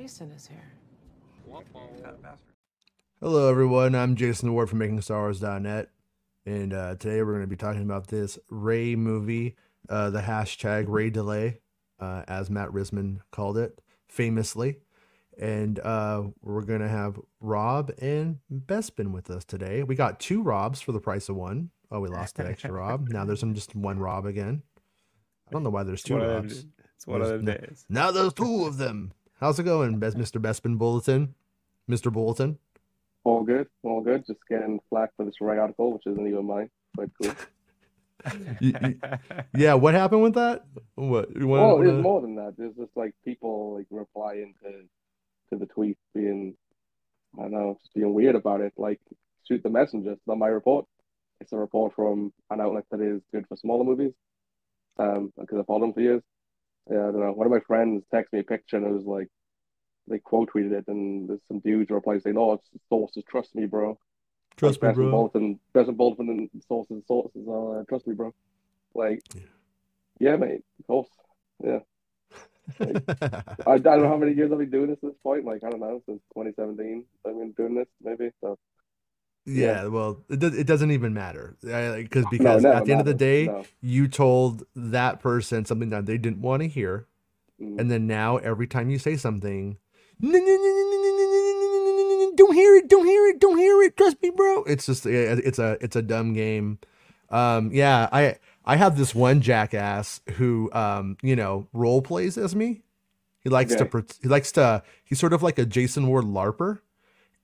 [0.00, 0.72] Jason is here.
[3.20, 3.94] Hello, everyone.
[3.94, 5.90] I'm Jason Ward from MakingStarWars.net,
[6.46, 9.56] and uh, today we're going to be talking about this Rey movie,
[9.90, 11.58] uh, the hashtag Rey Delay,
[12.00, 13.78] uh, as Matt Risman called it
[14.08, 14.78] famously.
[15.38, 19.82] And uh, we're going to have Rob and Bespin with us today.
[19.82, 21.72] We got two Robs for the price of one.
[21.90, 23.08] Oh, we lost that extra Rob.
[23.10, 24.62] Now there's just one Rob again.
[25.46, 26.64] I don't know why there's two one of them- Robs.
[26.96, 27.84] It's one of them days.
[27.90, 29.12] Now there's two of them.
[29.40, 30.40] How's it going, Mr.
[30.40, 31.34] Bespin Bulletin?
[31.90, 32.12] Mr.
[32.12, 32.58] Bulletin?
[33.24, 34.24] All good, all good.
[34.26, 36.70] Just getting flack for this Rey article, which isn't even mine.
[36.96, 37.32] Quite cool.
[39.54, 40.64] Yeah, what happened with that?
[40.94, 41.34] What?
[41.34, 42.54] You wanna- well, wanna- it's more than that.
[42.58, 44.84] There's just like people like replying to
[45.50, 46.54] to the tweet, being
[47.38, 48.74] I don't know, just being weird about it.
[48.76, 49.00] Like
[49.48, 50.12] shoot the messenger.
[50.12, 50.84] It's not my report.
[51.40, 54.12] It's a report from an outlet that is good for smaller movies.
[54.98, 56.22] Um, because I've followed them for years.
[56.88, 57.32] Yeah, I don't know.
[57.32, 59.28] One of my friends texted me a picture and it was like
[60.08, 63.22] they quote tweeted it, and there's some dudes reply saying, "Oh, it's sources.
[63.28, 63.98] Trust me, bro."
[64.56, 65.10] Trust me, Like, and bro.
[65.10, 67.46] Bolton, Best and Bolton, and sources, sources.
[67.48, 68.34] Uh, trust me, bro.
[68.94, 69.42] Like, Yeah.
[70.18, 70.62] yeah, mate.
[70.80, 71.08] Of course.
[71.62, 71.78] Yeah.
[72.80, 75.44] I, I don't know how many years I've been doing this at this point.
[75.44, 77.04] Like, I don't know, since 2017.
[77.26, 78.30] I've been doing this, maybe.
[78.40, 78.58] So,
[79.46, 82.92] yeah, yeah, well, it, does, it doesn't even matter I, cause, because no, at the
[82.92, 83.64] end of the day, no.
[83.80, 87.06] you told that person something that they didn't want to hear,
[87.60, 87.78] mm.
[87.80, 89.78] and then now every time you say something,
[92.36, 93.96] don't hear it, don't hear it, don't hear it.
[93.96, 94.62] Trust me, bro.
[94.64, 96.78] It's just it's a it's a dumb game.
[97.30, 102.54] Um, yeah, I I have this one jackass who um you know role plays as
[102.54, 102.82] me.
[103.42, 103.88] He likes okay.
[103.88, 106.80] to he likes to he's sort of like a Jason Ward larper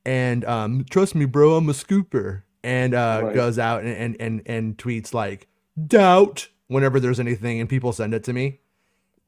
[0.06, 3.34] and um trust me, bro, I'm a scooper, and uh Right.
[3.34, 5.48] goes out and and and, and tweets like
[5.86, 8.60] doubt whenever there's anything, and people send it to me.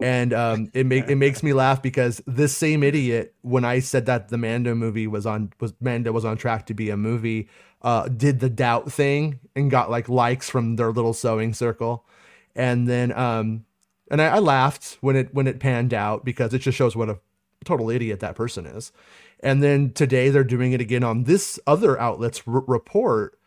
[0.01, 4.07] And um, it make it makes me laugh because this same idiot, when I said
[4.07, 7.49] that the Mando movie was on was Mando was on track to be a movie,
[7.83, 12.07] uh, did the doubt thing and got like likes from their little sewing circle,
[12.55, 13.65] and then um,
[14.09, 17.09] and I, I laughed when it when it panned out because it just shows what
[17.09, 17.19] a
[17.65, 18.93] total idiot that person is,
[19.41, 23.39] and then today they're doing it again on this other outlet's r- report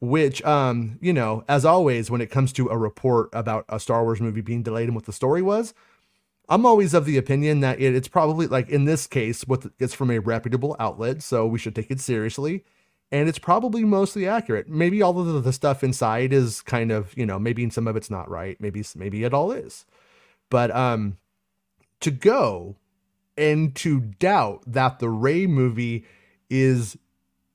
[0.00, 4.02] which um you know as always when it comes to a report about a star
[4.04, 5.74] wars movie being delayed and what the story was
[6.48, 9.94] i'm always of the opinion that it, it's probably like in this case what it's
[9.94, 12.64] from a reputable outlet so we should take it seriously.
[13.12, 14.68] And it's probably mostly accurate.
[14.68, 17.96] Maybe all of the, the stuff inside is kind of you know maybe some of
[17.96, 18.60] it's not right.
[18.60, 19.86] Maybe maybe it all is.
[20.50, 21.18] But um
[22.00, 22.76] to go
[23.36, 26.04] and to doubt that the rey movie
[26.48, 26.96] is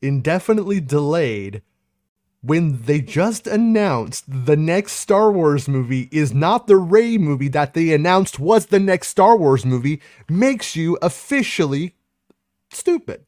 [0.02, 1.62] indefinitely delayed
[2.42, 7.74] when they just announced the next Star Wars movie is not the Rey movie that
[7.74, 11.96] they announced was the next Star Wars movie makes you officially
[12.72, 13.26] stupid.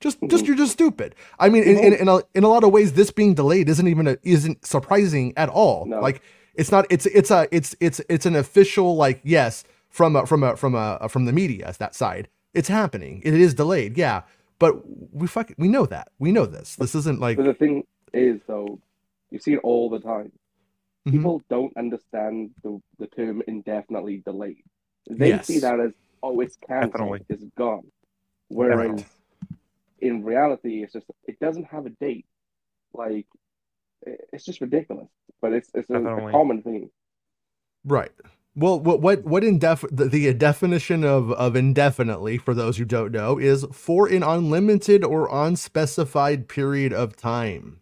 [0.00, 0.28] Just, mm-hmm.
[0.28, 1.14] just you're just stupid.
[1.38, 2.02] I mean, in, in, mm-hmm.
[2.02, 5.34] in, a, in a lot of ways, this being delayed isn't even a, isn't surprising
[5.36, 5.84] at all.
[5.86, 6.00] No.
[6.00, 6.22] Like
[6.54, 6.86] it's not.
[6.88, 9.64] It's it's a it's it's it's an official like yes
[9.98, 12.28] from a from a from a from the media that side.
[12.54, 13.20] It's happening.
[13.24, 13.98] It is delayed.
[13.98, 14.22] Yeah,
[14.60, 14.72] but
[15.12, 16.08] we fuck we know that.
[16.20, 16.76] We know this.
[16.76, 17.82] This isn't like But the thing
[18.12, 18.78] is, though,
[19.32, 20.30] you see it all the time.
[21.06, 21.12] Mhm.
[21.12, 24.62] People don't understand the, the term indefinitely delayed.
[25.10, 25.46] They Yes.
[25.48, 25.92] see that as,
[26.22, 27.26] oh, it's canceled, Definitely.
[27.28, 27.86] it's gone.
[28.48, 29.06] Whereas Right.
[29.98, 32.26] in reality, it's just it doesn't have a date.
[32.94, 33.26] Like
[34.32, 35.08] it's just ridiculous.
[35.42, 36.90] But it's it's a, a common thing.
[37.84, 38.12] Right.
[38.58, 43.12] Well, what what what indef the, the definition of of indefinitely for those who don't
[43.12, 47.78] know is for an unlimited or unspecified period of time,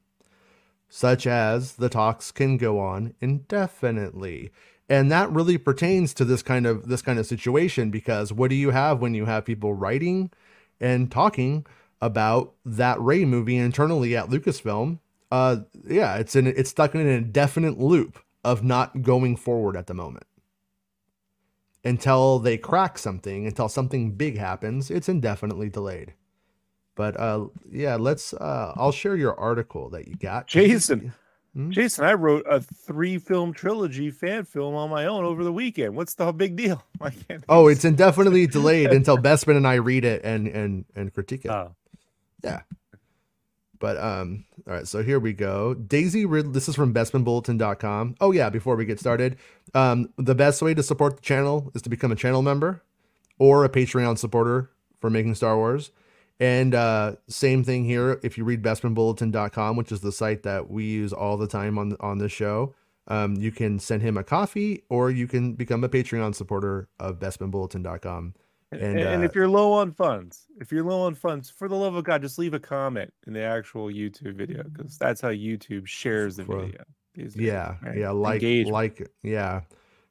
[0.91, 4.51] such as the talks can go on indefinitely.
[4.86, 8.56] And that really pertains to this kind of this kind of situation because what do
[8.56, 10.30] you have when you have people writing
[10.78, 11.65] and talking
[12.03, 14.98] about that Rey movie internally at Lucasfilm?
[15.33, 19.86] Uh, yeah, it's in it's stuck in an indefinite loop of not going forward at
[19.86, 20.27] the moment
[21.86, 24.91] until they crack something, until something big happens.
[24.91, 26.15] It's indefinitely delayed.
[26.97, 28.34] But uh, yeah, let's.
[28.34, 31.12] Uh, I'll share your article that you got, Jason.
[31.54, 31.71] Hmm?
[31.71, 35.94] Jason, I wrote a three film trilogy fan film on my own over the weekend.
[35.94, 36.83] What's the big deal?
[37.00, 37.44] I can't.
[37.48, 41.50] Oh, it's indefinitely delayed until Bespin and I read it and and and critique it.
[41.50, 41.74] Oh,
[43.78, 45.75] But um, all right, so here we go.
[45.75, 48.17] Daisy Rid this is from bespinbulletin.com.
[48.21, 49.37] Oh yeah, before we get started,
[49.75, 52.83] um, the best way to support the channel is to become a channel member
[53.39, 54.71] or a Patreon supporter
[55.01, 55.91] for making Star Wars.
[56.39, 58.21] And uh, same thing here.
[58.23, 61.97] If you read bespinbulletin.com, which is the site that we use all the time on
[62.01, 62.75] on this show,
[63.09, 67.19] um, you can send him a coffee or you can become a Patreon supporter of
[67.19, 68.34] bespinbulletin.com
[68.72, 71.68] And, And, and uh, if you're low on funds, if you're low on funds, for
[71.68, 75.21] the love of God, just leave a comment in the actual YouTube video because that's
[75.21, 76.83] how YouTube shares the For- video.
[77.34, 77.97] Yeah, right?
[77.97, 78.72] yeah, like Engagement.
[78.74, 79.63] like yeah,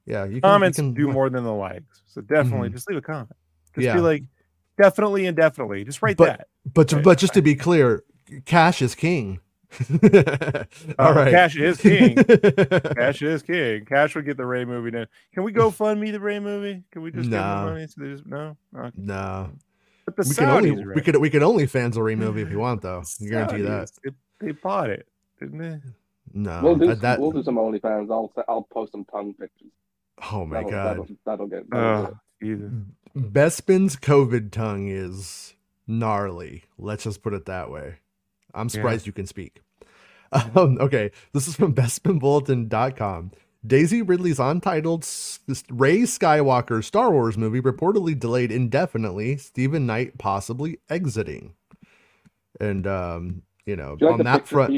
[0.08, 0.24] yeah.
[0.24, 2.02] You can, you comments can- do more than the likes.
[2.08, 2.74] So definitely Mhm.
[2.74, 3.36] just leave a comment.
[3.76, 3.94] Just Yeah.
[3.96, 4.24] be like,
[4.78, 5.84] definitely and definitely.
[5.84, 6.48] Just write But- that.
[6.74, 7.04] But Right.
[7.04, 8.04] but just to be clear,
[8.46, 9.40] cash is king.
[11.00, 12.16] All Uh, right, Cash is king.
[12.96, 13.86] Cash is king.
[13.86, 15.08] Cash would get the Rey movie done.
[15.34, 16.84] Can we go fund me the Rey movie?
[16.92, 17.72] Can we just give them No.
[17.72, 17.88] money?
[17.88, 18.56] So they just no.
[18.78, 18.92] Okay.
[18.98, 19.50] no,
[20.06, 20.96] But the we can only Rey.
[20.96, 23.04] we could we could only fans a Rey movie if you want though.
[23.20, 23.88] The I guarantee that.
[23.90, 24.00] Saudis,
[24.40, 25.08] They, they bought it,
[25.40, 25.80] didn't they?
[26.34, 28.12] No, we'll do that, that- we'll do some OnlyFans.
[28.12, 29.72] I'll I'll post some tongue pictures.
[30.32, 31.70] oh my that'll, god, that'll, that'll get.
[31.70, 32.14] that'll get
[32.44, 35.54] Oh, Bespin's COVID tongue is
[35.88, 36.64] gnarly.
[36.78, 37.96] Let's just put it that way.
[38.54, 39.62] I'm surprised you can speak.
[40.56, 43.32] Um, okay, this is from BespinBulletin.com.
[43.66, 45.40] Daisy Ridley's untitled S-
[45.72, 49.38] Rey Skywalker Star Wars movie reportedly delayed indefinitely.
[49.38, 51.56] Steven Knight possibly exiting.
[52.60, 54.72] And um, you know, you like on that front?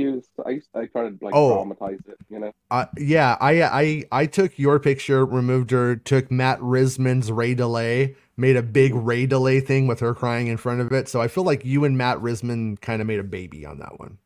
[0.45, 1.55] I I tried to like Oh.
[1.57, 2.17] dramatize it.
[2.29, 2.51] You know.
[2.71, 8.15] uh, yeah, I I I took your picture, removed her, took Matt Risman's Rey Delay,
[8.37, 11.09] made a big Rey Delay thing with her crying in front of it.
[11.09, 13.99] So I feel like you and Matt Risman kind of made a baby on that
[13.99, 14.17] one.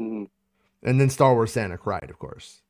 [0.00, 0.24] Mm-hmm.
[0.82, 2.62] And then Star Wars Santa cried, of course.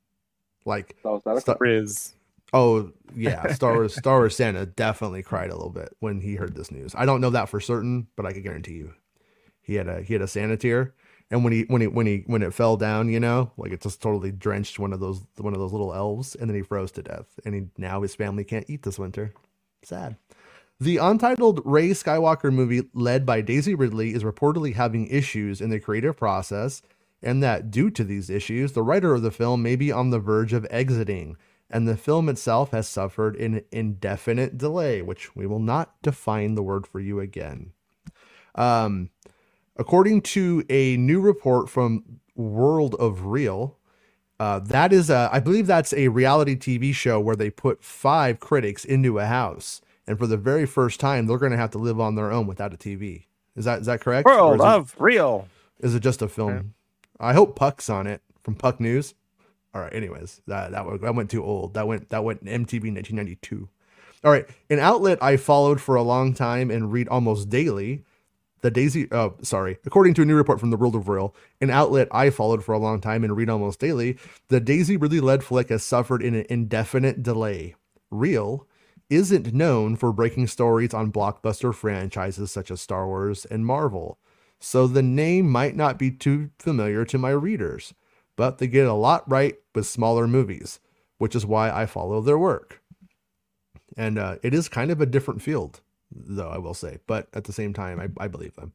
[0.64, 2.14] Like, oh, So that Riz.
[2.52, 6.54] oh yeah, Star Wars Star Wars Santa definitely cried a little bit when he heard
[6.54, 6.94] this news.
[6.96, 8.94] I don't know that for certain, but I can guarantee you,
[9.60, 10.94] he had a he had a Santa tear.
[11.30, 13.82] And when he when he when he when it fell down, you know, like it
[13.82, 16.90] just totally drenched one of those one of those little elves, and then he froze
[16.92, 17.26] to death.
[17.44, 19.34] And he now his family can't eat this winter.
[19.82, 20.16] Sad.
[20.80, 25.80] The untitled Rey Skywalker movie, led by Daisy Ridley, is reportedly having issues in the
[25.80, 26.82] creative process,
[27.22, 30.18] and that due to these issues, the writer of the film may be on the
[30.20, 31.36] verge of exiting,
[31.70, 36.62] and the film itself has suffered an indefinite delay, which we will not define the
[36.62, 37.72] word for you again.
[38.54, 39.10] Um,
[39.76, 43.76] according to a new report from World of Reel,
[44.40, 48.38] uh, that is a, I believe that's a reality TV show where they put five
[48.40, 51.78] critics into a house, and for the very first time, they're going to have to
[51.78, 53.24] live on their own without a TV.
[53.56, 54.26] Is that is that correct?
[54.26, 55.48] World is it- of real.
[55.80, 56.74] is it just a film?
[57.20, 59.14] I hope Puck's on it from Puck News.
[59.74, 59.92] All right.
[59.92, 61.74] Anyways, that that went, that went too old.
[61.74, 63.68] That went that went MTV 1992.
[64.24, 68.02] All right, an outlet I followed for a long time and read almost daily.
[68.62, 69.78] The Daisy, oh, sorry.
[69.86, 72.72] According to a new report from the World of Reel, an outlet I followed for
[72.72, 74.18] a long time and read almost daily,
[74.48, 77.76] the Daisy Ridley led flick has suffered an indefinite delay.
[78.10, 78.66] Reel
[79.08, 84.18] isn't known for breaking stories on blockbuster franchises such as Star Wars and Marvel
[84.60, 87.94] so the name might not be too familiar to my readers,
[88.36, 90.80] but they get a lot right with smaller movies,
[91.18, 92.80] which is why I follow their work.
[93.96, 97.44] And uh, it is kind of a different field, though, I will say, but at
[97.44, 98.72] the same time, I, I believe them.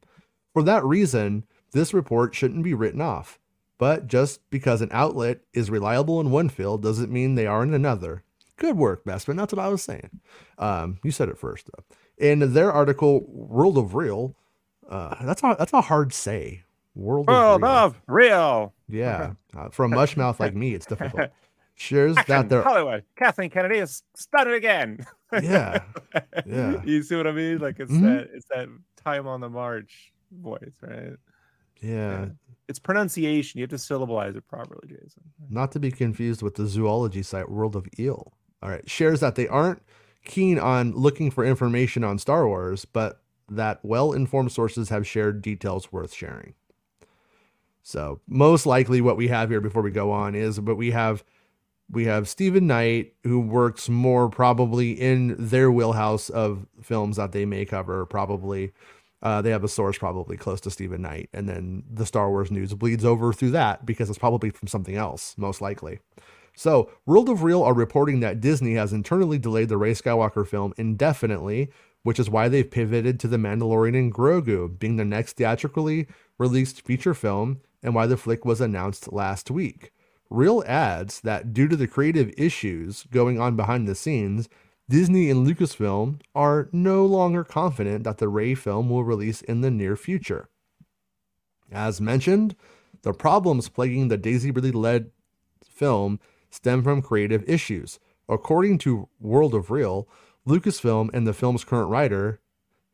[0.52, 3.38] For that reason, this report shouldn't be written off.
[3.76, 7.74] But just because an outlet is reliable in one field doesn't mean they are in
[7.74, 8.22] another.
[8.56, 9.36] Good work, Bespin.
[9.36, 10.20] That's what I was saying.
[10.58, 11.84] Um, you said it first, though.
[12.16, 14.36] In their article, World of Reel,
[14.88, 16.62] uh, that's a that's a hard say.
[16.94, 18.32] World, World of Reel.
[18.32, 18.74] of real.
[18.88, 19.32] yeah.
[19.56, 21.30] Uh, for a mush mouth like me, it's difficult.
[21.74, 22.62] Shares that there.
[22.62, 23.02] Hollywood.
[23.16, 25.04] Kathleen Kennedy is stunned again.
[25.32, 25.80] Yeah,
[26.46, 26.80] yeah.
[26.84, 27.58] You see what I mean?
[27.58, 28.02] Like it's Mhm.
[28.02, 28.68] that it's that
[29.04, 31.14] time on the march voice, right?
[31.80, 32.26] Yeah.
[32.68, 33.58] It's pronunciation.
[33.58, 35.22] You have to syllableize it properly, Jason.
[35.50, 38.32] Not to be confused with the zoology site World of Eel.
[38.62, 38.88] All right.
[38.88, 39.82] Shares that they aren't
[40.24, 45.42] keen on looking for information on Star Wars, but that well informed sources have shared
[45.42, 46.54] details worth sharing.
[47.82, 51.22] So most likely what we have here before we go on is but we have
[51.90, 57.44] we have Steven Knight who works more probably in their wheelhouse of films that they
[57.44, 58.72] may cover probably
[59.24, 62.50] uh, they have a source probably close to Steven Knight, and then the Star Wars
[62.50, 65.98] news bleeds over through that because it's probably from something else, most likely.
[66.54, 70.74] So, World of Reel are reporting that Disney has internally delayed the Rey Skywalker film
[70.76, 71.70] indefinitely,
[72.04, 76.06] which is why they've pivoted to The Mandalorian and Grogu being the next theatrically
[76.38, 79.92] released feature film, and why the flick was announced last week.
[80.30, 84.48] Reel adds that due to the creative issues going on behind the scenes,
[84.88, 89.70] Disney and Lucasfilm are no longer confident that the Rey film will release in the
[89.70, 90.48] near future.
[91.72, 92.54] As mentioned,
[93.02, 95.10] the problems plaguing the Daisy Ridley led
[95.64, 96.20] film
[96.50, 97.98] stem from creative issues.
[98.28, 100.08] According to World of Reel,
[100.46, 102.40] Lucasfilm and the film's current writer,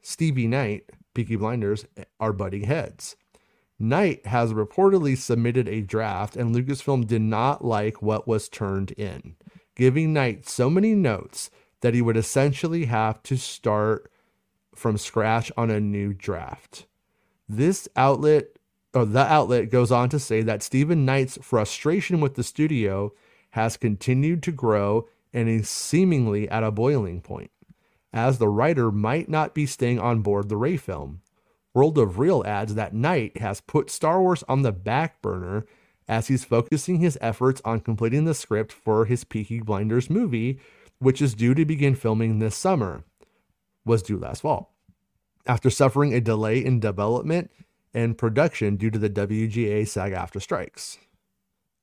[0.03, 1.85] Stevie Knight, Peaky Blinders,
[2.19, 3.17] are butting heads.
[3.79, 9.37] Knight has reportedly submitted a draft, and Lucasfilm did not like what was turned in,
[9.75, 14.11] giving Knight so many notes that he would essentially have to start
[14.75, 16.87] from scratch on a new draft.
[17.49, 18.45] This outlet,
[18.95, 23.13] or the outlet, goes on to say that Steven Knight's frustration with the studio
[23.51, 27.51] has continued to grow and is seemingly at a boiling point,
[28.13, 31.23] as the writer might not be staying on board the Rey film.
[31.73, 35.67] World of Reel adds that Knight has put Star Wars on the back burner
[36.09, 40.59] as he's focusing his efforts on completing the script for his Peaky Blinders movie,
[40.99, 43.05] which is due to begin filming this summer,
[43.85, 44.75] was due last fall.
[45.47, 47.53] After suffering a delay in development
[47.95, 50.99] and production due to the WGA SAG-AFTRA strikes.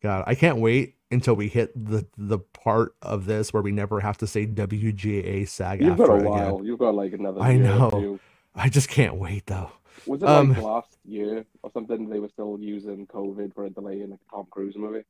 [0.01, 3.99] God, I can't wait until we hit the the part of this where we never
[4.01, 6.29] have to say WGA SAG You've got after a again.
[6.29, 6.61] while.
[6.65, 7.41] You've got like another.
[7.41, 8.19] I know.
[8.55, 9.71] I just can't wait though.
[10.05, 12.09] Was it Um, like last year or something?
[12.09, 15.03] They were still using COVID for a delay in a Tom Cruise movie.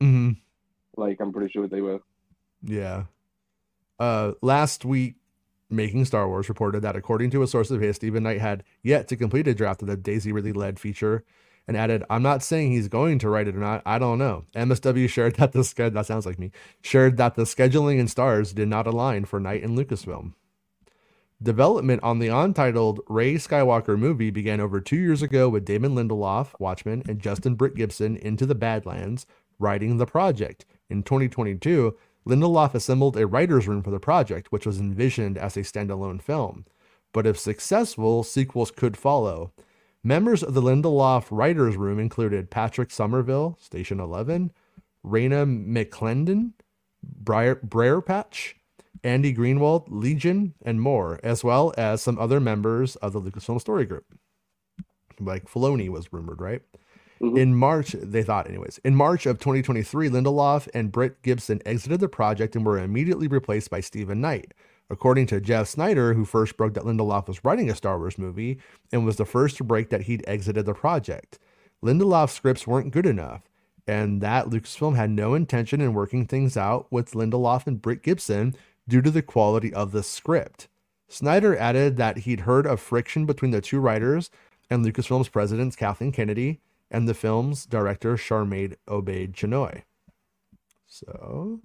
[0.00, 0.32] hmm
[0.96, 2.00] Like I'm pretty sure they were.
[2.62, 3.04] Yeah.
[3.98, 5.14] Uh, last week,
[5.70, 9.08] Making Star Wars reported that according to a source of his, Steven Knight had yet
[9.08, 11.24] to complete a draft of the Daisy Ridley led feature
[11.66, 13.82] and added, I'm not saying he's going to write it or not.
[13.86, 14.44] I don't know.
[14.54, 16.50] MSW shared that the schedule, that sounds like me,
[16.82, 20.34] shared that the scheduling and stars did not align for Knight and Lucasfilm.
[21.42, 26.48] Development on the untitled Rey Skywalker movie began over two years ago with Damon Lindelof,
[26.58, 29.26] Watchmen, and Justin Britt Gibson into the Badlands
[29.58, 30.64] writing the project.
[30.88, 35.60] In 2022, Lindelof assembled a writer's room for the project, which was envisioned as a
[35.60, 36.64] standalone film.
[37.12, 39.52] But if successful, sequels could follow.
[40.06, 44.52] Members of the Lindelof writer's room included Patrick Somerville, Station 11,
[45.04, 46.52] Raina McClendon,
[47.02, 48.56] Briar, Briar Patch,
[49.02, 53.86] Andy Greenwald, Legion, and more, as well as some other members of the Lucasfilm Story
[53.86, 54.04] Group.
[55.18, 56.60] Like Filoni was rumored, right?
[57.22, 57.38] Mhm.
[57.38, 58.78] In March, they thought, anyways.
[58.84, 63.70] In March of 2023, Lindelof and Britt Gibson exited the project and were immediately replaced
[63.70, 64.52] by Steven Knight.
[64.90, 68.58] According to Jeff Sneider, who first broke that Lindelof was writing a Star Wars movie
[68.92, 71.38] and was the first to break that he'd exited the project,
[71.82, 73.42] Lindelof's scripts weren't good enough,
[73.86, 78.54] and that Lucasfilm had no intention in working things out with Lindelof and Britt Gibson
[78.86, 80.68] due to the quality of the script.
[81.08, 84.30] Sneider added that he'd heard of friction between the two writers
[84.70, 86.60] and Lucasfilm's president, Kathleen Kennedy,
[86.90, 89.82] and the film's director, Sharmeen Obaid Chinoy.
[90.86, 91.60] So,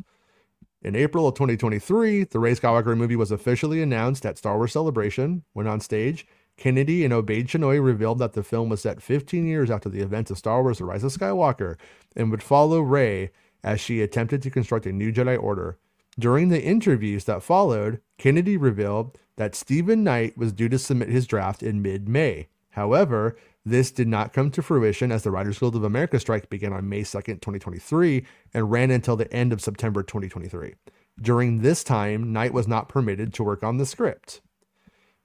[0.81, 5.43] in April of 2023, the Rey Skywalker movie was officially announced at Star Wars Celebration.
[5.51, 9.69] When on stage, Kennedy and Obaid Chinoy revealed that the film was set 15 years
[9.69, 11.77] after the events of Star Wars The Rise of Skywalker
[12.15, 13.31] and would follow Rey
[13.61, 15.77] as she attempted to construct a new Jedi Order.
[16.17, 21.27] During the interviews that followed, Kennedy revealed that Steven Knight was due to submit his
[21.27, 22.47] draft in mid May.
[22.71, 23.37] However,
[23.69, 26.89] this did not come to fruition as the Writers Guild of America strike began on
[26.89, 30.75] May 2nd, 2023, and ran until the end of September 2023.
[31.21, 34.41] During this time, Knight was not permitted to work on the script.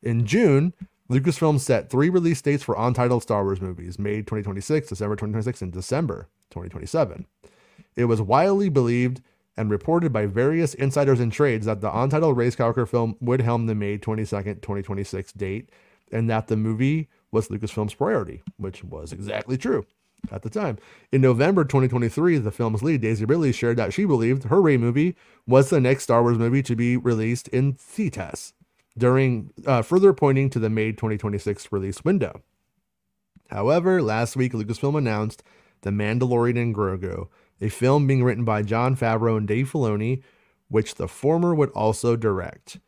[0.03, 0.75] In June,
[1.11, 5.73] Lucasfilm set three release dates for untitled Star Wars movies May 2026, December 2026, and
[5.73, 7.27] December 2027.
[7.97, 9.21] It was widely believed
[9.57, 13.67] and reported by various insiders and trades that the untitled Rey Skywalker film would helm
[13.67, 15.71] the May 22nd, 2026 date,
[16.11, 19.85] and that the movie was Lucasfilm's priority, which was exactly true
[20.33, 20.79] at the time.
[21.13, 25.17] In November 2023, the film's lead, Daisy Ridley, shared that she believed her Rey movie
[25.47, 28.55] was the next Star Wars movie to be released in theaters,
[28.97, 32.41] during uh, further pointing to the May 2026 release window.
[33.51, 35.43] However, last week Lucasfilm announced
[35.83, 37.29] The Mandalorian and Grogu,
[37.61, 40.23] a film being written by Jon Favreau and Dave Filoni,
[40.69, 42.79] which the former would also direct.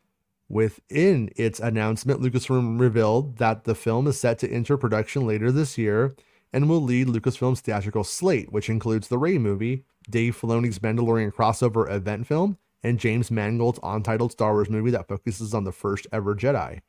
[0.48, 5.76] Within its announcement, Lucasfilm revealed that the film is set to enter production later this
[5.76, 6.14] year
[6.52, 11.90] and will lead Lucasfilm's theatrical slate, which includes the Rey movie, Dave Filoni's Mandalorian crossover
[11.90, 16.36] event film, and James Mangold's untitled Star Wars movie that focuses on the first ever
[16.36, 16.80] Jedi.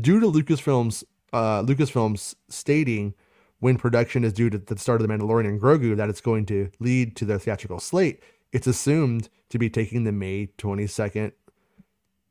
[0.00, 3.14] Due to Lucasfilm's uh, Lucasfilm's stating
[3.58, 6.46] when production is due to the start of the Mandalorian and Grogu that it's going
[6.46, 8.22] to lead to the theatrical slate,
[8.52, 11.32] it's assumed to be taking the May 22nd,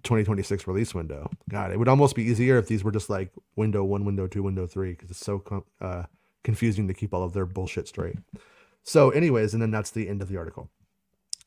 [0.03, 1.29] 2026 release window.
[1.49, 4.43] God, it would almost be easier if these were just like window one, window two,
[4.43, 6.03] window three, because it's so com- uh,
[6.43, 8.17] confusing to keep all of their bullshit straight.
[8.83, 10.69] So, anyways, and then that's the end of the article.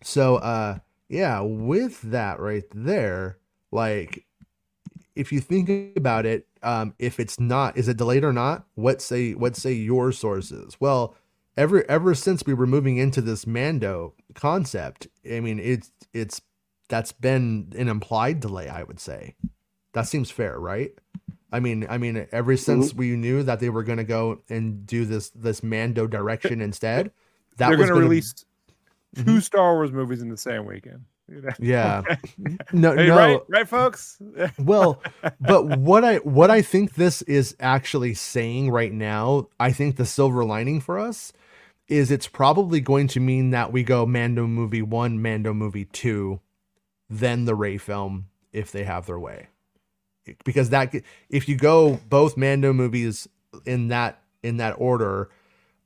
[0.02, 3.38] So, uh, yeah, with that right there,
[3.70, 4.25] like,
[5.14, 8.66] if you think about it, um, if it's not, is it delayed or not?
[8.75, 10.76] What say, what say your sources?
[10.80, 11.14] Well,
[11.56, 16.40] ever ever since we were moving into this Mando concept, I mean, it's it's
[16.88, 19.35] that's been an implied delay, I would say.
[19.93, 20.93] That seems fair, right?
[21.52, 24.87] I mean, I mean, ever since we knew that they were going to go and
[24.87, 27.11] do this this Mando direction instead,
[27.57, 28.45] that They're was going to release
[29.16, 29.43] 2 Mhm.
[29.43, 31.05] Star Wars movies in the same weekend.
[31.59, 32.02] Yeah.
[32.73, 33.16] No, Hey, no.
[33.16, 34.21] right, right, folks.
[34.61, 35.02] well
[35.40, 40.07] but what i what i think this is actually saying right now i think the
[40.07, 41.33] silver lining for us
[41.88, 46.38] is it's probably going to mean that we go mando movie one mando movie two
[47.08, 49.48] then the rey film if they have their way.
[50.44, 50.92] Because that
[51.30, 53.28] if you go both mando movies
[53.64, 55.30] in that in that order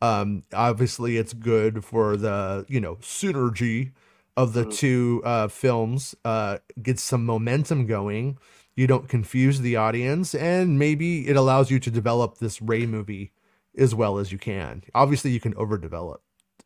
[0.03, 3.93] um obviously it's good for the you know synergy
[4.37, 4.73] of the Mhm.
[4.77, 8.39] two uh films uh gets some momentum going.
[8.77, 13.33] You don't confuse the audience and maybe it allows you to develop this rey movie
[13.77, 14.83] as well as you can.
[14.95, 16.19] Obviously you can overdevelop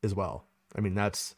[0.04, 0.44] as well.
[0.76, 1.34] I mean that's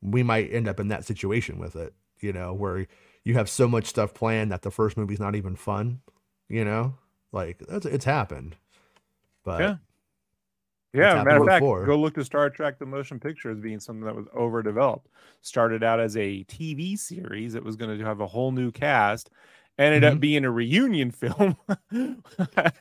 [0.00, 1.92] we might end up in that situation with it
[2.24, 2.86] you know where
[3.24, 6.00] you have so much stuff planned that the first movie's not even fun
[6.48, 6.94] you know
[7.32, 8.56] like that's it's happened
[9.44, 9.76] but Yeah.
[10.92, 11.84] Yeah, matter of fact, before.
[11.86, 15.08] go look to Star Trek: The Motion Picture as being something that was overdeveloped.
[15.42, 19.30] Started out as a TV series that was going to have a whole new cast,
[19.76, 20.12] ended Mhm.
[20.14, 21.56] up being a reunion film.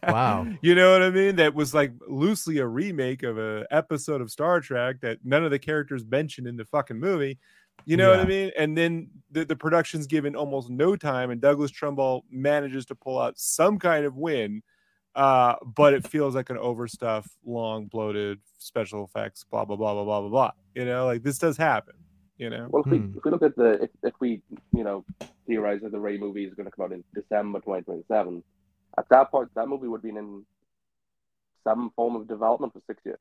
[0.08, 0.48] Wow.
[0.62, 1.38] you know what I mean?
[1.38, 5.50] That was like loosely a remake of an episode of Star Trek that none of
[5.52, 7.40] the characters mentioned in the fucking movie.
[7.86, 8.52] You know what I mean?
[8.58, 13.20] And then the, the production's given almost no time, and Douglas Trumbull manages to pull
[13.20, 14.64] out some kind of win
[15.16, 20.04] uh, but it feels like an overstuffed, long, bloated special effects, blah blah blah blah
[20.04, 20.52] blah blah blah.
[20.74, 21.96] You know, like this does happen.
[22.38, 23.18] You know, Well, if we, Hmm.
[23.18, 25.06] if we look at the, if, if we, you know,
[25.46, 28.44] theorize that the Rey movie is going to come out in December 2027,
[28.98, 30.44] at that point, that movie would have been in
[31.64, 33.20] some form of development for six years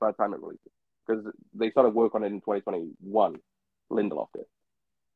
[0.00, 0.72] by the time it releases.
[1.06, 3.36] Because they started work on it in 2021,
[3.92, 4.44] Lindelof did,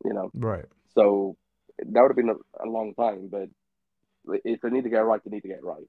[0.05, 0.33] you know.
[0.35, 1.37] right So
[1.79, 3.49] that would have been a, a long time, but
[4.45, 5.87] if they need to get it right, they need to get it right.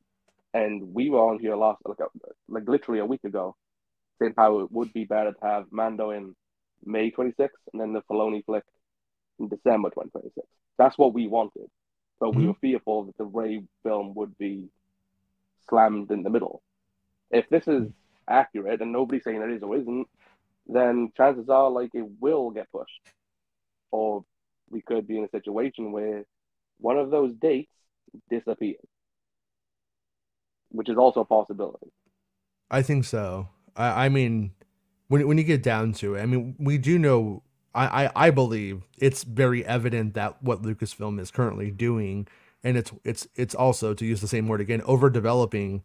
[0.53, 2.05] And we were on here last, like, a,
[2.49, 3.55] like literally a week ago,
[4.19, 6.35] saying how it would be better to have Mando in
[6.85, 8.63] May 26th and then the Filoni flick
[9.39, 10.47] in December 2026.
[10.77, 11.69] That's what we wanted,
[12.19, 12.47] but we Mhm.
[12.47, 14.69] were fearful that the Rey film would be
[15.69, 16.61] slammed in the middle.
[17.31, 17.91] If this is
[18.31, 20.07] accurate, and nobody's saying it is or isn't,
[20.67, 23.01] then chances are like it will get pushed,
[23.91, 24.23] or
[24.69, 26.23] we could be in a situation where
[26.79, 27.73] one of those dates
[28.29, 28.87] disappears,
[30.69, 31.91] which is also a possibility.
[32.69, 33.49] I think so.
[33.75, 34.51] I, I mean,
[35.07, 37.43] when when you get down to it, I mean, we do know.
[37.73, 42.27] I, I I believe it's very evident that what Lucasfilm is currently doing,
[42.63, 45.83] and it's it's it's also to use the same word again, overdeveloping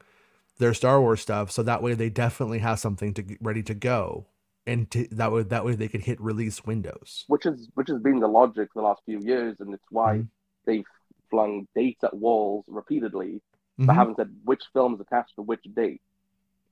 [0.59, 4.27] their Star Wars stuff, so that way they definitely have something to ready to go,
[4.67, 7.25] and to, that way that way they could hit release windows.
[7.29, 10.19] which is which has been the logic for the last few years, and it's why
[10.19, 10.29] Mhm.
[10.65, 10.87] they've
[11.31, 13.43] flung dates at walls repeatedly,
[13.79, 16.01] but haven't said which films attached to which date.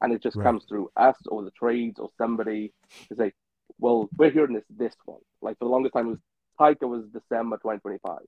[0.00, 0.44] And it just Right.
[0.44, 2.72] comes through us or the trades or somebody
[3.08, 3.32] to say,
[3.78, 6.20] "Well, we're hearing this this one." Like for the longest time, it was
[6.58, 8.20] Taika was December 2025,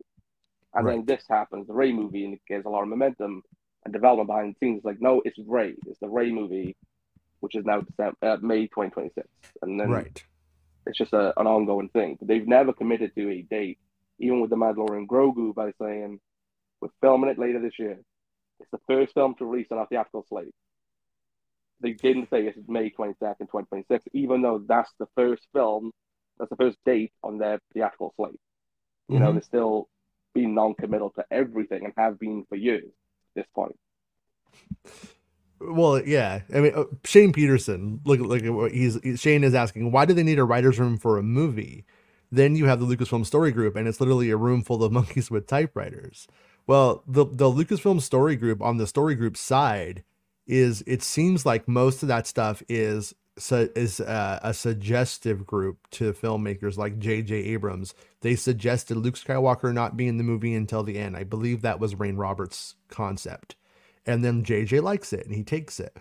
[0.74, 3.42] and then this happens, the Rey movie, and it gets a lot of momentum
[3.87, 4.85] and development behind the scenes.
[4.85, 6.77] Like, no, it's Rey, it's the Rey movie,
[7.40, 9.27] which is now December, uh, May 2026,
[9.62, 10.25] and then Right.
[10.87, 12.16] it's just a, an ongoing thing.
[12.18, 13.79] But they've never committed to a date,
[14.18, 16.20] even with the Mandalorian Grogu, by saying
[16.81, 17.99] we're filming it later this year.
[18.59, 20.55] It's the first film to release on our theatrical slate.
[21.81, 25.46] They didn't say it's May twenty second, twenty twenty six, even though that's the first
[25.53, 25.92] film,
[26.38, 28.40] that's the first date on their theatrical slate.
[29.09, 29.35] You know, Mhm.
[29.35, 29.88] they're still
[30.35, 32.90] being non-committal to everything and have been for years
[33.37, 33.77] this point.
[35.61, 36.40] Well, yeah.
[36.55, 38.01] I mean, uh, Shane Peterson.
[38.05, 38.99] Look, look at what he's.
[39.20, 41.85] Shane is asking, why do they need a writers' room for a movie?
[42.31, 45.31] Then you have the Lucasfilm Story Group, and it's literally a room full of monkeys
[45.31, 46.27] with typewriters.
[46.66, 50.03] Well, the the Lucasfilm Story Group on the Story Group side
[50.46, 55.88] is it seems like most of that stuff is su- is uh, a suggestive group
[55.92, 57.35] to filmmakers like J.J.
[57.35, 57.94] Abrams.
[58.20, 61.16] They suggested Luke Skywalker not be in the movie until the end.
[61.16, 63.57] I believe that was Rayne Roberts' concept
[64.07, 65.96] and then JJ likes it and he takes it.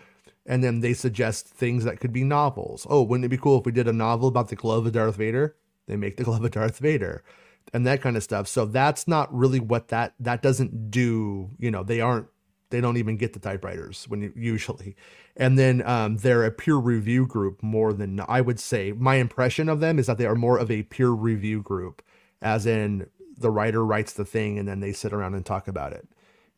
[0.46, 2.86] And then they suggest things that could be novels.
[2.88, 5.16] Oh, wouldn't it be cool if we did a novel about the glove of Darth
[5.16, 5.56] Vader?
[5.88, 7.24] They make the glove of Darth Vader
[7.74, 8.46] and that kind of stuff.
[8.46, 12.28] So that's not really what that that doesn't do, you know, they aren't
[12.70, 14.96] they don't even get the typewriters when you usually.
[15.36, 18.92] And then um, they're a peer review group more than I would say.
[18.92, 22.02] My impression of them is that they are more of a peer review group,
[22.42, 23.06] as in
[23.38, 26.08] the writer writes the thing and then they sit around and talk about it.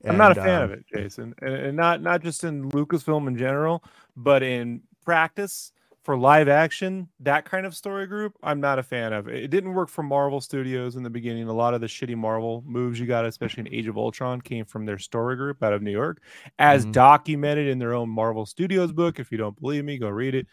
[0.04, 3.26] I'm not a fan um, of it, Jason, and, and not not just in Lucasfilm
[3.26, 3.82] in general,
[4.16, 5.72] but in practice
[6.08, 9.28] for live action, that kind of story group, I'm not a fan of.
[9.28, 11.46] It didn't work for Marvel Studios in the beginning.
[11.48, 14.64] A lot of the shitty Marvel moves you got, especially in Age of Ultron, came
[14.64, 16.22] from their story group out of New York,
[16.58, 16.92] as Mhm.
[16.92, 19.20] documented in their own Marvel Studios book.
[19.20, 20.46] If you don't believe me, go read it.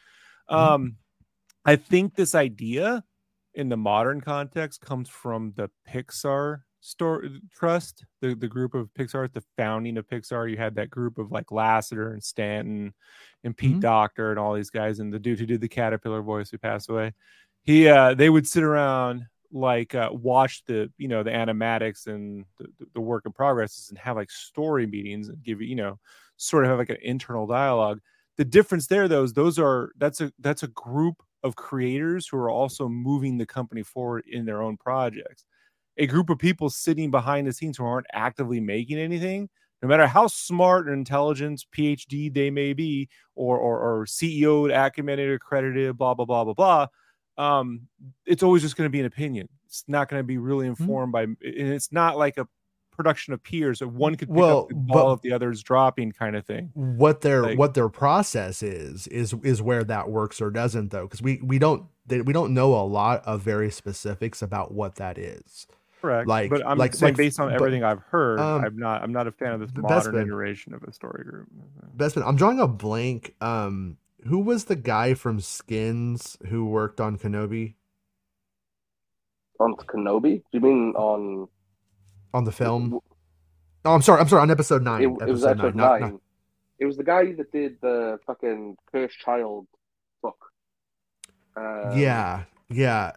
[0.49, 0.97] Um,
[1.63, 3.05] I think this idea
[3.53, 9.25] in the modern context comes from the Pixar story trust, the, the group of Pixar,
[9.25, 10.49] at the founding of Pixar.
[10.49, 12.93] You had that group of like Lasseter and Stanton
[13.43, 13.81] and Pete Mhm.
[13.81, 16.89] Docter and all these guys, and the dude who did the caterpillar voice who passed
[16.89, 17.13] away.
[17.63, 22.45] He uh they would sit around like uh watch the you know the animatics and
[22.59, 25.99] the, the work in progress and have like story meetings and give you you know
[26.37, 27.99] sort of have like an internal dialogue
[28.37, 32.37] the difference there though is those are that's a that's a group of creators who
[32.37, 35.45] are also moving the company forward in their own projects
[35.97, 39.49] a group of people sitting behind the scenes who aren't actively making anything
[39.81, 45.19] no matter how smart and intelligent phd they may be or or, or ceo acumen
[45.19, 46.87] accredited blah blah blah blah blah
[47.37, 47.81] um
[48.25, 49.49] it's always just going to be an opinion.
[49.67, 50.83] It's not going to be really Mm-hmm.
[50.83, 52.47] informed by and it's not like a
[52.95, 56.13] production of peers that one could pick Well, up the ball if the other's dropping
[56.13, 56.71] kind of thing.
[56.75, 61.03] What their Like- what their process is is is where that works or doesn't though
[61.03, 64.95] because we we don't they, we don't know a lot of very specifics about what
[64.95, 65.67] that is
[66.05, 68.77] correct Like- but i'm like- saying like- based on but, everything i've heard um, i'm
[68.77, 71.47] not i'm not a fan of this modern bit- iteration of a story group
[71.97, 77.17] Bespin, i'm drawing a blank um who was the guy from skins who worked on
[77.17, 77.75] kenobi
[79.59, 80.39] On Kenobi?
[80.39, 81.47] Do you mean on?
[82.33, 82.99] on the film
[83.85, 86.11] oh i'm sorry i'm sorry on episode nine It, it was episode episode not- nine.
[86.11, 86.21] not-
[86.79, 89.67] It was the guy that did the fucking Cursed Child
[90.21, 90.51] book.
[91.55, 93.13] Um, yeah yeah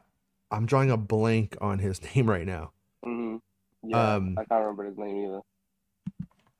[0.53, 2.71] i'm drawing a blank on his name right now
[3.05, 3.41] mhm.
[3.85, 5.41] Yeah, Um, I can't remember his name either.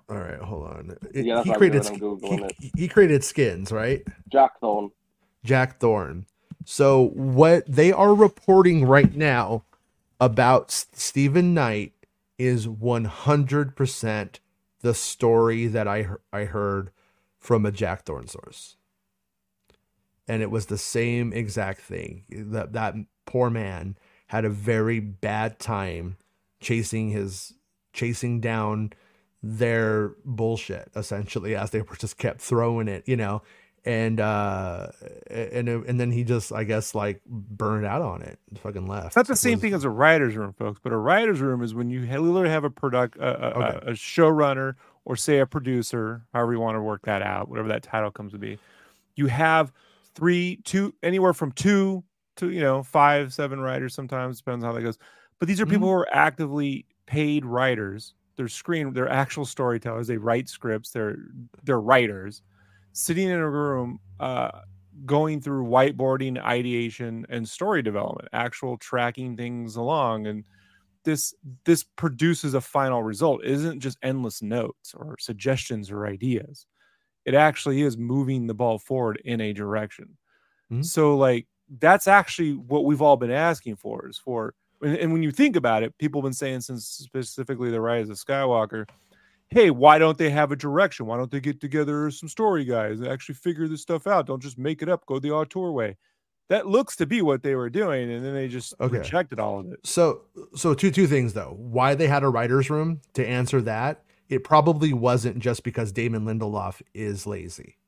[0.09, 2.89] all right hold on It- Yeah, that's he created doing, I'm Sk- Googling he, he
[2.89, 4.91] created skins right Jack Thorne.
[5.45, 6.27] Jack Thorne.
[6.65, 9.65] So what they are reporting right now
[10.21, 11.93] about Steven Knight
[12.39, 14.41] is 100%
[14.81, 16.91] the story that I I heard
[17.39, 18.77] from a Jack Thorne source.
[20.27, 22.25] And it was the same exact thing.
[22.31, 23.97] That that poor man
[24.29, 26.17] had a very bad time
[26.61, 27.55] chasing his
[27.93, 28.93] chasing down
[29.43, 33.43] their bullshit essentially as they were just kept throwing it, you know
[33.85, 34.89] and uh
[35.31, 39.17] and and then he just i guess like burned out on it fucking left It's
[39.17, 41.75] not the same Was- thing as a writer's room, folks, but a writer's room is
[41.75, 43.79] when you literally have a product, a, a, Okay.
[43.87, 47.69] a, a showrunner, or say a producer, however you want to work that out, whatever
[47.69, 48.59] that title comes to be.
[49.15, 49.73] You have
[50.15, 52.03] three, two, anywhere from two
[52.37, 53.95] to you know five, seven writers.
[53.95, 54.99] Sometimes depends on how that goes.
[55.39, 55.89] But these are people Mm-hmm.
[55.89, 58.15] who are actively paid writers.
[58.37, 60.07] They're screen, they're actual storytellers.
[60.07, 60.91] They write scripts.
[60.91, 61.17] They're
[61.65, 62.43] they're writers
[62.93, 64.63] sitting in a room uh,
[65.07, 70.45] going through whiteboarding ideation and story development actual tracking things along and
[71.05, 76.67] this this produces a final result It isn't just endless notes or suggestions or ideas
[77.25, 80.19] it actually is moving the ball forward in a direction
[80.71, 80.89] Mhm.
[80.89, 81.47] so like
[81.81, 85.57] that's actually what we've all been asking for is for and, and when you think
[85.57, 88.87] about it people have been saying since specifically the rise of skywalker
[89.51, 91.07] hey, why don't they have a direction?
[91.07, 94.27] Why don't they get together some story guys and actually figure this stuff out?
[94.27, 95.97] Don't just make it up, go the auteur way.
[96.51, 98.99] That looks to be what they were doing, and then they just Okay.
[98.99, 99.81] rejected all of it.
[99.85, 100.23] so
[100.55, 104.45] so two two things though why they had a writer's room to answer that it
[104.45, 107.79] probably wasn't just because damon lindelof is lazy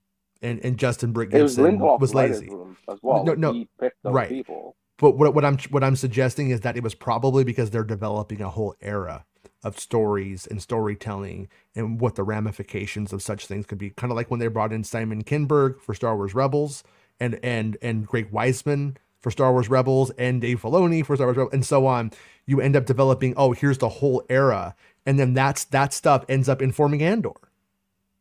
[0.40, 3.22] and and justin brick It was was lazy room as well.
[3.24, 4.28] No, no, he picked those right.
[4.30, 4.76] people.
[5.00, 8.40] But what, what i'm what i'm suggesting is that it was probably because they're developing
[8.40, 9.24] a whole era
[9.62, 13.90] of stories and storytelling and what the ramifications of such things could be.
[13.90, 16.82] Kind of like when they brought in simon kinberg for star wars rebels
[17.18, 21.36] and and and greg weisman for star wars rebels and dave filoni for star wars
[21.36, 22.10] rebels and so on.
[22.46, 24.74] You end up developing oh here's the whole era.
[25.06, 27.32] And then that's that stuff ends up informing andor.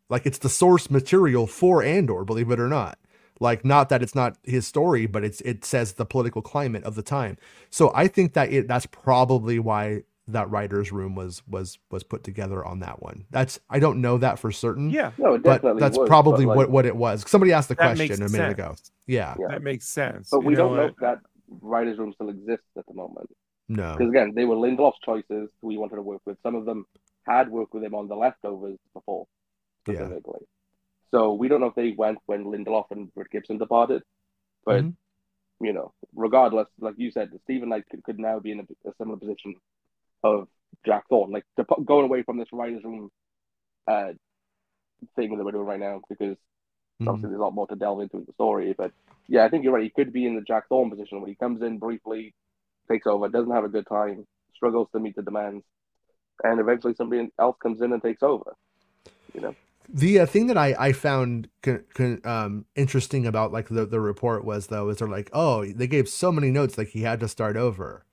[0.10, 3.00] Like it's the source material for andor believe it or not
[3.40, 6.96] like not that it's not his story but it's it says the political climate of
[6.96, 7.38] the time
[7.70, 12.24] so i think that it that's probably why that writer's room was was was put
[12.24, 15.62] together on that one that's i don't know that for certain Yeah, No, it but
[15.80, 18.52] that's was, probably but, like, what what it was somebody asked the question a minute
[18.52, 18.76] ago
[19.08, 19.48] yeah Yeah.
[19.50, 20.30] That makes sense.
[20.30, 20.92] But You we don't know what?
[20.92, 21.20] if that
[21.62, 23.28] writer's room still exists at the moment.
[23.70, 26.38] no Because again, they were Lindelof's choices who he wanted to work with.
[26.44, 26.86] Some of them
[27.26, 29.26] had worked with him on the leftovers before,
[29.88, 29.96] Yeah.
[29.96, 30.42] specifically.
[31.12, 34.04] So we don't know if they went when Lindelof and Britt Gibson departed.
[34.66, 34.96] But Mhm.
[35.62, 38.94] you know, regardless, like you said, Steven Knight could, could now be in a, a
[38.98, 39.56] similar position
[40.24, 40.48] of
[40.86, 43.12] Jack Thorne, like dep- going away from this writers' room
[43.88, 44.14] uh,
[45.16, 46.38] thing that we're doing right now, because
[47.02, 47.08] Mhm.
[47.08, 48.74] obviously there's a lot more to delve into in the story.
[48.74, 48.94] But
[49.28, 49.84] yeah, I think you're right.
[49.84, 52.34] He could be in the Jack Thorne position where he comes in briefly,
[52.90, 55.66] takes over, doesn't have a good time, struggles to meet the demands,
[56.44, 58.54] and eventually somebody else comes in and takes over.
[59.34, 59.56] You know,
[59.92, 64.00] The uh, thing that I I found con, con, um interesting about like the the
[64.00, 67.20] report was though is they're like oh they gave so many notes like he had
[67.22, 68.06] to start over,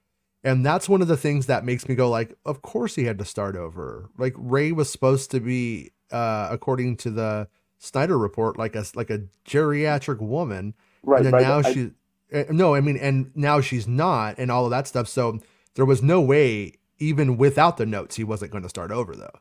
[0.42, 3.18] and that's one of the things that makes me go like of course he had
[3.18, 4.10] to start over.
[4.16, 9.10] Like Rey was supposed to be uh according to the Sneider report like a like
[9.10, 10.74] a geriatric woman.
[11.02, 11.42] Right, and right.
[11.42, 11.90] now I- she
[12.32, 15.08] uh, no I mean and now she's not and all of that stuff.
[15.08, 15.40] So
[15.74, 19.40] there was no way even without the notes he wasn't going to start over though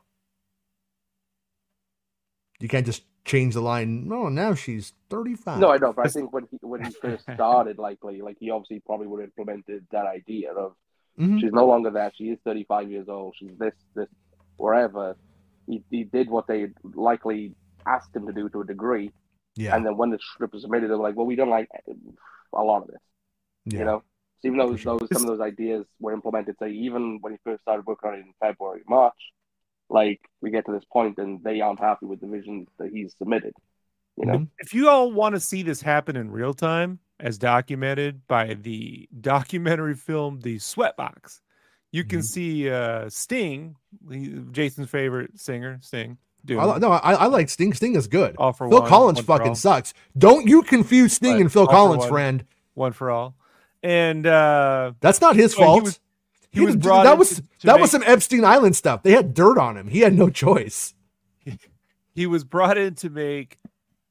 [2.60, 6.08] you can't just change the line no now she's 35 No, I know, but I
[6.16, 9.86] think when he when he first started, likely, like he obviously probably would have implemented
[9.90, 10.74] that idea of
[11.18, 11.40] Mhm.
[11.40, 12.12] she's no longer there.
[12.14, 13.34] She is thirty five years old.
[13.38, 14.08] She's this this
[14.58, 15.16] wherever.
[15.66, 16.68] He he did what they
[17.10, 17.54] likely
[17.86, 19.10] asked him to do to a degree,
[19.56, 21.68] yeah and then when the script was submitted, they were like, "Well, we don't like
[22.52, 23.00] a lot of this."
[23.64, 23.98] yeah You know,
[24.40, 27.62] so even though those some of those ideas were implemented, say even when he first
[27.62, 29.20] started working on it in February, March,
[29.88, 33.14] like we get to this point and they aren't happy with the vision that he's
[33.18, 33.52] submitted.
[34.16, 34.48] You know, Mhm.
[34.58, 39.08] if you all want to see this happen in real time, as documented by the
[39.20, 41.40] documentary film The Sweatbox,
[41.92, 42.24] you can Mhm.
[42.24, 43.76] see uh, Sting,
[44.52, 46.18] Jason's favorite singer, Sting.
[46.44, 48.88] Doing I, li- no I, I like Sting Sting is good all for Phil one,
[48.88, 49.54] Collins one for fucking all.
[49.56, 51.40] sucks don't you confuse Sting Right.
[51.40, 52.08] and Phil All Collins one.
[52.08, 52.44] friend
[52.74, 53.34] one for all,
[53.82, 55.98] and uh, that's not his Well, he fault
[56.60, 59.12] he was brought that was to- to that make- was some Epstein Island stuff they
[59.12, 60.94] had dirt on him he had no choice
[62.14, 63.58] he was brought in to make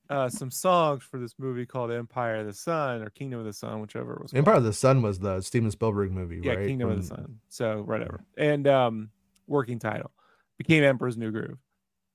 [0.09, 3.53] uh, some songs for this movie called Empire of the Sun or Kingdom of the
[3.53, 4.31] Sun, whichever it was.
[4.31, 4.37] called.
[4.37, 6.67] Empire of the Sun was the Steven Spielberg movie, yeah, right?
[6.67, 7.39] Kingdom of the Sun.
[7.49, 8.23] So whatever.
[8.37, 9.09] And um
[9.47, 10.11] working title
[10.59, 11.57] became Emperor's New Groove.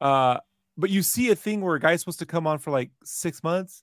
[0.00, 0.38] Uh
[0.76, 3.42] but you see a thing where a guy's supposed to come on for like six
[3.42, 3.82] months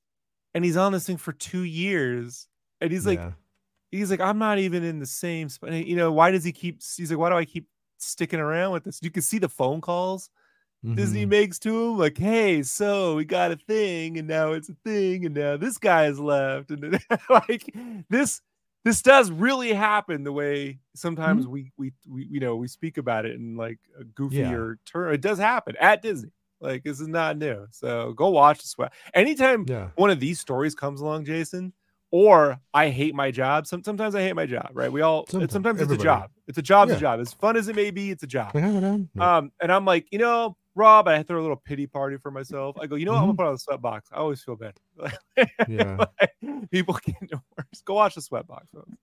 [0.54, 2.48] and he's on this thing for two years.
[2.80, 3.32] And he's like, Yeah.
[3.92, 5.72] He's like, I'm not even in the same spot.
[5.74, 8.84] You know, why does he keep he's like, why do I keep sticking around with
[8.84, 9.00] this?
[9.02, 10.30] You can see the phone calls
[10.96, 11.30] Disney Mhm.
[11.30, 15.26] makes to him, like, hey, so we got a thing, and now it's a thing,
[15.26, 17.74] and now this guy guy's left, and like
[18.10, 18.42] this
[18.86, 23.26] this does really happen the way sometimes we, we we you know we speak about
[23.26, 25.14] it in like a goofier term.
[25.14, 26.32] It does happen at Disney.
[26.62, 27.68] Like this is not new.
[27.72, 28.94] So go watch the sweat.
[29.14, 29.90] Anytime Yeah.
[29.96, 31.74] one of these stories comes along, Jason,
[32.12, 33.68] or I hate my job.
[33.68, 34.92] Some, sometimes I hate my job, right?
[34.92, 36.30] We all Sometimes, it's, sometimes it's a job.
[36.48, 36.98] It's a job's Yeah.
[36.98, 37.20] a job.
[37.20, 38.52] As fun as it may be, it's a job.
[38.56, 38.98] Yeah.
[39.20, 42.78] Um, and I'm like, you know, Rob, I throw a little pity party for myself.
[42.80, 43.22] I go, you know what?
[43.22, 44.02] I'm gonna put on the sweatbox.
[44.12, 44.74] I always feel bad.
[45.68, 46.06] Yeah.
[46.72, 47.82] People get worse.
[47.84, 48.62] Go watch the sweatbox.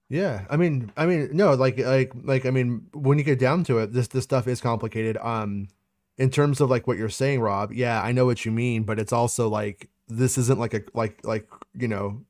[0.08, 3.64] Yeah, I mean, I mean, no, like, like, like, I mean, when you get down
[3.64, 5.16] to it, this this stuff is complicated.
[5.18, 5.68] Um,
[6.16, 7.72] in terms of like what you're saying, Rob.
[7.72, 11.18] Yeah, I know what you mean, but it's also like this isn't like a like
[11.24, 12.22] like you know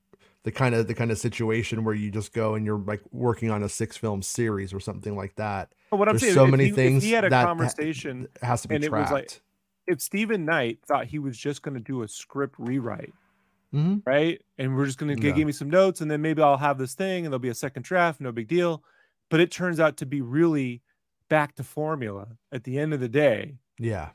[0.45, 3.51] the kind of the kind of situation where you just go and you're like working
[3.51, 5.73] on a six film series or something like that.
[5.91, 8.29] But what I'm There's saying, so many he, things he had a that- conversation.
[8.43, 9.41] Has to be And it was like-
[9.87, 13.13] if Steven Knight thought he was just going to do a script rewrite,
[13.75, 14.03] Mhm.
[14.07, 14.41] right?
[14.57, 15.33] And we're just going to Yeah.
[15.35, 17.55] give me some notes, and then maybe I'll have this thing, and there'll be a
[17.55, 18.83] second draft, no big deal.
[19.31, 20.81] But it turns out to be really
[21.29, 23.57] back to formula at the end of the day.
[23.79, 24.11] Yeah,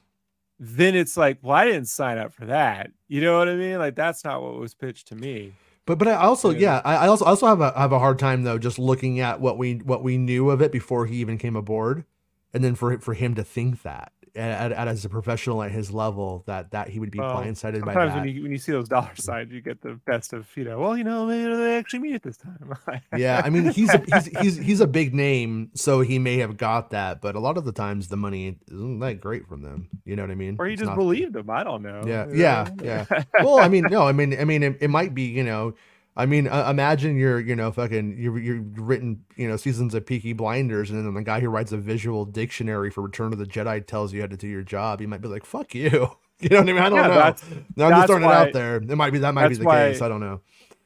[0.61, 2.91] Then it's like, well, I didn't sign up for that.
[3.07, 3.77] You know what I mean?
[3.79, 5.53] Like that's not what was pitched to me.
[5.89, 6.59] But but I also Yeah.
[6.59, 9.41] yeah I, I also also have a have a hard time though just looking at
[9.41, 12.05] what we what we knew of it before he even came aboard,
[12.53, 15.91] and then for for him to think that at, at, as a professional at his
[15.91, 18.19] level that that he would be Well, blindsided by Sometimes that.
[18.25, 20.79] when you when you see those dollar signs, you get the best of you know.
[20.79, 22.73] Well, you know, they, they actually mean it this time.
[23.17, 26.57] yeah, I mean he's a, he's he's he's a big name, so he may have
[26.57, 29.89] got that, but a lot of the times the money isn't that great from them.
[30.05, 30.55] You know what I mean?
[30.57, 31.49] or he It's just not- believed him.
[31.49, 32.03] I don't know.
[32.05, 33.05] Yeah, yeah, yeah.
[33.43, 35.73] well, I mean, no, I mean, I mean, it, it might be, you know,
[36.17, 40.05] I mean, uh, imagine you're, you know, fucking, you're, you're written, you know, seasons of
[40.05, 43.45] Peaky Blinders, and then the guy who writes a visual dictionary for Return of the
[43.45, 44.99] Jedi tells you how to do your job.
[44.99, 45.89] You might be like, "Fuck you,"
[46.39, 46.77] you know what I mean?
[46.77, 47.13] I don't Yeah, know.
[47.15, 47.45] that's-
[47.77, 48.77] No, I'm just throwing it out there.
[48.77, 50.01] It might be that might be the why- case.
[50.01, 50.41] I don't know.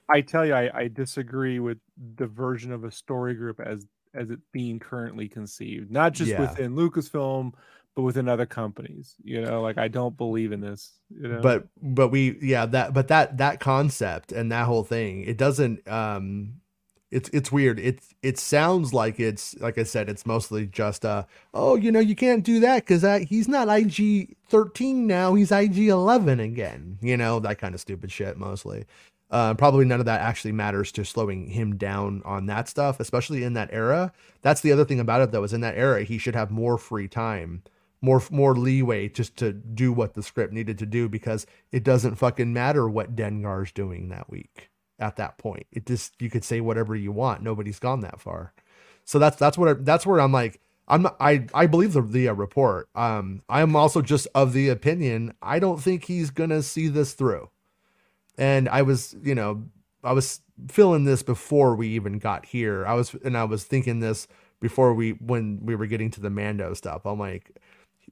[0.10, 1.78] I tell you, I, I disagree with
[2.18, 6.42] the version of a story group as as it being currently conceived, not just Yeah.
[6.42, 7.54] within Lucasfilm,
[7.96, 9.16] but within other companies.
[9.24, 10.94] You know, like I don't believe in this.
[11.10, 11.42] You know?
[11.42, 15.88] But but we yeah that but that that concept and that whole thing it doesn't
[15.88, 16.56] um
[17.14, 21.24] it's it's weird it it sounds like it's like i said it's mostly just uh
[21.54, 25.78] oh you know you can't do that because he's not ig 13 now he's ig
[25.78, 28.86] 11 again you know that kind of stupid shit mostly
[29.32, 33.44] uh, probably none of that actually matters to slowing him down on that stuff especially
[33.44, 36.18] in that era that's the other thing about it though is in that era he
[36.18, 37.62] should have more free time
[38.04, 42.18] more more leeway just to do what the script needed to do because it doesn't
[42.18, 45.66] fucking matter what Dengar's doing that week at that point.
[45.72, 47.42] It just you could say whatever you want.
[47.42, 48.54] Nobody's gone that far.
[49.06, 52.28] So that's that's what I, that's where I'm like I'm I I believe the the
[52.28, 52.90] uh, report.
[52.94, 57.50] Um, I'm also just of the opinion I don't think he's gonna see this through.
[58.38, 59.64] And I was, you know,
[60.04, 62.86] I was feeling this before we even got here.
[62.86, 64.28] I was and I was thinking this
[64.60, 67.06] before we when we were getting to the Mando stuff.
[67.06, 67.52] I'm like,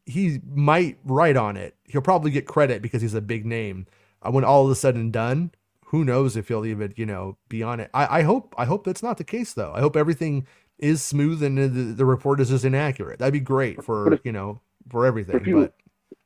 [0.06, 1.76] he might write on it.
[1.86, 3.88] He'll probably get credit because he's a big name.
[4.22, 5.52] Uh, when all of a sudden done,
[5.86, 7.90] who knows if he'll even you know be on it.
[7.94, 9.74] I, I hope I hope that's not the case though.
[9.74, 10.48] I hope everything
[10.80, 13.20] is smooth and the, the report is just inaccurate.
[13.20, 15.36] That'd be great for if, you know for everything.
[15.36, 15.74] If you, but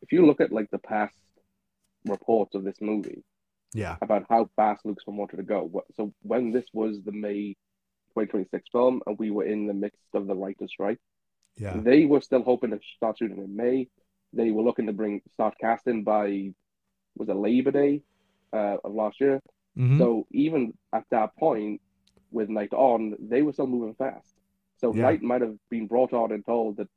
[0.02, 1.16] if you look at like the past
[2.06, 3.24] reports of this movie,
[3.74, 5.84] yeah, about how fast Lucasfilm wanted to go.
[5.96, 7.56] So when this was the May
[8.14, 11.00] 2026 film, and we were in the midst of the writers' strike,
[11.58, 13.88] yeah, they were still hoping to start shooting in May.
[14.34, 16.54] They were looking to bring start casting by
[17.18, 18.02] was it Labor Day
[18.54, 19.42] uh, of last year.
[19.78, 19.98] Mhm.
[19.98, 21.82] So even at that point,
[22.32, 24.34] with Knight on, they were still moving fast.
[24.78, 25.04] So Yeah.
[25.04, 26.90] Knight might have been brought on and told that,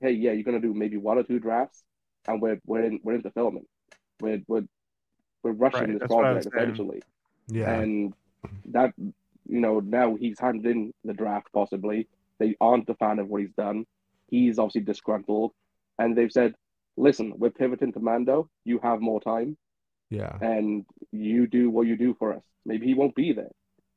[0.00, 1.82] hey, yeah, you're gonna do maybe one or two drafts,
[2.26, 3.66] and we're we're in we're into filming.
[4.20, 4.66] We're we're
[5.42, 6.64] we're rushing Right, this that's what I was project saying.
[6.70, 7.02] essentially,
[7.48, 8.12] yeah, and
[8.66, 12.08] that you know now he's handed in the draft possibly.
[12.38, 13.84] They aren't a fan of what he's done.
[14.28, 15.52] He's obviously disgruntled,
[15.98, 16.54] and they've said,
[16.96, 18.50] listen, we're pivoting to Mando.
[18.64, 19.56] You have more time
[20.10, 22.42] yeah, and you do what you do for us.
[22.64, 23.50] Maybe he won't be there,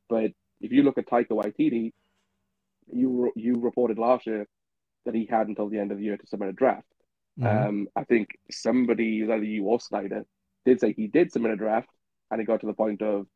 [0.10, 1.94] but if you look at Taika Waititi,
[2.92, 4.48] you you reported last year
[5.06, 6.88] that he had until the end of the year to submit a draft.
[7.40, 7.68] Mhm.
[7.68, 10.26] Um, I think somebody, either you or Sneider,
[10.66, 11.90] did say he did submit a draft,
[12.30, 13.28] and it got to the point of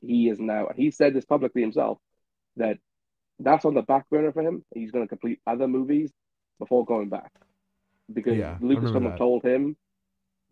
[0.00, 0.66] he is now.
[0.66, 1.98] And he said this publicly himself
[2.56, 2.78] that
[3.40, 4.64] that's on the back burner for him.
[4.74, 6.10] He's going to complete other movies
[6.58, 7.32] before going back
[8.12, 9.76] because Yeah, Lucasfilm have told him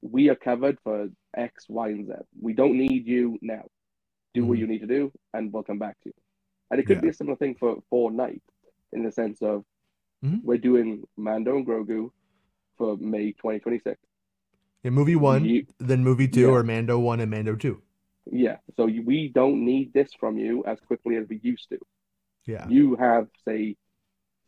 [0.03, 2.12] we are covered for X, Y, and Z.
[2.40, 3.64] We don't need you now.
[4.35, 4.61] Do what Mhm.
[4.61, 6.14] you need to do, and we'll come back to you.
[6.70, 7.03] And it could Yeah.
[7.03, 8.42] be a similar thing for for Knight,
[8.92, 9.64] in the sense of
[10.25, 10.42] Mhm.
[10.44, 12.11] we're doing Mando and Grogu
[12.77, 14.01] for May 2026.
[14.85, 16.49] yeah, movie one, You- then movie two, Yeah.
[16.49, 17.83] or Mando one and Mando two.
[18.31, 21.79] Yeah, so you, we don't need this from you as quickly as we used to.
[22.46, 23.76] Yeah, You have, say,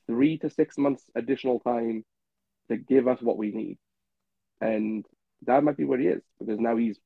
[0.07, 2.05] three to six months additional time
[2.71, 3.79] to give us what we need.
[4.61, 5.07] And
[5.47, 6.99] that might be what he is, because now he's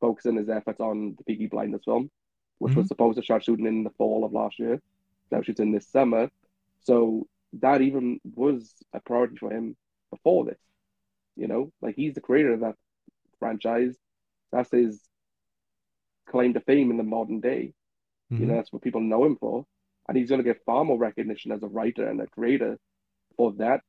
[0.00, 2.10] focusing his efforts on the Peaky Blinders film,
[2.58, 4.80] which was supposed to start shooting in the fall of last year.
[5.30, 6.30] Now shoots in this summer.
[6.82, 7.26] So
[7.60, 9.76] that even was a priority for him
[10.10, 10.60] before this.
[11.36, 12.76] You know, like he's the creator of that
[13.38, 13.96] franchise.
[14.52, 15.00] That's his
[16.26, 17.72] claim to fame in the modern day.
[18.30, 18.48] You Mhm.
[18.48, 19.66] know, that's what people know him for.
[20.08, 22.78] And he's going to get far more recognition as a writer and a creator
[23.36, 23.80] for that,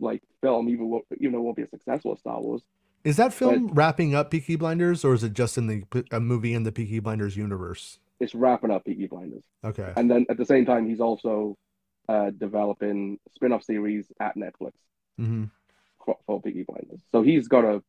[0.00, 2.62] like film, even even though it won't be as successful as Star Wars.
[3.04, 6.54] Is that film wrapping up Peaky Blinders, or is it just in the a movie
[6.54, 7.98] in the Peaky Blinders universe?
[8.20, 11.56] It's wrapping up Peaky Blinders, Okay, and then at the same time, he's also
[12.08, 14.72] uh, developing spin-off series at Netflix
[15.16, 15.44] hmm
[16.04, 17.00] for, for Peaky Blinders.
[17.12, 17.82] So he's got a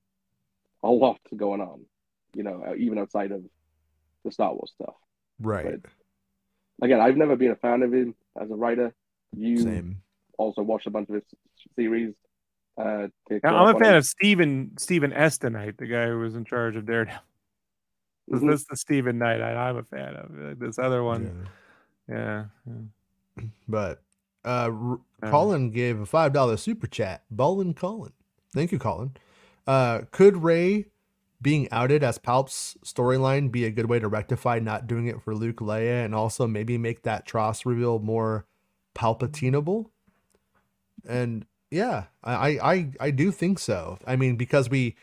[0.84, 1.86] a lot going on,
[2.34, 3.44] you know, uh, even outside of
[4.26, 4.96] the Star Wars stuff.
[5.40, 5.80] right,
[6.82, 8.94] Again, I've never been a fan of him as a writer.
[9.36, 10.02] You same.
[10.38, 11.24] also watched a bunch of his
[11.76, 12.14] series.
[12.78, 13.08] Uh,
[13.44, 13.98] Now, I'm a fan him.
[13.98, 17.22] of Stephen Stephen Estenite, the guy who was in charge of Daredevil.
[18.30, 18.50] This, Mhm.
[18.52, 20.60] this is the Stephen Knight I, I'm a fan of.
[20.60, 21.48] This other one,
[22.08, 22.16] Yeah.
[22.16, 22.46] yeah.
[23.38, 23.44] yeah.
[23.68, 24.02] But
[24.46, 27.24] uh, R- Uh, Colin gave a five dollar super chat.
[27.30, 28.14] Ballin Colin,
[28.54, 29.12] thank you, Colin.
[29.68, 30.86] Uh, could Rey
[31.42, 35.34] being outed as Palp's storyline be a good way to rectify not doing it for
[35.34, 38.46] Luke, Leia, and also maybe make that Tross reveal more
[38.96, 39.90] Palpatinable?
[41.08, 44.00] And yeah, I, I I do think so.
[44.06, 44.96] I mean, because we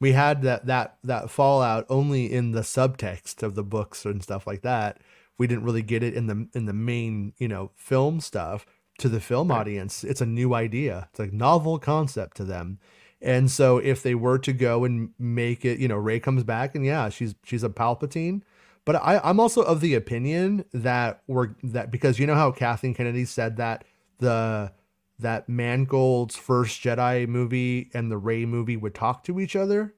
[0.00, 4.46] we had that that that fallout only in the subtext of the books and stuff
[4.46, 4.98] like that.
[5.36, 8.66] We didn't really get it in the in the main you know film stuff
[8.98, 10.04] to the film audience.
[10.04, 11.08] It's a new idea.
[11.10, 12.78] It's a novel concept to them.
[13.24, 16.74] And so if they were to go and make it, you know, Rey comes back
[16.74, 18.42] and yeah, she's she's a Palpatine.
[18.84, 22.92] But I, I'm also of the opinion that we're that because you know how Kathleen
[22.92, 23.84] Kennedy said that
[24.18, 24.72] the
[25.18, 29.94] that Mangold's first Jedi movie and the Rey movie would talk to each other.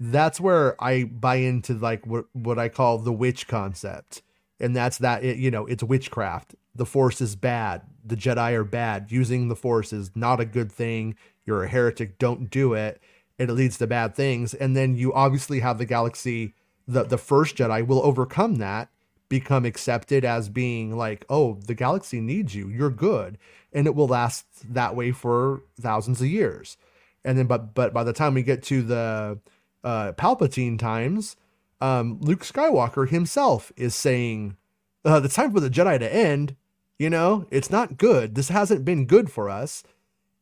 [0.00, 4.22] That's where I buy into like what what I call the witch concept,
[4.58, 6.54] and that's that it, you know it's witchcraft.
[6.74, 7.82] The Force is bad.
[8.02, 9.12] The Jedi are bad.
[9.12, 11.14] Using the Force is not a good thing.
[11.44, 12.18] You're a heretic.
[12.18, 13.00] Don't do it.
[13.38, 14.54] It leads to bad things.
[14.54, 16.54] And then you obviously have the galaxy.
[16.86, 18.90] The the first Jedi will overcome that,
[19.28, 22.68] become accepted as being like, oh, the galaxy needs you.
[22.68, 23.38] You're good,
[23.72, 26.76] and it will last that way for thousands of years.
[27.24, 29.38] And then, but but by the time we get to the
[29.82, 31.36] uh, Palpatine times,
[31.80, 34.56] um, Luke Skywalker himself is saying,
[35.04, 36.56] uh, "The time for the Jedi to end
[36.98, 38.34] You know, it's not good.
[38.34, 39.82] This hasn't been good for us.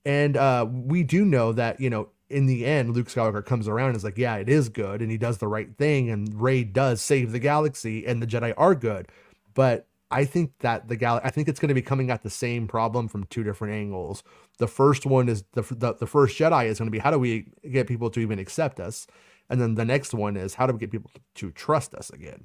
[0.05, 3.89] And uh, we do know that, you know, in the end, Luke Skywalker comes around
[3.89, 5.03] and is like, yeah, it is good.
[5.03, 6.11] And he does the right thing.
[6.11, 9.09] And Rey does save the galaxy and the Jedi are good.
[9.55, 12.31] But I think that the gal, I think it's going to be coming at the
[12.31, 14.23] same problem from two different angles.
[14.59, 17.19] The first one is the, the, the first Jedi is going to be how do
[17.19, 19.07] we get people to even accept us?
[19.49, 22.45] And then the next one is how do we get people to trust us again?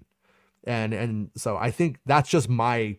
[0.66, 2.98] And, and so I think that's just my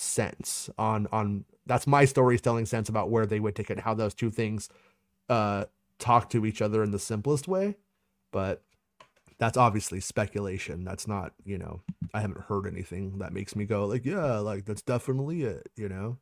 [0.00, 4.14] sense on on that's my storytelling sense about where they would take it, how those
[4.14, 4.68] two things
[5.28, 5.66] uh,
[5.98, 7.76] talk to each other in the simplest way.
[8.32, 8.62] But
[9.38, 10.84] that's obviously speculation.
[10.84, 11.82] That's not, you know,
[12.12, 15.88] I haven't heard anything that makes me go like, yeah, like that's definitely it, you
[15.88, 16.16] know.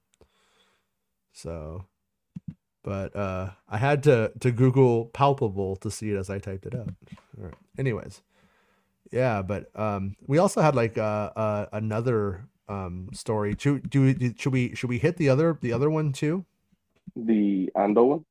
[1.33, 1.87] So,
[2.83, 6.75] but uh, I had to to Google palpable to see it as I typed it
[6.75, 6.91] out.
[7.39, 7.55] All right.
[7.79, 8.23] Anyways,
[9.13, 13.55] yeah, but um, we also had like uh, uh another um story.
[13.59, 16.45] Should do should we should we hit the other the other one too?
[17.17, 18.25] The Andor one.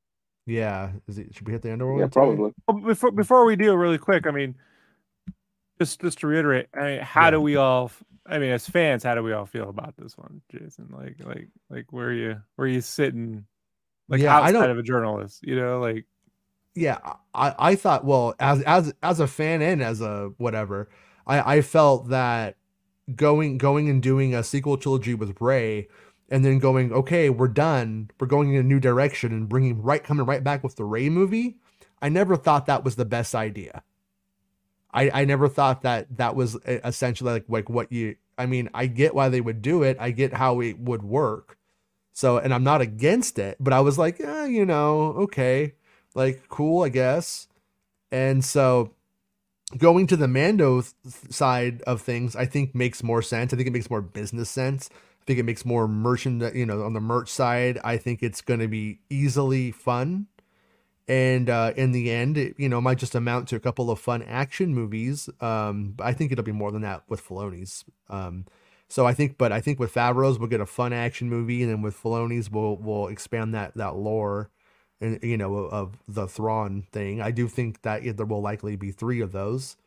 [0.45, 1.99] Yeah, is it should we hit the Andor one?
[1.99, 2.53] Yeah, probably.
[2.67, 4.55] Well, before before we do really quick, I mean,
[5.79, 7.31] just just to reiterate, I mean, how Yeah.
[7.31, 7.91] do we all?
[8.25, 10.89] I mean, as fans, how do we all feel about this one, Jason?
[10.91, 13.45] Like, like, like, where you where you sitting?
[14.09, 16.05] Like Yeah, I outside don't- of a journalist, you know, like
[16.75, 16.99] yeah
[17.33, 20.87] i i thought well as as as a fan and as a whatever
[21.25, 22.55] i i felt that
[23.15, 25.87] going going and doing a sequel trilogy with rey
[26.29, 28.09] and then going okay we're done.
[28.19, 31.09] We're going in a new direction and bringing right coming right back with the rey
[31.09, 31.57] movie.
[32.01, 33.83] I never thought that was the best idea.
[34.93, 38.87] I i never thought that that was essentially like like what you i mean i
[38.87, 39.97] get why they would do it.
[39.99, 41.57] I get how it would work.
[42.13, 45.73] So and i'm not against it but i was like eh, you know okay
[46.15, 47.47] like cool i guess.
[48.11, 48.93] And so
[49.77, 50.93] going to the mando th-
[51.29, 53.53] side of things i think makes more sense.
[53.53, 54.89] I think it makes more business sense.
[55.21, 58.41] I think it makes more merchant you know on the merch side i think it's
[58.41, 60.27] going to be easily fun.
[61.09, 63.99] And uh, in the end it, you know might just amount to a couple of
[63.99, 67.85] fun action movies um, but i think it'll be more than that with Filoni's.
[68.09, 68.45] um,
[68.89, 71.71] so i think but i think with favreau's we'll get a fun action movie and
[71.71, 74.49] then with Filoni's, we'll we'll expand that that lore
[74.99, 77.21] you know of the Thrawn thing.
[77.21, 79.77] I do think that there will likely be three of those,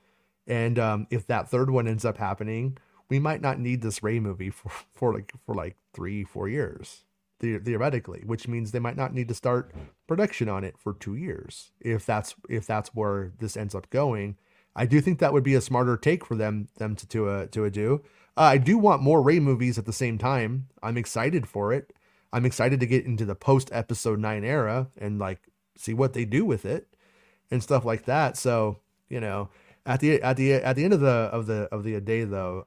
[0.47, 4.21] and um, if that third one ends up happening, we might not need this Rey
[4.21, 7.05] movie for for like for like three four years
[7.41, 9.75] the- theoretically, which means they might not need to start
[10.07, 14.37] production on it for two years if that's if that's where this ends up going.
[14.77, 17.47] I do think that would be a smarter take for them them to to uh,
[17.47, 18.03] to do.
[18.37, 20.69] Uh, I do want more Rey movies at the same time.
[20.83, 21.93] I'm excited for it.
[22.33, 25.41] I'm excited to get into the post episode 9 era and like
[25.77, 26.89] see what they do with it
[27.51, 28.37] and stuff like that.
[28.37, 28.79] So,
[29.09, 29.49] you know,
[29.87, 32.67] at the at the at the end of the of the of the day though,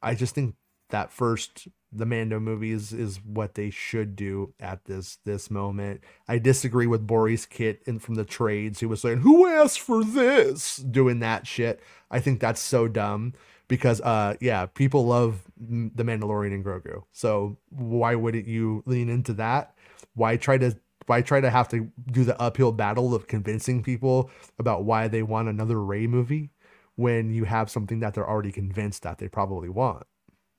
[0.00, 0.54] I just think
[0.90, 6.02] that first the Mando movies is what they should do at this this moment.
[6.28, 10.04] I disagree with Borys Kit in from the trades who was saying, "Who asked for
[10.04, 11.80] this?" doing that shit.
[12.10, 13.34] I think that's so dumb
[13.68, 17.02] because uh yeah, people love the Mandalorian and Grogu.
[17.12, 19.74] So why wouldn't you lean into that?
[20.14, 24.30] Why try to why try to have to do the uphill battle of convincing people
[24.58, 26.50] about why they want another Rey movie
[26.96, 30.04] when you have something that they're already convinced that they probably want?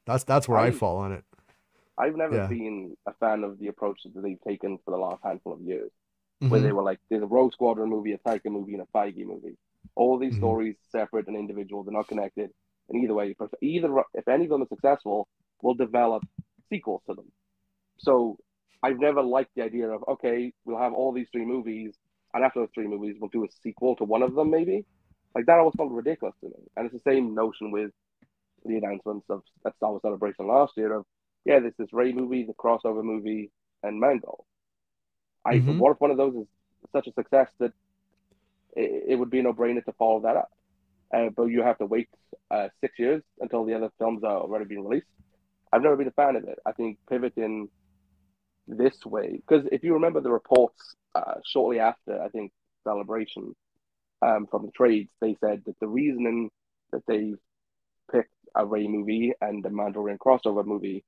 [0.06, 1.24] That's that's where I, I- fall on it.
[1.97, 2.47] I've never Yeah.
[2.47, 5.91] been a fan of the approach that they've taken for the last handful of years,
[6.41, 6.49] Mhm.
[6.49, 9.24] where they were like, there's a Rogue Squadron movie, a Taika movie, and a Feige
[9.26, 9.58] movie.
[9.95, 10.38] All these Mhm.
[10.38, 12.51] stories separate and individual, they're not connected.
[12.89, 15.27] And either way, if either if any of them are successful,
[15.61, 16.23] we'll develop
[16.69, 17.31] sequels to them.
[17.97, 18.38] So
[18.84, 21.95] I've never liked the idea of okay, we'll have all these three movies,
[22.34, 24.86] and after those three movies, we'll do a sequel to one of them, maybe.
[25.36, 26.69] Like that always felt ridiculous to me.
[26.75, 27.91] And it's the same notion with
[28.65, 31.05] the announcements of that Star Wars Celebration last year of
[31.45, 33.51] yeah, there's this Rey movie, the crossover movie,
[33.84, 34.45] and Mando.
[35.45, 35.77] I Mhm.
[35.77, 36.47] what if one of those is
[36.91, 37.73] such a success that
[38.75, 40.51] it, it would be no-brainer to follow that up?
[41.14, 42.09] Uh, but you have to wait
[42.51, 45.07] uh, six years until the other films are already being released.
[45.72, 46.59] I've never been a fan of it.
[46.66, 47.70] I think pivoting
[48.68, 52.51] this way, because if you remember the reports uh, shortly after, I think
[52.84, 53.55] Celebration
[54.22, 56.49] um, from the trades, they said that the reasoning
[56.91, 57.34] that they
[58.11, 61.03] picked a Rey movie and the Mandalorian crossover movie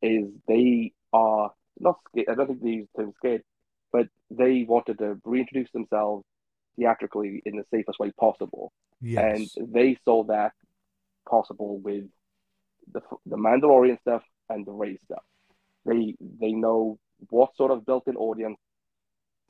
[0.00, 2.28] is they are not scared.
[2.28, 3.42] I don't think they use the term scared,
[3.92, 6.24] but they wanted to reintroduce themselves
[6.76, 9.56] theatrically in the safest way possible, Yes.
[9.58, 10.52] and they saw that
[11.28, 12.04] possible with
[12.92, 15.22] the the Mandalorian stuff and the Rey stuff.
[15.84, 16.98] They they know
[17.30, 18.58] what sort of built-in audience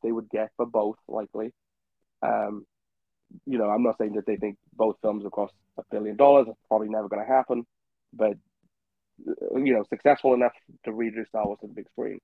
[0.03, 1.53] they would get for both, likely.
[2.23, 2.67] Um,
[3.47, 6.47] you know, I'm not saying that they think both films will cost a billion dollars.
[6.49, 7.65] It's probably never going to happen,
[8.13, 8.35] but
[9.25, 10.53] you know, successful enough
[10.85, 12.19] to reintroduce Star Wars to the big screen.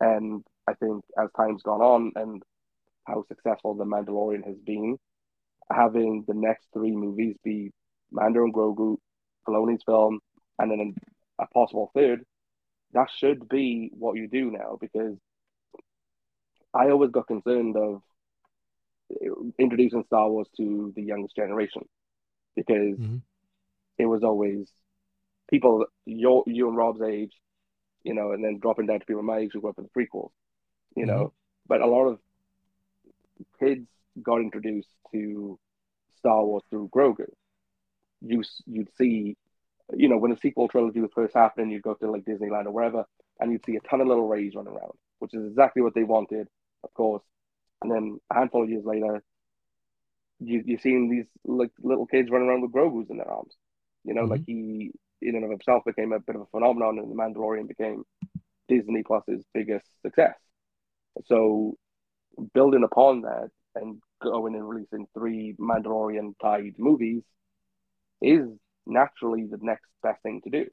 [0.00, 2.42] And I think as time's gone on and
[3.04, 4.98] how successful The Mandalorian has been,
[5.70, 7.70] having the next three movies be
[8.10, 8.96] Mando and Grogu,
[9.46, 10.20] Filoni's film,
[10.58, 10.94] and then
[11.38, 12.24] a possible third,
[12.92, 15.16] that should be what you do now because
[16.72, 18.02] I always got concerned of
[19.58, 21.82] introducing Star Wars to the youngest generation
[22.56, 23.16] because mm-hmm.
[23.98, 24.68] it was always
[25.50, 27.32] people your you and Rob's age,
[28.02, 30.00] you know, and then dropping down to people my age who grew up with the
[30.00, 30.30] prequels,
[30.96, 31.16] you mm-hmm.
[31.16, 31.32] know.
[31.66, 32.18] But a lot of
[33.58, 33.86] kids
[34.22, 35.58] got introduced to
[36.18, 37.26] Star Wars through Grogu.
[38.20, 39.36] You you'd see,
[39.94, 42.70] you know, when the sequel trilogy was first happening, you'd go to like Disneyland or
[42.70, 43.04] wherever,
[43.40, 46.04] and you'd see a ton of little Reys running around, which is exactly what they
[46.04, 46.48] wanted,
[46.82, 47.22] of course.
[47.82, 49.22] And then a handful of years later,
[50.40, 53.54] you you're seeing these like little kids running around with Grogu's in their arms.
[54.04, 54.30] You know, mm-hmm.
[54.30, 57.68] like he in and of himself became a bit of a phenomenon, and the Mandalorian
[57.68, 58.04] became
[58.68, 60.34] Disney Plus's biggest success.
[61.26, 61.76] So,
[62.54, 67.22] building upon that and going and releasing three Mandalorian tied movies
[68.22, 68.46] is
[68.86, 70.66] naturally the next best thing to do.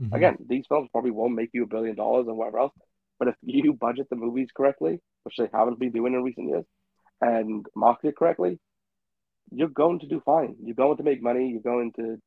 [0.00, 0.14] Mm-hmm.
[0.14, 2.72] Again, these films probably won't make you a billion dollars and whatever else,
[3.18, 6.64] but if you budget the movies correctly, which they haven't been doing in recent years,
[7.20, 8.58] and market it correctly,
[9.50, 10.56] you're going to do fine.
[10.62, 11.48] You're going to make money.
[11.48, 12.18] You're going to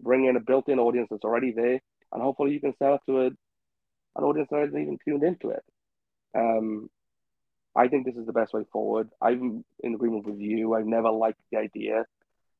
[0.00, 1.80] bring in a built-in audience that's already there,
[2.12, 5.50] and hopefully you can sell it to a, an audience that hasn't even tuned into
[5.50, 5.62] it.
[6.34, 6.88] Um,
[7.76, 9.10] I think this is the best way forward.
[9.20, 10.74] I'm in agreement with you.
[10.74, 12.04] I've never liked the idea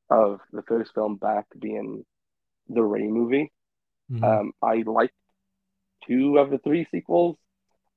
[0.09, 2.05] of the first film back being
[2.69, 3.51] the Rey movie.
[4.11, 4.23] Mm-hmm.
[4.23, 5.13] Um, I liked
[6.07, 7.37] two of the three sequels.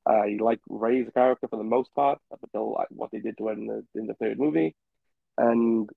[0.06, 3.52] I like Rey's character for the most part, up until what they did to her
[3.54, 4.74] in the in the third movie,
[5.38, 5.88] and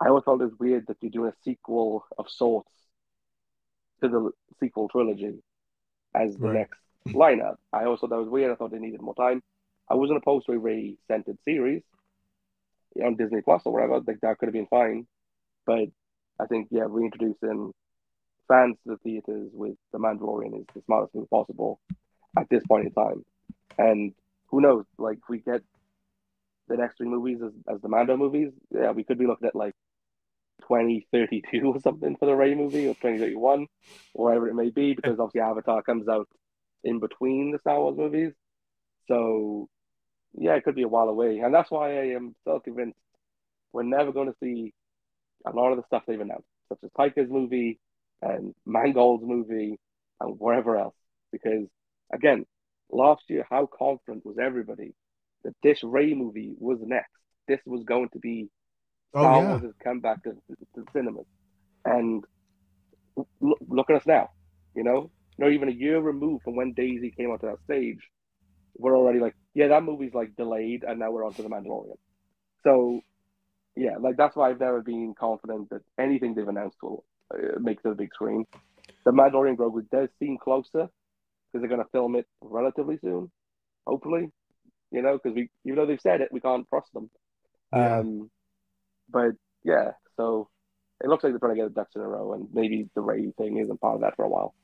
[0.00, 2.70] I always felt it was weird that you're doing a sequel of sorts
[4.02, 4.30] to the
[4.60, 5.42] sequel trilogy
[6.14, 6.54] as the right.
[6.54, 7.56] next lineup.
[7.72, 8.52] I also thought that was weird.
[8.52, 9.42] I thought they needed more time.
[9.90, 11.82] I wasn't opposed to a Rey centered series
[13.02, 14.00] on Disney Plus or whatever.
[14.00, 15.06] Like that could have been fine,
[15.66, 15.88] but
[16.40, 17.72] I think yeah, reintroducing
[18.48, 21.80] fans to the theaters with the Mandalorian is the smartest thing possible
[22.38, 23.24] at this point in time.
[23.78, 24.12] And
[24.48, 24.84] who knows?
[24.98, 25.62] Like we get
[26.68, 29.54] the next three movies as, as the Mando movies, yeah, we could be looking at
[29.54, 29.74] like
[30.62, 33.66] 2032 or something for the Rey movie or 2031,
[34.14, 36.28] or whatever it may be, because obviously Avatar comes out
[36.84, 38.32] in between the Star Wars movies.
[39.08, 39.68] So,
[40.34, 41.38] yeah, it could be a while away.
[41.38, 42.98] And that's why I am so convinced
[43.72, 44.72] we're never going to see
[45.46, 47.80] a lot of the stuff they've announced, such as Taika's movie
[48.20, 49.78] and Mangold's movie
[50.20, 50.94] and wherever else.
[51.32, 51.66] Because,
[52.12, 52.46] again,
[52.90, 54.94] last year, how confident was everybody
[55.44, 57.10] that this Rey movie was next?
[57.48, 58.48] This was going to be
[59.14, 59.48] oh, Star oh, yeah.
[59.48, 61.26] Wars has come back to, to, to cinemas,
[61.84, 62.22] and
[63.40, 64.30] look, look at us now.
[64.74, 67.98] You know, not even a year removed from when Daisy came onto that stage,
[68.76, 71.98] we're already like, yeah, that movie's like delayed, and now we're on to the Mandalorian.
[72.64, 73.00] So,
[73.76, 77.82] yeah, like that's why I've never been confident that anything they've announced will uh, make
[77.82, 78.44] to the big screen.
[79.04, 80.88] The Mandalorian Grogu does seem closer
[81.52, 83.30] because they're going to film it relatively soon,
[83.86, 84.30] hopefully.
[84.90, 87.10] You know, because we, even though they've said it, we can't trust them.
[87.72, 87.98] Yeah.
[87.98, 88.30] Um,
[89.10, 89.32] but
[89.64, 90.48] yeah, so
[91.02, 93.00] it looks like they're trying to get the ducks in a row, and maybe the
[93.00, 94.54] Rey thing isn't part of that for a while.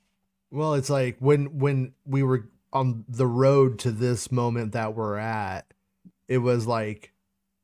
[0.51, 5.17] Well, it's like when when we were on the road to this moment that we're
[5.17, 5.73] at,
[6.27, 7.13] it was like,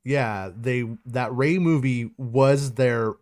[0.03, 3.15] yeah, they that Rey movie was their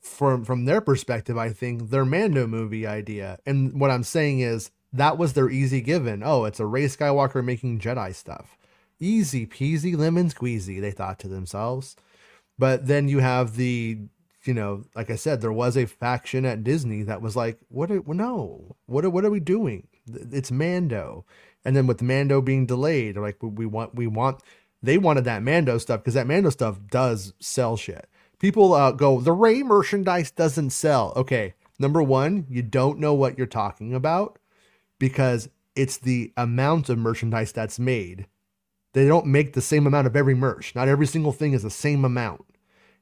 [0.00, 3.38] from from their perspective, I think their Mando movie idea.
[3.46, 6.22] And what I'm saying is that was their easy given.
[6.24, 8.58] Oh, it's a Rey Skywalker making Jedi stuff.
[9.00, 11.96] Easy peasy lemon squeezy, they thought to themselves.
[12.58, 13.98] But then you have the,
[14.44, 17.90] you know, like I said, there was a faction at Disney that was like, what?
[17.90, 19.04] Are, no, what?
[19.04, 19.88] Are, what are we doing?
[20.06, 21.24] It's Mando,
[21.64, 24.40] and then with Mando being delayed, like we want, we want,
[24.82, 28.08] they wanted that Mando stuff because that Mando stuff does sell shit.
[28.38, 31.12] People uh, go, the Rey merchandise doesn't sell.
[31.16, 34.38] Okay, number one, you don't know what you're talking about
[34.98, 38.26] because it's the amount of merchandise that's made
[38.92, 40.74] they don't make the same amount of every merch.
[40.74, 42.44] Not every single thing is the same amount.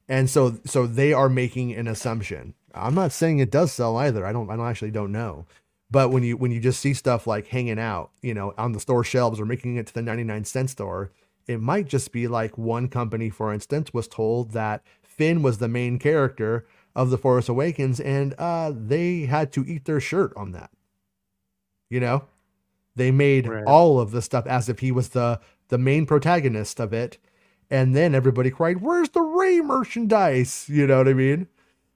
[0.07, 2.53] And so so they are making an assumption.
[2.73, 4.25] I'm not saying it does sell either.
[4.25, 5.45] I don't I don't actually don't know.
[5.91, 8.79] But when you when you just see stuff like hanging out, you know, on the
[8.79, 11.11] store shelves or making it to the 99 cent store,
[11.47, 15.67] it might just be like one company, for instance, was told that Finn was the
[15.67, 16.65] main character
[16.95, 20.71] of The Force Awakens and uh, they had to eat their shirt on that.
[21.89, 22.25] You know?
[22.95, 23.63] They made right.
[23.65, 25.39] all of the stuff as if he was the
[25.69, 27.17] the main protagonist of it.
[27.69, 30.65] And then everybody cried, Where's the Rey merchandise?
[30.67, 31.47] You know what I mean?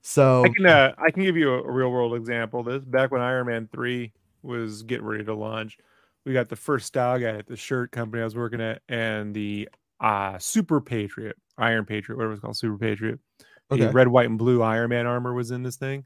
[0.08, 2.62] So I can uh, I can give you a, a real world example.
[2.62, 5.78] This back when Iron Man three was getting ready to launch,
[6.24, 9.34] we got the first style guy at the shirt company I was working at, and
[9.34, 9.68] the
[10.00, 13.18] uh Super Patriot, Iron Patriot, whatever it's called, Super Patriot.
[13.68, 13.84] Okay.
[13.84, 16.04] The red, white, and blue Iron Man armor was in this thing.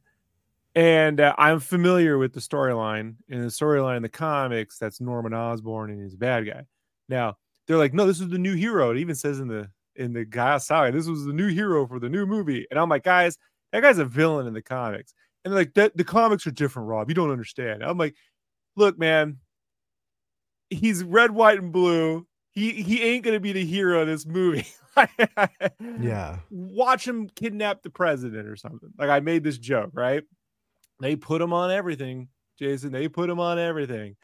[0.75, 3.17] And uh, I'm familiar with the storyline.
[3.29, 6.65] In the storyline in the comics, that's Norman Osborn and he's a bad guy.
[7.11, 7.37] Now
[7.67, 8.93] they're like, no, this is the new hero.
[8.93, 11.99] It even says in the in the guy side, this was the new hero for
[12.01, 12.67] the new movie.
[12.71, 13.37] And I'm like, guys,
[13.73, 15.15] that guy's a villain in the comics.
[15.45, 17.09] And like, that the comics are different, Rob.
[17.09, 17.83] You don't understand.
[17.83, 18.15] I'm like,
[18.77, 19.39] look, man,
[20.71, 22.27] he's red, white, and blue.
[22.53, 24.67] He he ain't gonna be the hero of this movie.
[26.01, 26.39] yeah.
[26.51, 28.91] Watch him kidnap the president or something.
[28.99, 30.25] Like I made this joke, right?
[31.01, 32.93] They put him on everything, Jason.
[32.93, 34.17] They put him on everything.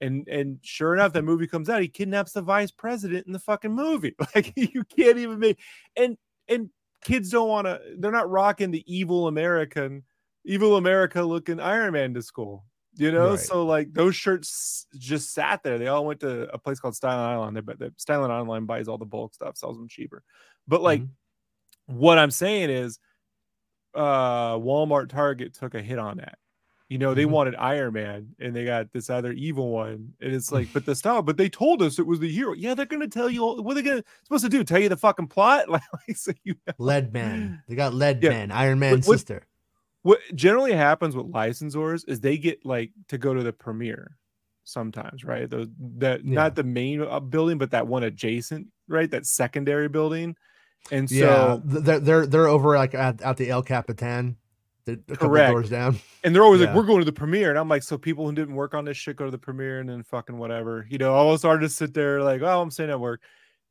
[0.00, 1.82] And and sure enough, that movie comes out.
[1.82, 4.14] He kidnaps the vice president in the fucking movie.
[4.34, 5.58] Like you can't even make
[5.96, 6.16] and
[6.48, 6.70] and
[7.04, 10.04] kids don't want to, they're not rocking the evil American,
[10.44, 12.64] evil America looking Iron Man to school.
[12.96, 13.38] You know, Right.
[13.40, 15.78] so like those shirts just sat there.
[15.78, 17.56] They all went to a place called Styling Island.
[17.56, 20.22] They but the Styling Island buys all the bulk stuff, sells them cheaper.
[20.68, 21.10] But like Mhm.
[21.86, 23.00] what I'm saying is
[23.94, 26.38] uh Walmart Target took a hit on that.
[26.90, 27.30] You know, they Mhm.
[27.30, 30.12] wanted Iron Man and they got this other evil one.
[30.20, 32.52] And it's like, but the style, but they told us it was the hero.
[32.52, 34.62] Yeah, they're gonna tell you all, what are they gonna supposed to do?
[34.64, 35.66] Tell you the fucking plot?
[35.68, 35.82] Like,
[36.16, 36.74] so you know.
[36.78, 37.62] Lead Man.
[37.68, 38.30] They got Lead Yeah.
[38.30, 39.46] Man, Iron Man's what- sister.
[40.02, 44.18] what generally happens with licensors is they get like to go to the premiere
[44.64, 45.48] sometimes, right?
[45.48, 46.34] The, that Yeah.
[46.34, 49.10] not the main uh, building, but that one adjacent, right?
[49.10, 50.36] That secondary building.
[50.90, 54.36] And so yeah, they're they're they're over like at, at the El Capitan,
[54.86, 55.50] the, a Correct.
[55.50, 55.98] doors down.
[56.22, 57.50] And they're always like, we're going to the premiere.
[57.50, 59.80] And I'm like, so people who didn't work on this shit go to the premiere
[59.80, 60.86] and then fucking whatever.
[60.90, 63.22] You know, all those artists sit there like, oh, I'm staying at work.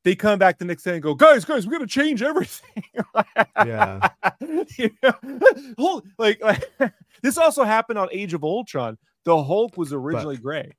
[0.03, 2.84] They come back the next day and go, guys, guys, we're gonna change everything.
[3.57, 4.09] Yeah.
[4.78, 5.14] you know?
[5.78, 6.64] Whole- like, like
[7.24, 8.97] this also happened on Age of Ultron.
[9.24, 10.74] The Hulk was originally gray.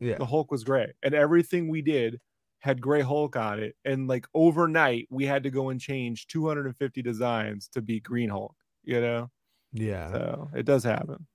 [0.00, 2.20] Yeah, The Hulk was gray, and everything we did
[2.60, 3.74] had gray Hulk on it.
[3.84, 8.54] And like overnight, we had to go and change 250 designs to be green Hulk.
[8.84, 9.30] You know,
[9.72, 11.26] yeah, so it does happen.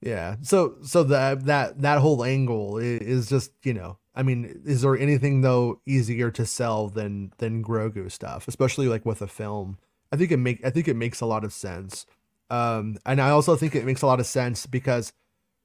[0.00, 0.36] yeah.
[0.42, 4.96] So so that that that whole angle is just you know, I mean, is there
[4.96, 9.78] anything though easier to sell than than Grogu stuff, especially like with a film?
[10.12, 12.06] I think it make I think it makes a lot of sense.
[12.50, 15.12] Um, and I also think it makes a lot of sense because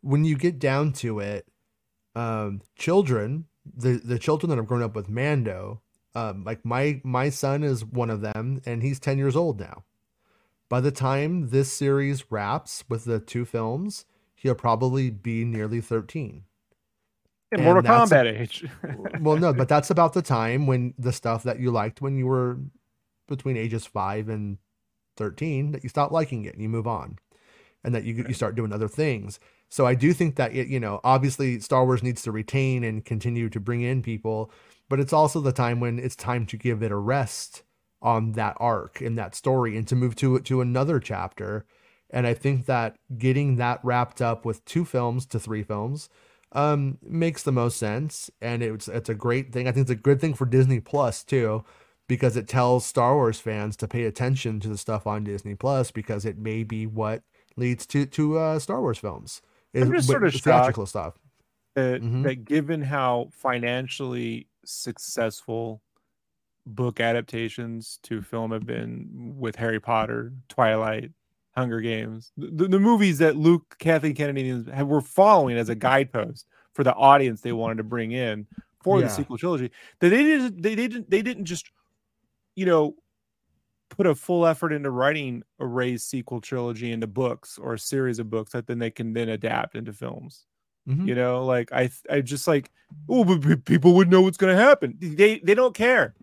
[0.01, 1.47] when you get down to it,
[2.15, 5.81] um, children, the the children that have grown up with Mando,
[6.15, 9.83] um, like my my son is one of them, and he's ten years old now.
[10.71, 14.05] By the time this series wraps with the two films,
[14.35, 16.45] he'll probably be nearly thirteen.
[17.51, 18.65] In Mortal Kombat age.
[19.19, 22.25] well, no, but that's about the time when the stuff that you liked when you
[22.25, 22.57] were
[23.27, 24.59] between ages five and
[25.17, 27.19] thirteen that you stop liking it and you move on,
[27.83, 29.41] and that you you start doing other things.
[29.67, 33.03] So I do think that it, you know, obviously Star Wars needs to retain and
[33.03, 34.49] continue to bring in people,
[34.87, 37.63] but it's also the time when it's time to give it a rest
[38.01, 41.65] on that arc in that story and to move to to another chapter.
[42.09, 46.09] And I think that getting that wrapped up with two films to three films
[46.53, 49.67] um makes the most sense and it's it's a great thing.
[49.67, 51.63] I think it's a good thing for Disney Plus too
[52.07, 55.91] because it tells Star Wars fans to pay attention to the stuff on Disney Plus
[55.91, 57.23] because it may be what
[57.55, 59.41] leads to to uh Star Wars films.
[59.81, 61.17] I'm just sort of theatrical stuff.
[61.75, 62.23] that, Mhm.
[62.23, 65.81] that given how financially successful
[66.65, 71.11] book adaptations to film have been with Harry Potter, Twilight,
[71.55, 76.45] Hunger Games, the, the movies that Luke, Kathleen Kennedy have, were following as a guidepost
[76.73, 78.47] for the audience they wanted to bring in
[78.83, 79.07] for Yeah.
[79.07, 79.71] the sequel trilogy.
[79.99, 81.69] That they didn't, they didn't, they didn't just,
[82.55, 82.95] you know,
[83.89, 88.19] put a full effort into writing a Rey's sequel trilogy into books or a series
[88.19, 90.45] of books that then they can then adapt into films
[90.89, 91.07] Mhm.
[91.07, 92.71] you know like i i just like
[93.07, 96.15] oh but people would know what's going to happen they they don't care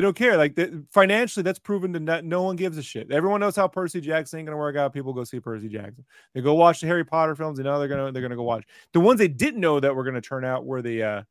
[0.00, 3.12] they don't care like the, financially that's proven to not, no one gives a shit.
[3.12, 4.94] Everyone knows how percy jackson ain't going to work out.
[4.94, 6.06] People go see percy jackson.
[6.32, 8.36] They go watch the harry potter films and now they're going to they're going to
[8.36, 8.64] go watch.
[8.94, 11.22] The ones they didn't know that were going to turn out were the uh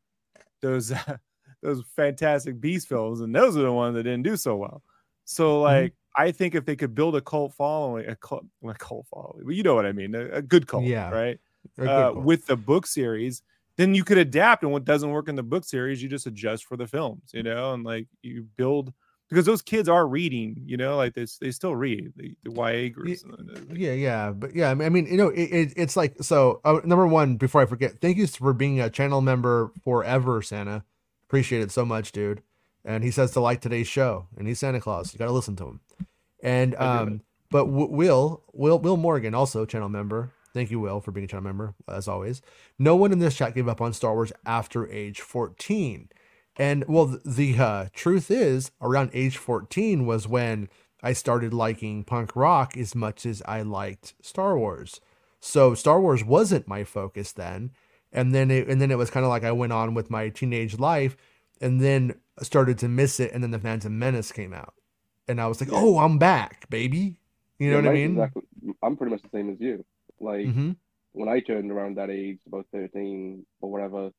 [0.62, 1.18] those uh,
[1.64, 4.84] those fantastic beast films and those are the ones that didn't do so well.
[5.26, 9.08] So like i think if they could build a cult following a cult, a cult
[9.08, 11.10] following but you know what i mean a, a good cult Yeah.
[11.10, 11.40] right?
[11.78, 13.42] Uh, with the book series,
[13.80, 14.62] then you could adapt.
[14.64, 17.44] And what doesn't work in the book series, you just adjust for the films, you
[17.44, 18.94] know, and like you build
[19.30, 22.90] because those kids are reading, you know, like they, they still read the, the YA
[22.90, 23.24] groups.
[23.72, 26.60] Yeah, yeah, but yeah, I mean- you know, it, it, it's like so.
[26.66, 30.84] Uh, number one, before I forget, thank you for being a channel member forever, Santa.
[31.28, 32.42] Appreciate it so much, dude.
[32.84, 35.14] And he says to like today's show, and he's Santa Claus.
[35.14, 35.80] You got to listen to him.
[36.42, 37.22] And um,
[37.52, 40.32] But w- Will, Will, Will Morgan, also channel member.
[40.54, 42.42] Thank you, Will, for being a channel member, as always.
[42.80, 46.10] No one in this chat gave up on Star Wars after age 14.
[46.58, 50.70] And well, the uh, truth is, around age 14 was when
[51.04, 55.02] I started liking punk rock as much as I liked Star Wars.
[55.40, 57.72] So Star Wars wasn't my focus then.
[58.14, 60.30] And then it, and then it was kind of like I went on with my
[60.30, 61.18] teenage life
[61.62, 63.32] and then started to miss it.
[63.34, 64.74] And then the Phantom Menace came out.
[65.28, 67.20] And I was like, oh, I'm back, baby.
[67.60, 68.22] You know Yeah, what I mean?
[68.22, 68.44] Exactly.
[68.84, 69.86] I'm pretty much the same as you.
[70.20, 70.72] Like hmm
[71.14, 74.12] when I turned around that age, about 13 or whatever,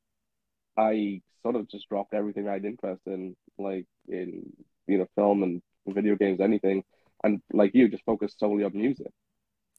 [0.77, 4.45] I sort of just dropped everything I had interest in, like in
[4.87, 6.85] you know film and video games, anything,
[7.25, 9.11] and like you, just focused solely on music.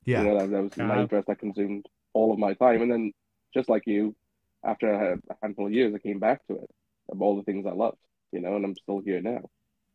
[0.06, 0.22] Yeah.
[0.22, 1.02] You know, that, that was my Uh-huh.
[1.04, 2.82] interest that consumed all of my time.
[2.82, 3.12] And then,
[3.54, 4.16] just like you,
[4.64, 6.70] after I had a handful of years, I came back to it
[7.10, 7.98] of all the things I loved,
[8.32, 9.42] you know, and I'm still here now.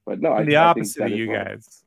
[0.05, 1.45] But no, I, I'm the I think opposite that of you wrong.
[1.47, 1.85] guys.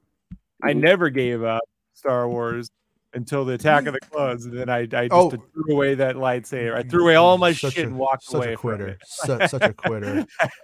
[0.62, 0.82] I Mhm.
[0.82, 1.64] never gave up
[1.94, 2.70] Star Wars
[3.14, 5.30] until the Attack of the Clones, and then I, I just Oh.
[5.32, 6.76] threw away that lightsaber.
[6.76, 8.40] I threw away all my Such shit a- and walked away.
[8.40, 8.88] such away a from quitter.
[8.90, 8.98] it.
[9.06, 10.26] Su- such a quitter.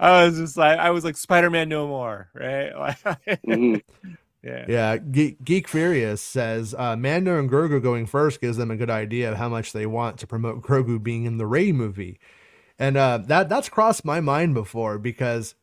[0.00, 2.70] I was just like, I was like Spider-Man no more, right?
[2.78, 2.98] Like,
[3.46, 3.82] Mhm.
[4.42, 4.64] yeah.
[4.68, 8.90] Yeah, Ge- Geek Furious says uh, Mando and Grogu going first gives them a good
[8.90, 12.18] idea of how much they want to promote Grogu being in the Rey movie,
[12.78, 15.54] and uh, that that's crossed my mind before because,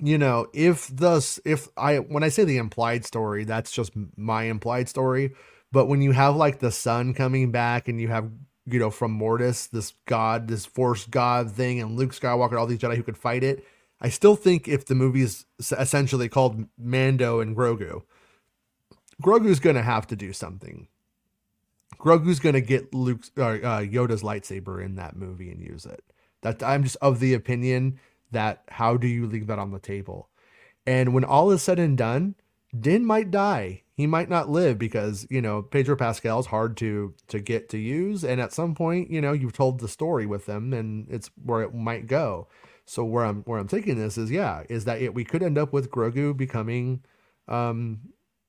[0.00, 4.44] you know, if the if I when I say the implied story, that's just my
[4.44, 5.34] implied story,
[5.72, 8.30] but when you have like the sun coming back and you have
[8.66, 12.78] you know from Mortis this god this Force god thing and Luke Skywalker all these
[12.78, 13.64] Jedi who could fight it.
[14.00, 18.02] I still think if the movie is essentially called Mando and Grogu,
[19.22, 20.88] Grogu's gonna have to do something.
[21.98, 26.02] Grogu's gonna get Luke's uh, uh, Yoda's lightsaber in that movie and use it.
[26.42, 28.00] That I'm just of the opinion
[28.34, 30.28] that how do you leave that on the table?
[30.86, 32.36] And when all is said and done,
[32.78, 33.82] Din might die.
[33.96, 38.24] He might not live because you know Pedro Pascal's hard to to get to use,
[38.24, 41.62] and at some point, you know, you've told the story with them, and it's where
[41.62, 42.48] it might go.
[42.86, 45.58] So where I'm where I'm taking this is yeah, is that it, we could end
[45.58, 47.04] up with Grogu becoming
[47.48, 48.00] um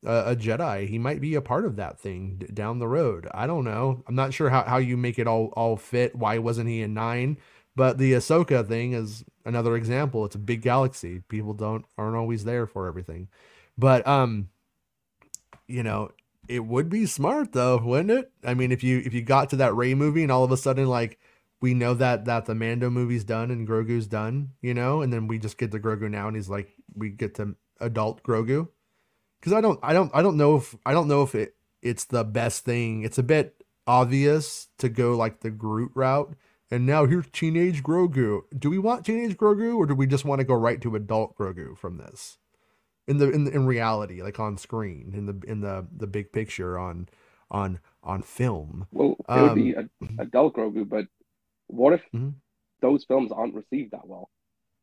[0.05, 0.87] a, a Jedi.
[0.87, 3.27] He might be a part of that thing d- down the road.
[3.33, 4.03] I don't know.
[4.07, 6.15] I'm not sure how, how you make it all all fit.
[6.15, 7.37] Why wasn't he in nine?
[7.75, 10.25] But the Ahsoka thing is another example.
[10.25, 11.21] It's a big galaxy.
[11.27, 13.27] People don't aren't always there for everything.
[13.77, 14.49] But um,
[15.67, 16.11] you know,
[16.47, 18.31] it would be smart though, wouldn't it?
[18.43, 20.57] I mean, if you if you got to that Rey movie and all of a
[20.57, 21.19] sudden like
[21.61, 25.27] we know that that the Mando movie's done and Grogu's done, you know, and then
[25.27, 28.67] we just get to Grogu now and he's like we get to adult Grogu.
[29.41, 32.05] Cuz I don't I don't I don't know if I don't know if it it's
[32.05, 33.03] the best thing.
[33.03, 36.33] It's a bit obvious to go like the Groot route.
[36.71, 38.41] And now here's teenage Grogu.
[38.57, 41.37] Do we want teenage Grogu or do we just want to go right to adult
[41.37, 42.37] Grogu from this?
[43.07, 46.31] In the in the, in reality, like on screen, in the in the the big
[46.31, 47.07] picture on
[47.51, 48.87] on on film.
[48.91, 49.87] Well, it would be a,
[50.19, 51.05] adult Grogu, but
[51.67, 52.33] what if Mhm.
[52.81, 54.29] those films aren't received that well?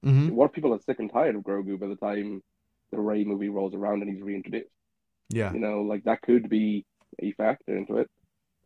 [0.05, 2.43] hmm What if people are sick and tired of Grogu by the time
[2.93, 4.71] the Rey movie rolls around and he's reintroduced?
[5.31, 5.53] Yeah.
[5.53, 6.85] You know, like that could be
[7.19, 8.09] a factor into it.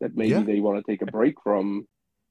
[0.01, 0.43] That maybe Yeah.
[0.43, 1.87] they want to take a break from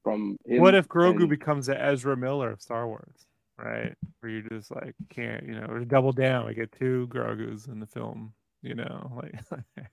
[0.07, 0.61] from him.
[0.61, 3.27] What if Grogu and- becomes the Ezra Miller of Star Wars,
[3.59, 3.93] right?
[4.21, 6.47] Where you just like can't, you know, double down.
[6.47, 8.33] We get two Grogus in the film,
[8.63, 9.89] you know, like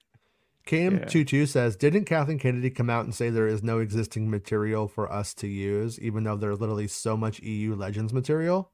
[0.67, 5.11] KM22 says, Didn't Kathleen Kennedy come out and say there is no existing material for
[5.11, 8.69] us to use, even though there's literally so much EU Legends material?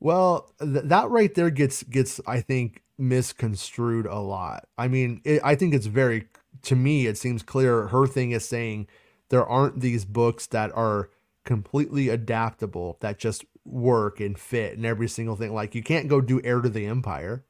[0.00, 4.66] Well, th- that right there gets gets I think misconstrued a lot.
[4.78, 6.26] I mean, it, I think it's very
[6.62, 8.88] to me it seems clear her thing is saying
[9.30, 11.10] there aren't these books that are
[11.44, 15.54] completely adaptable that just work and fit and every single thing.
[15.54, 17.44] Like you can't go do Heir to the Empire.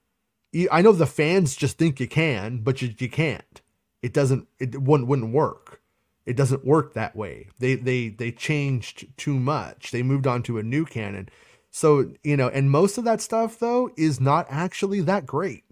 [0.71, 3.61] I know the fans just think you can, but you, you can't.
[4.03, 4.47] It doesn't.
[4.59, 5.81] It wouldn't wouldn't work.
[6.27, 7.49] It doesn't work that way.
[7.59, 9.91] They they they changed too much.
[9.91, 11.29] They moved on to a new canon.
[11.71, 15.64] So you know, and most of that stuff though is not actually that great.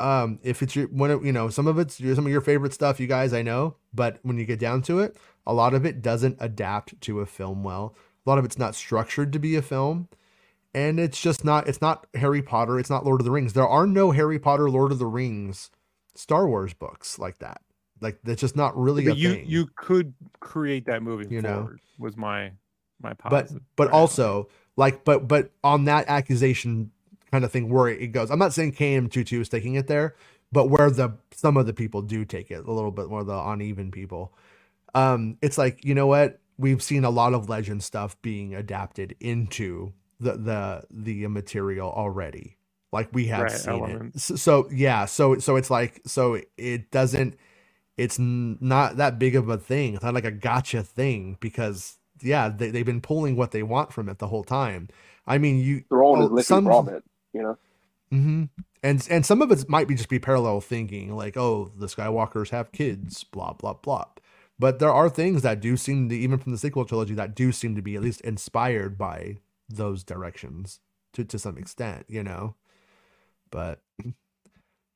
[0.00, 2.40] Um, if it's your one of you know some of it's your, some of your
[2.40, 5.16] favorite stuff, you guys I know, but when you get down to it,
[5.46, 7.94] a lot of it doesn't adapt to a film well.
[8.26, 10.08] A lot of it's not structured to be a film
[10.72, 13.68] and it's just not it's not harry potter it's not lord of the rings there
[13.68, 15.70] are no harry potter lord of the rings
[16.16, 17.60] star wars books like that
[18.04, 21.32] like that's just not really a but you thing you could create that movie.
[21.34, 21.70] You know?
[21.98, 22.52] Was my
[23.00, 23.62] my but positive.
[23.76, 23.94] but right?
[23.94, 26.90] also like but but on that accusation
[27.34, 30.14] kind of thing where it goes i'm not saying km22 is taking it there
[30.52, 33.38] but where the some of the people do take it a little bit more the
[33.52, 34.32] uneven people
[34.94, 39.16] um it's like you know what we've seen a lot of legend stuff being adapted
[39.20, 42.56] into the the the material already
[42.92, 44.20] like we have Right, seen it.
[44.20, 47.36] So, so yeah, so so it's like so it doesn't
[47.96, 49.94] it's not that big of a thing.
[49.94, 53.92] It's not like a gotcha thing because yeah, they they've been pulling what they want
[53.92, 54.88] from it the whole time.
[55.26, 57.04] I mean, you Throwing oh, is liquid some- from it,
[57.34, 57.58] you know.
[58.10, 58.44] hmm
[58.82, 62.50] And and some of it might be just be parallel thinking, like, oh, the Skywalkers
[62.50, 64.06] have kids, blah blah blah.
[64.58, 67.50] But there are things that do seem to, even from the sequel trilogy, that do
[67.52, 70.80] seem to be at least inspired by those directions
[71.14, 72.56] to to some extent, you know.
[73.50, 73.80] But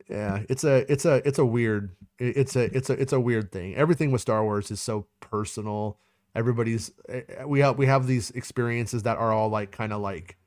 [0.08, 3.52] yeah, it's a it's a it's a weird it's a it's a it's a weird
[3.52, 3.74] thing.
[3.76, 5.98] Everything with Star Wars is so personal.
[6.34, 10.00] Everybody's eh, eh, we have we have these experiences that are all like kind of
[10.00, 10.37] like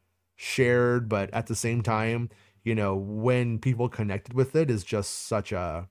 [0.42, 2.28] shared, but at the same time,
[2.64, 5.88] you know, when people connected with it is just such a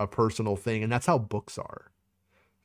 [0.00, 1.92] a personal thing, and that's how books are.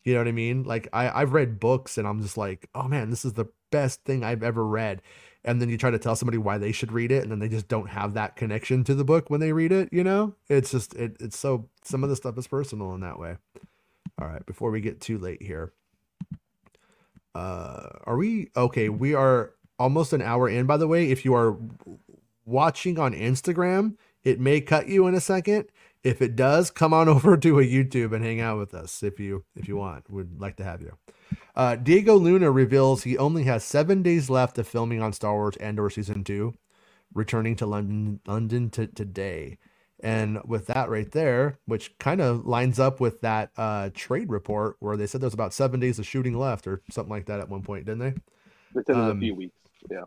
[0.04, 0.64] You know what I mean?
[0.64, 4.04] Like I I've read books and I'm just like, oh man, this is the best
[4.06, 5.04] thing I've ever read.
[5.44, 7.50] And then you try to tell somebody why they should read it, and then they
[7.50, 9.90] just don't have that connection to the book when they read it.
[9.92, 13.20] You know, it's just it, it's so some of the stuff is personal in that
[13.20, 13.38] way.
[14.20, 15.74] All right, before we get too late here,
[17.36, 18.90] uh, are we okay?
[18.90, 20.66] We are almost an hour in.
[20.66, 21.58] By the way, if you are
[22.46, 25.66] watching on Instagram, it may cut you in a second.
[26.04, 29.20] If it does, come on over to a YouTube and hang out with us if
[29.20, 30.10] you if you want.
[30.10, 30.98] We'd like to have you.
[31.56, 35.58] Uh, Diego Luna reveals he only has seven days left of filming on Star Wars
[35.58, 36.54] Andor season two,
[37.14, 39.58] returning to London London to today.
[40.04, 44.76] And with that right there, which kind of lines up with that uh, trade report
[44.80, 47.50] where they said there's about seven days of shooting left or something like that at
[47.50, 48.14] one point, didn't they?
[48.74, 49.61] They said Um, a few weeks.
[49.90, 50.04] Yeah.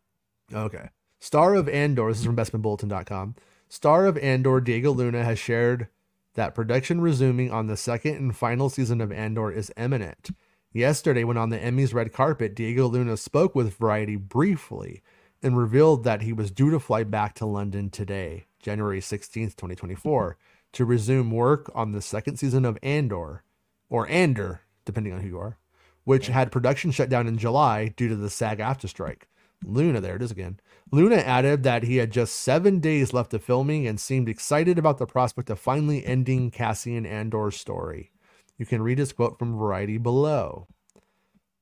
[0.53, 0.89] Okay.
[1.19, 3.35] Star of Andor, this is from bespinbulletin.com.
[3.69, 5.89] Star of Andor, Diego Luna, has shared
[6.35, 10.31] that production resuming on the second and final season of Andor is imminent.
[10.73, 15.03] Yesterday, when on the Emmys red carpet, Diego Luna spoke with Variety briefly
[15.43, 20.37] and revealed that he was due to fly back to London today, January 16th, 2024,
[20.73, 23.45] to resume work on the second season of Andor,
[23.89, 25.59] or Andor, depending on who you are,
[26.03, 29.29] which had production shut down in July due to the SAG-AFTRA strike.
[29.67, 30.61] Luna, there it is again.
[30.91, 34.99] Luna added that he had just seven days left of filming and seemed excited about
[34.99, 38.11] the prospect of finally ending Cassian Andor's story.
[38.59, 40.69] You can read his quote from Variety below.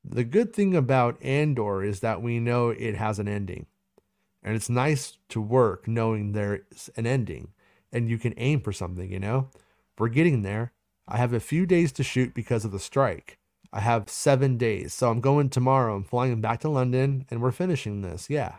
[0.05, 3.67] The good thing about Andor is that we know it has an ending.
[4.43, 7.53] And it's nice to work knowing there's an ending
[7.93, 9.49] and you can aim for something, you know?
[9.99, 10.73] We're getting there.
[11.07, 13.39] I have a few days to shoot because of the strike.
[13.73, 14.93] I have seven days.
[14.93, 15.97] So I'm going tomorrow.
[15.97, 18.29] I'm flying back to London and we're finishing this.
[18.29, 18.57] Yeah.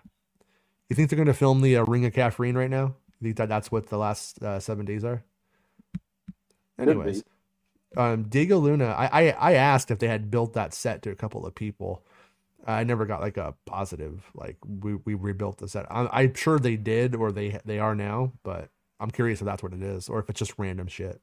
[0.89, 2.95] You think they're going to film the uh, Ring of Kafrene right now?
[3.19, 5.23] You think that that's what the last uh, seven days are?
[6.79, 7.23] Anyways,
[7.95, 11.15] um, Diego Luna, I, I I asked if they had built that set to a
[11.15, 12.03] couple of people.
[12.65, 15.85] I never got like a positive like we, we rebuilt the set.
[15.91, 19.63] I'm, I'm sure they did or they they are now, but I'm curious if that's
[19.63, 21.21] what it is or if it's just random shit.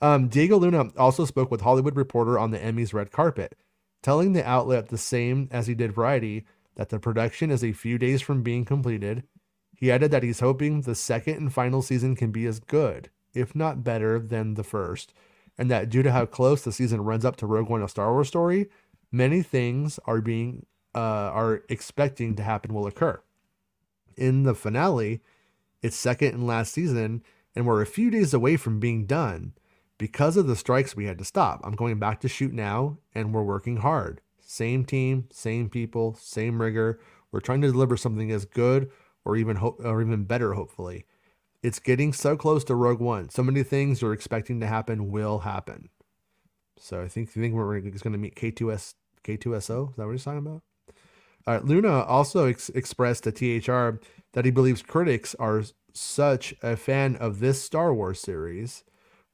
[0.00, 3.56] Um, Diego Luna also spoke with Hollywood Reporter on the Emmys red carpet,
[4.02, 6.44] telling the outlet the same as he did Variety
[6.76, 9.24] that the production is a few days from being completed.
[9.76, 13.54] He added that he's hoping the second and final season can be as good, if
[13.54, 15.12] not better, than the first,
[15.58, 18.12] and that due to how close the season runs up to Rogue One, a Star
[18.12, 18.68] Wars story,
[19.12, 23.20] many things are being uh, are expecting to happen will occur.
[24.16, 25.20] In the finale,
[25.82, 27.22] it's second and last season,
[27.54, 29.52] and we're a few days away from being done.
[30.00, 31.60] Because of the strikes, we had to stop.
[31.62, 34.22] I'm going back to shoot now, and we're working hard.
[34.40, 36.98] Same team, same people, same rigor.
[37.30, 38.90] We're trying to deliver something as good
[39.26, 41.04] or even ho- or even better, hopefully.
[41.62, 43.28] It's getting so close to Rogue One.
[43.28, 45.90] So many things you're expecting to happen will happen.
[46.78, 49.90] So I think I think we're going to meet K2S K2SO.
[49.90, 50.62] Is that what he's talking about?
[51.46, 54.00] Uh, Luna also ex- expressed to THR
[54.32, 58.82] that he believes critics are such a fan of this Star Wars series,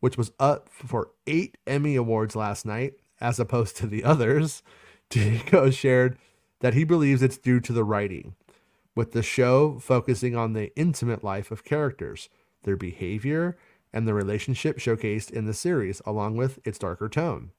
[0.00, 4.62] which was up for eight Emmy Awards last night, as opposed to the others.
[5.08, 6.18] Diego shared
[6.60, 8.34] that he believes it's due to the writing,
[8.94, 12.28] with the show focusing on the intimate life of characters,
[12.64, 13.56] their behavior,
[13.92, 17.50] and the relationship showcased in the series, along with its darker tone.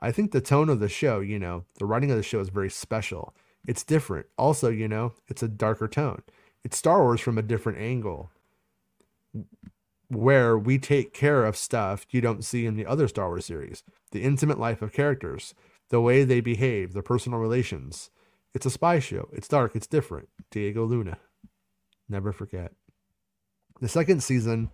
[0.00, 2.48] I think the tone of the show, you know, the writing of the show is
[2.48, 3.34] very special.
[3.66, 4.26] It's different.
[4.38, 6.22] Also, you know, it's a darker tone.
[6.64, 8.30] It's Star Wars from a different angle
[10.10, 13.84] where we take care of stuff you don't see in the other Star Wars series.
[14.10, 15.54] The intimate life of characters,
[15.88, 18.10] the way they behave, the personal relations.
[18.52, 19.28] It's a spy show.
[19.32, 19.76] It's dark.
[19.76, 20.28] It's different.
[20.50, 21.18] Diego Luna.
[22.08, 22.72] Never forget.
[23.80, 24.70] The second season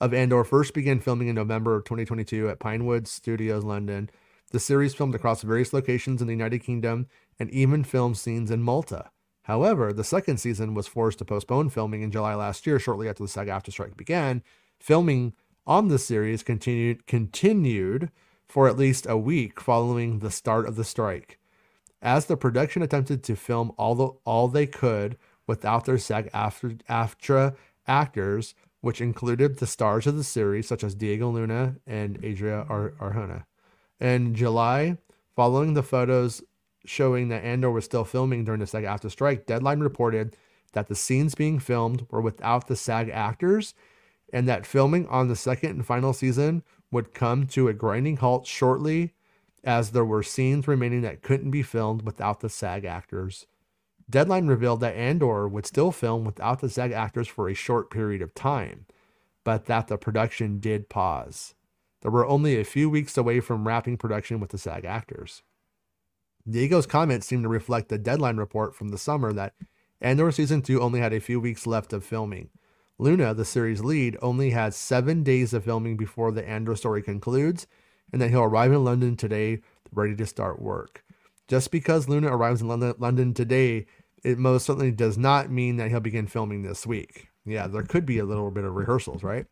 [0.00, 4.10] of Andor first began filming in November of 2022 at Pinewood Studios, London.
[4.50, 7.06] The series filmed across various locations in the United Kingdom
[7.38, 9.10] and even filmed scenes in Malta.
[9.42, 13.22] However, the second season was forced to postpone filming in July last year, shortly after
[13.22, 14.42] the SAG-AFTRA strike began.
[14.80, 15.34] Filming
[15.66, 18.10] on the series continued continued
[18.48, 21.38] for at least a week following the start of the strike.
[22.00, 27.54] As the production attempted to film all the all they could without their SAG AFTRA
[27.86, 32.94] actors, which included the stars of the series such as Diego Luna and Adria Ar-
[32.98, 33.44] Arjona.
[34.00, 34.96] In July,
[35.36, 36.42] following the photos
[36.86, 40.36] showing that Andor was still filming during the SAG-AFTRA strike, Deadline reported
[40.72, 43.74] that the scenes being filmed were without the SAG actors
[44.32, 48.46] and that filming on the second and final season would come to a grinding halt
[48.46, 49.14] shortly
[49.62, 53.46] as there were scenes remaining that couldn't be filmed without the SAG actors.
[54.08, 58.22] Deadline revealed that Andor would still film without the SAG actors for a short period
[58.22, 58.86] of time,
[59.44, 61.54] but that the production did pause.
[62.02, 65.42] There were only a few weeks away from wrapping production with the SAG actors.
[66.48, 69.54] Diego's comments seem to reflect the deadline report from the summer that
[70.00, 72.48] Andor season 2 only had a few weeks left of filming.
[73.00, 77.66] Luna, the series lead, only has seven days of filming before the Andor story concludes,
[78.12, 81.02] and that he'll arrive in London today ready to start work.
[81.48, 83.86] Just because Luna arrives in London today,
[84.22, 87.28] it most certainly does not mean that he'll begin filming this week.
[87.46, 89.46] Yeah, there could be a little bit of rehearsals, right?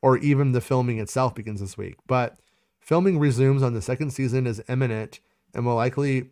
[0.00, 1.96] Or even the filming itself begins this week.
[2.06, 2.38] But
[2.78, 5.18] filming resumes on the second season is imminent
[5.52, 6.30] and will likely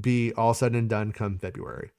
[0.00, 1.90] be all said and done come February.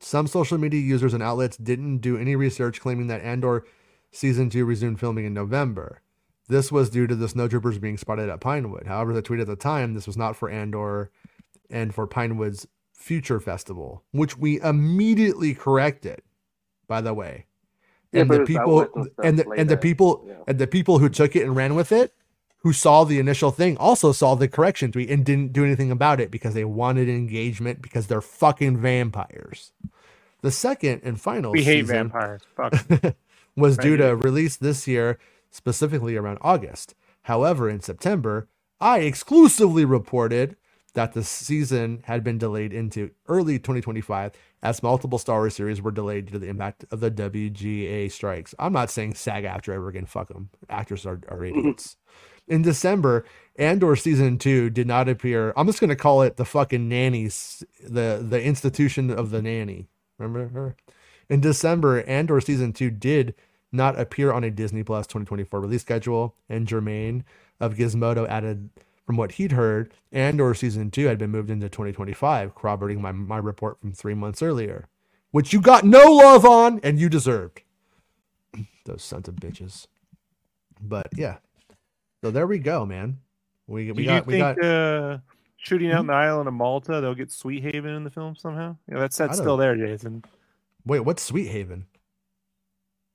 [0.00, 3.64] Some social media users and outlets didn't do any research claiming that Andor
[4.10, 6.00] season 2 resumed filming in November.
[6.48, 8.86] This was due to the snowtroopers being spotted at Pinewood.
[8.86, 11.10] However, the tweet at the time, this was not for Andor
[11.70, 16.22] and for Pinewood's future festival, which we immediately corrected,
[16.88, 17.46] by the way.
[18.12, 18.88] Yeah, And the people
[19.22, 20.34] and the, and the people yeah.
[20.48, 22.12] and the people who took it and ran with it,
[22.62, 26.20] who saw the initial thing, also saw the correction tweet and didn't do anything about
[26.20, 29.72] it because they wanted engagement because they're fucking vampires.
[30.42, 32.42] The second and final We hate vampires.
[32.56, 32.74] Fuck.
[33.56, 35.18] was Right, due to release this year,
[35.50, 36.94] specifically around August.
[37.24, 38.48] However, in September,
[38.80, 40.56] I exclusively reported
[40.94, 44.32] that the season had been delayed into early 2025
[44.62, 48.54] as multiple Star Wars series were delayed due to the impact of the WGA strikes.
[48.58, 50.50] I'm not saying SAG-AFTRA ever again, fuck them.
[50.68, 51.96] Actors are, are idiots.
[52.48, 53.24] In December,
[53.56, 55.52] Andor season two did not appear.
[55.56, 59.88] I'm just gonna call it the fucking nannies, the the institution of the nanny.
[60.18, 60.76] Remember her?
[61.28, 63.34] In December, Andor season two did
[63.72, 67.24] not appear on a Disney Plus 2024 release schedule, and Germain
[67.60, 68.70] of Gizmodo added
[69.10, 73.38] from what he'd heard, Andor season two had been moved into 2025, corroborating my, my
[73.38, 74.86] report from three months earlier,
[75.32, 77.62] which you got no love on and you deserved.
[78.84, 79.88] Those sons of bitches.
[80.80, 81.38] But yeah.
[82.22, 83.18] So there we go, man.
[83.66, 85.18] We, we got we think got uh,
[85.56, 88.76] shooting out in the island of Malta, they'll get Sweet Haven in the film somehow?
[88.90, 90.24] Yeah, that set's don't- still there, Jason.
[90.84, 91.86] wait, what's Sweet Haven?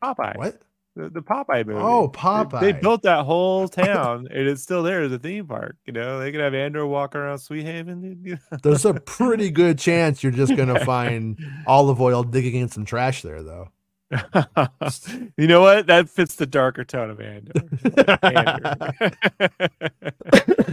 [0.04, 0.38] Popeye.
[0.38, 0.62] What?
[0.96, 1.80] The, the Popeye movie.
[1.82, 2.62] Oh, Popeye.
[2.62, 5.76] They, built that whole town, and it's still there as a theme park.
[5.86, 8.40] You know, they could have Andor walk around Sweet Haven.
[8.64, 11.38] There's a pretty good chance you're just gonna find
[11.68, 13.70] olive oil digging in some trash there, though.
[15.38, 15.88] you know what?
[15.88, 17.54] That fits the darker tone of Andor.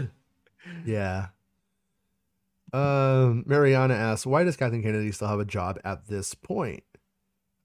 [0.84, 1.28] Yeah.
[2.72, 6.84] Um, Mariana asks, why does Kathleen Kennedy still have a job at this point?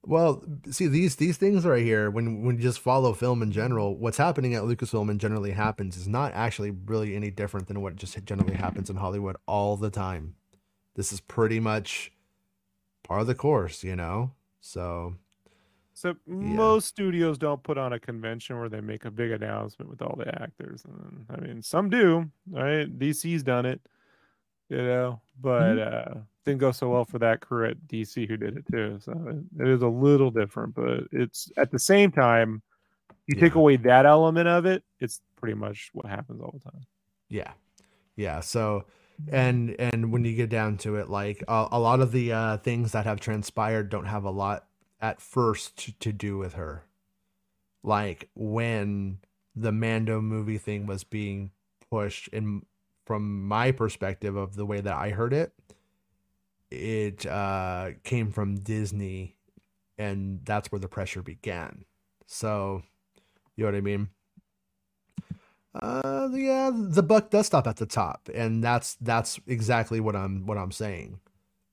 [0.04, 2.10] Well, see these these things right here.
[2.10, 5.96] When when you just follow film in general, what's happening at Lucasfilm and generally happens
[5.96, 9.90] is not actually really any different than what just generally happens in Hollywood all the
[9.90, 10.36] time.
[10.94, 12.12] This is pretty much
[13.04, 14.32] part of the course, you know.
[14.60, 15.16] So
[15.98, 20.00] So most studios don't put on a convention where they make a big announcement with
[20.00, 20.84] all the actors.
[20.84, 22.86] And I mean, some do, right?
[22.98, 23.80] DC's done it,
[24.68, 25.78] you know, but Mm-hmm.
[25.78, 28.98] uh didn't go so well for that crew at DC who did it too.
[29.02, 32.62] So it, it is a little different, but it's at the same time,
[33.26, 36.86] you take away that element of it, it's pretty much what happens all the time.
[37.28, 37.52] Yeah.
[38.16, 38.40] Yeah.
[38.40, 38.86] So,
[39.28, 42.56] and, and when you get down to it, like a, a lot of the uh,
[42.58, 44.67] things that have transpired don't have a lot
[45.00, 46.84] at first to, do with her.
[47.82, 49.18] Like when
[49.54, 51.50] the Mando movie thing was being
[51.90, 52.64] pushed, and
[53.04, 55.52] from my perspective of the way that I heard it,
[56.70, 59.36] it uh, came from Disney,
[59.96, 61.84] and that's where the pressure began.
[62.26, 62.82] So,
[63.56, 64.08] you know what I mean?
[65.74, 70.46] Uh, yeah, the buck does stop at the top, and that's that's exactly what I'm
[70.46, 71.20] what I'm saying.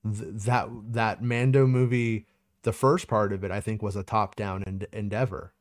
[0.04, 2.26] Th- that that Mando movie,
[2.66, 5.54] the first part of it, I think was a top down en- endeavor.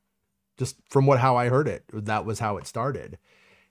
[0.57, 3.19] Just from what how I heard it, that was how it started,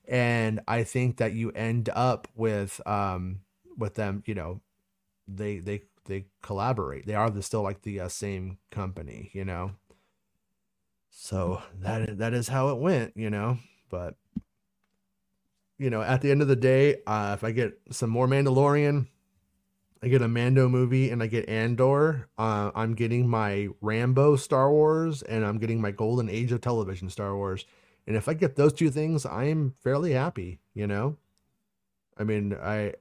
[0.07, 3.41] and I think that you end up with um
[3.77, 4.61] with them, you know,
[5.27, 7.07] they they they collaborate.
[7.07, 9.73] They are the, still like the uh, same company, you know.
[11.11, 13.59] So that that is how it went, you know.
[13.91, 14.15] But
[15.77, 19.07] you know, at the end of the day, uh, if I get some more Mandalorian,
[20.05, 24.71] I get a Mando movie, and I get Andor, uh, I'm getting my Rambo Star
[24.71, 27.65] Wars, and I'm getting my Golden Age of Television Star Wars.
[28.07, 31.17] And if I get those two things, I am fairly happy, you know.
[32.19, 32.97] I mean, I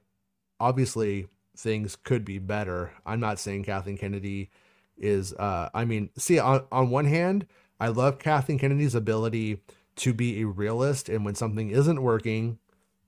[0.58, 2.92] obviously things could be better.
[3.04, 4.50] I'm not saying Kathleen Kennedy
[4.96, 7.46] is uh I mean, see on on one hand,
[7.78, 9.60] I love Kathleen Kennedy's ability
[9.96, 12.58] to be a realist and when something isn't working,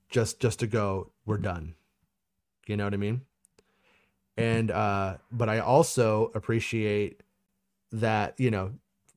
[0.07, 1.73] just just to go, we're done.
[2.67, 3.21] You know what I mean?
[4.37, 7.23] And uh but I also appreciate
[7.91, 8.73] that, you know,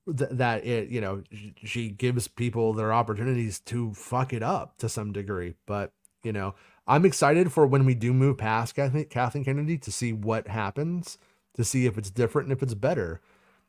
[0.06, 1.22] th- that it, you know,
[1.62, 5.92] she gives people their opportunities to fuck it up to some degree, but
[6.22, 6.54] you know,
[6.86, 11.18] I'm excited for when we do move past Kathleen, Kennedy to see what happens,
[11.54, 13.20] to see if it's different and if it's better.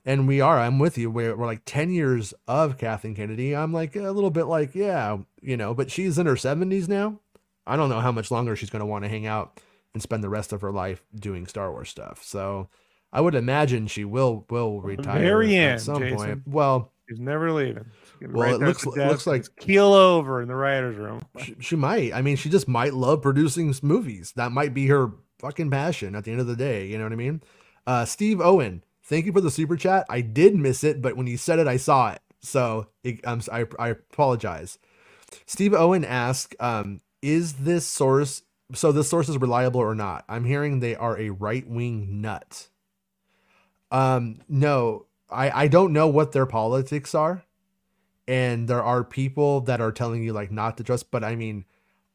[0.03, 1.11] And we are, I'm with you.
[1.11, 3.55] We're, we're like 10 years of Kathleen Kennedy.
[3.55, 7.19] I'm like a little bit like, yeah, you know, but she's in her 70s now.
[7.67, 9.61] I don't know how much longer she's going to want to hang out
[9.93, 12.23] and spend the rest of her life doing Star Wars stuff.
[12.23, 12.69] So
[13.11, 16.17] I would imagine she will will retire Very at some Jason.
[16.17, 16.41] point.
[16.47, 17.83] Well, She's never leaving.
[18.21, 21.21] She's Well, right it looks- looks like- keel over in the writers' room.
[21.43, 22.13] she, she might.
[22.13, 24.31] I mean, she just might love producing movies.
[24.37, 26.87] That might be her fucking passion at the end of the day.
[26.87, 27.41] You know what I mean?
[27.85, 30.05] Uh, Steve Owen, thank you for the super chat.
[30.09, 32.21] I did miss it, but when you said it, I saw it.
[32.39, 34.77] So it, I, I apologize.
[35.45, 38.43] Steve Owen asked, um, is this source,
[38.73, 40.25] so this source is reliable or not?
[40.27, 42.67] I'm hearing they are a right wing nut.
[43.91, 47.43] Um, no, I, I don't know what their politics are.
[48.27, 51.65] And there are people that are telling you like not to trust, but I mean,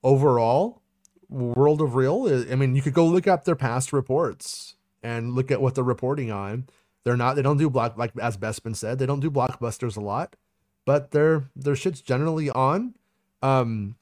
[0.02, 0.82] overall,
[1.28, 5.50] World of Reel, I mean, you could go look up their past reports and look
[5.50, 6.68] at what they're reporting on.
[7.04, 10.00] They're not, they don't do block, like as Bespin said, they don't do blockbusters a
[10.00, 10.36] lot,
[10.84, 12.94] but their, their shit's generally on.
[13.42, 13.96] Um,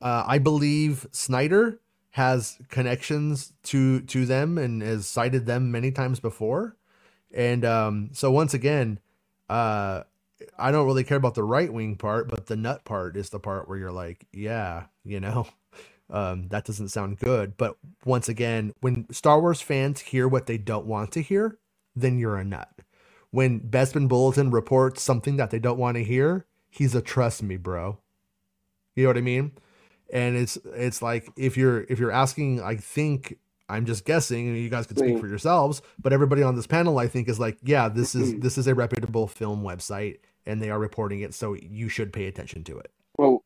[0.00, 1.78] uh, I believe Sneider
[2.10, 6.76] has connections to, to them and has cited them many times before.
[7.32, 8.98] And, um, so once again,
[9.48, 10.02] uh,
[10.58, 13.40] I don't really care about the right wing part, but the nut part is the
[13.40, 15.46] part where you're like, yeah, you know,
[16.10, 17.56] um, that doesn't sound good.
[17.56, 21.58] But once again, when Star Wars fans hear what they don't want to hear,
[21.94, 22.70] then you're a nut.
[23.30, 27.56] When Bespin Bulletin reports something that they don't want to hear, he's a trust me,
[27.56, 27.98] bro.
[28.94, 29.52] You know what I mean?
[30.12, 33.38] And it's it's like if you're if you're asking, I think
[33.68, 36.98] I'm just guessing, and you guys could speak for yourselves, but everybody on this panel,
[36.98, 38.40] I think, is like, yeah, this is mm-hmm.
[38.40, 42.26] this is a reputable film website, and they are reporting it, so you should pay
[42.26, 42.90] attention to it.
[43.16, 43.42] Well,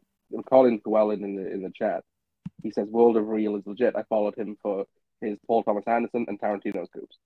[0.51, 2.03] Colin Llewellyn in the in the chat,
[2.64, 3.95] he says World of Reel is legit.
[3.95, 4.87] I followed him for
[5.21, 7.19] his Paul Thomas Anderson and Tarantino scoops,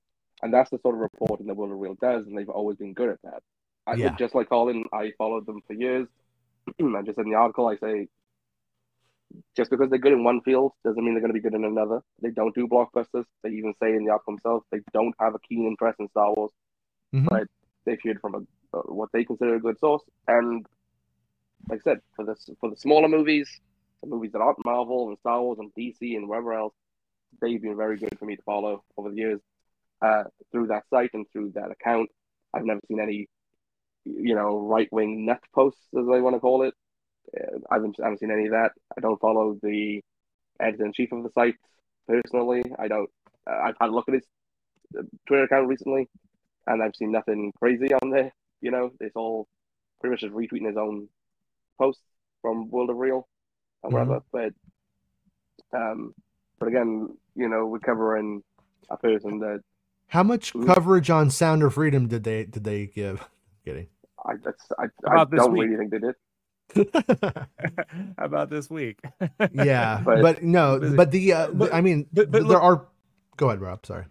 [0.43, 2.93] and that's the sort of reporting that World of Reel does, and they've always been
[2.93, 3.43] good at that.
[3.87, 4.15] I, Yeah.
[4.19, 6.07] Just like Colin, I followed them for years.
[6.81, 8.09] I just in the article I say,
[9.57, 11.65] just because they're good in one field doesn't mean they're going to be good in
[11.65, 12.01] another.
[12.21, 13.25] They don't do blockbusters.
[13.43, 16.33] They even say in the article themselves they don't have a keen interest in Star
[16.35, 16.53] Wars.
[17.15, 17.29] Mhm.
[17.29, 17.49] But
[17.85, 20.67] they've heard from a, uh, what they consider a good source, and
[21.69, 23.61] like I said, for the for the smaller movies,
[24.03, 26.75] the movies that aren't Marvel and Star Wars and DC and wherever else,
[27.41, 29.41] they've been very good for me to follow over the years
[30.03, 32.11] uh, through that site and through that account.
[32.55, 33.29] I've never seen any,
[34.05, 36.75] you know, right wing nut posts as they want to call it.
[37.37, 38.73] Uh, I haven't, I haven't seen any of that.
[38.97, 40.03] I don't follow the
[40.61, 41.57] editor in chief of the site
[42.09, 42.63] personally.
[42.79, 43.11] I don't.
[43.49, 44.27] Uh, I've had a look at his
[44.99, 46.09] uh, Twitter account recently,
[46.67, 48.33] and I've seen nothing crazy on there.
[48.61, 49.47] You know, it's all
[50.01, 51.09] pretty much just retweeting his own
[51.79, 52.03] posts
[52.43, 53.29] from World of Reel
[53.83, 54.23] or whatever.
[54.33, 54.53] But
[55.73, 56.15] um,
[56.59, 58.43] but again, you know, we're covering
[58.91, 59.63] a person that
[60.09, 63.27] How much coverage on Sound of Freedom did they did they give?
[63.65, 63.87] Kidding.
[64.25, 65.63] I that's, I, I don't week?
[65.63, 66.15] really think they did.
[66.75, 67.47] How
[68.19, 69.01] about this week?
[69.53, 72.63] yeah, but, But- no, but- but the uh, but- I mean, but- but there look-
[72.63, 72.87] are.
[73.37, 73.87] Go ahead, Rob.
[73.87, 74.05] Sorry.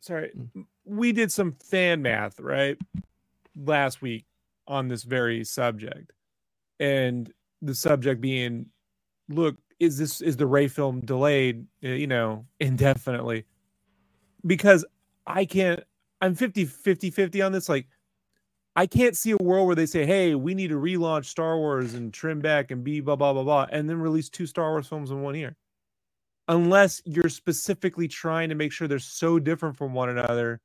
[0.00, 0.66] sorry, Mm.
[0.84, 2.76] we did some fan math right
[3.56, 4.24] last week
[4.66, 6.12] on this very subject,
[6.80, 7.32] and
[7.62, 8.66] the subject being,
[9.28, 11.66] look, is this is the Rey film delayed?
[11.80, 13.44] You know, indefinitely,
[14.46, 14.84] because
[15.26, 15.80] I can't.
[16.22, 17.68] I'm 50 50 50 on this.
[17.68, 17.86] Like,
[18.76, 21.94] I can't see a world where they say, "Hey, we need to relaunch Star Wars
[21.94, 24.86] and trim back and be blah blah blah blah," and then release two Star Wars
[24.86, 25.56] films in one year
[26.48, 30.60] unless you're specifically trying to make sure they're so different from one another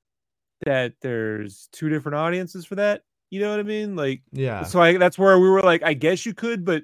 [0.63, 3.03] that there's two different audiences for that.
[3.31, 3.95] You know what I mean?
[3.95, 4.63] Like, Yeah.
[4.63, 6.83] so I that's where we were like, I guess you could, but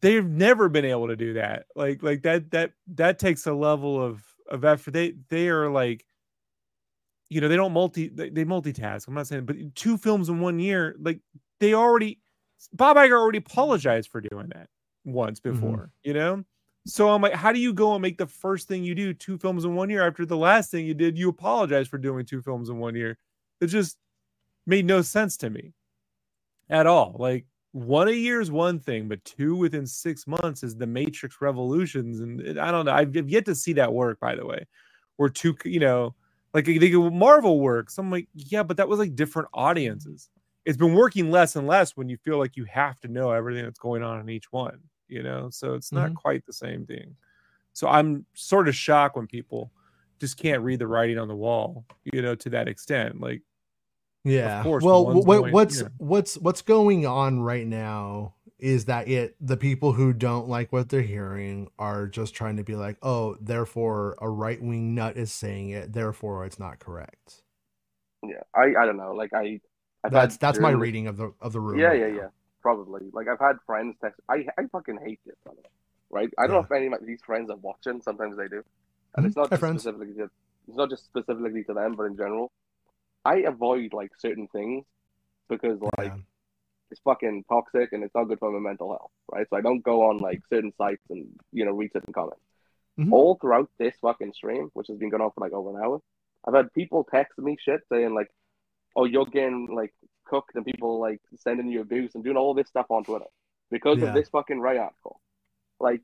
[0.00, 1.66] they've never been able to do that.
[1.74, 4.90] Like, like that that that takes a level of of effort.
[4.90, 6.04] They they are like,
[7.32, 9.08] you know, they don't multi they, they multitask.
[9.08, 11.20] I'm not saying, but two films in one year, like
[11.60, 12.20] they already
[12.72, 14.68] Bob Iger already apologized for doing that
[15.04, 15.76] once Mm-hmm.
[15.76, 16.44] before, you know.
[16.86, 19.38] So I'm like, how do you go and make the first thing you do two
[19.38, 22.42] films in one year after the last thing you did, you apologize for doing two
[22.42, 23.18] films in one year?
[23.60, 23.98] It just
[24.66, 25.74] made no sense to me
[26.68, 27.16] at all.
[27.18, 31.40] Like one a year is one thing, but two within six months is the Matrix
[31.40, 32.92] Revolutions, and it- I don't know.
[32.92, 34.66] I've I've yet to see that work, by the way.
[35.16, 36.14] Where two, you know,
[36.54, 37.98] like they go Marvel works.
[37.98, 40.28] I'm like, yeah, but that was like different audiences.
[40.64, 43.64] It's been working less and less when you feel like you have to know everything
[43.64, 45.50] that's going on in each one, you know.
[45.50, 46.14] So it's not Mhm.
[46.16, 47.16] quite the same thing.
[47.72, 49.72] So I'm sort of shocked when people
[50.20, 53.20] just can't read the writing on the wall, you know, to that extent.
[53.20, 53.42] Like
[54.24, 54.62] Yeah.
[54.62, 55.88] course, well, what, going- what's yeah.
[55.98, 60.88] what's what's going on right now is that it the people who don't like what
[60.88, 65.32] they're hearing are just trying to be like, oh, therefore a right wing nut is
[65.32, 67.42] saying it, therefore it's not correct.
[68.22, 69.12] Yeah, I I don't know.
[69.12, 69.60] Like I,
[70.04, 71.78] I've That's that's my reading of the of the room.
[71.78, 72.16] Yeah, right yeah, now.
[72.16, 72.28] yeah.
[72.60, 73.02] Probably.
[73.12, 74.20] Like I've had friends text.
[74.28, 75.36] I I fucking hate this.
[75.44, 75.70] By the way,
[76.10, 76.30] right?
[76.38, 78.00] I don't know if any of these friends are watching.
[78.02, 78.62] Sometimes they do,
[79.16, 79.36] and it's Mhm.
[79.36, 79.82] not just friends.
[79.82, 80.24] specifically to,
[80.68, 82.52] it's not just specifically to them, but in general.
[83.24, 84.84] I avoid like certain things
[85.48, 86.18] because like Yeah.
[86.92, 89.46] It's fucking toxic and it's not good for my mental health, right?
[89.48, 92.42] So I don't go on like certain sites and you know read certain comments.
[92.98, 93.10] Mhm.
[93.10, 96.00] All throughout this fucking stream, which has been going on for like over an hour,
[96.46, 98.30] I've had people text me shit saying like,
[98.94, 99.94] "Oh, you're getting like
[100.26, 103.30] cooked," and people like sending you abuse and doing all this stuff on Twitter
[103.70, 104.08] because Yeah.
[104.08, 105.18] of this fucking Rey article.
[105.80, 106.02] Like,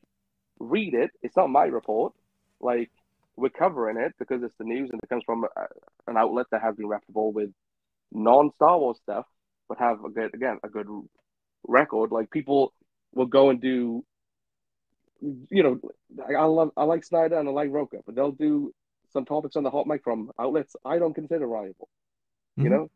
[0.59, 1.11] read it.
[1.23, 2.15] It's not my report.
[2.61, 2.91] Like,
[3.37, 5.67] we're covering it because it's the news and it comes from a,
[6.07, 7.53] an outlet that has been reputable with
[8.11, 9.27] non Star Wars stuff,
[9.69, 10.89] but have a good again a good
[11.67, 12.13] record.
[12.13, 12.73] Like people
[13.15, 14.05] will go and do,
[15.21, 15.81] you know,
[16.29, 18.73] I I love I like Sneider and I like Rocha, but they'll do
[19.13, 21.89] some topics on the hot mic from outlets I don't consider reliable.
[22.61, 22.71] You Mhm.
[22.71, 22.91] know,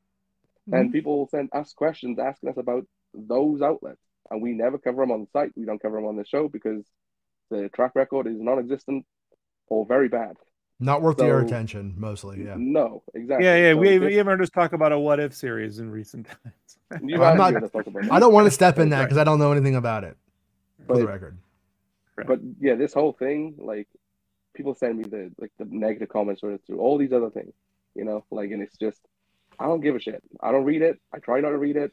[0.73, 4.01] and people will send us questions asking us about those outlets,
[4.31, 5.53] and we never cover them on the site.
[5.57, 6.85] We don't cover them on the show because
[7.51, 9.05] the track record is non-existent
[9.69, 10.37] or very bad.
[10.83, 12.45] Not worth your attention, mostly.
[12.45, 12.57] Yeah.
[12.59, 13.47] No, exactly.
[13.47, 13.73] Yeah, yeah.
[13.73, 16.27] So we, this- we haven't heard us talk about a what if series in recent
[16.27, 17.01] times.
[17.05, 19.05] you I'm haven't not- heard talk about I don't want to step in that Right.
[19.05, 20.17] because I don't know anything about it.
[20.87, 21.39] For the But- record.
[22.27, 23.89] But yeah, this whole thing, like
[24.55, 27.55] people send me the like the negative comments or through all these other things,
[27.95, 29.01] you know, like and it's just
[29.59, 30.23] I don't give a shit.
[30.41, 31.01] I don't read it.
[31.15, 31.91] I try not to read it,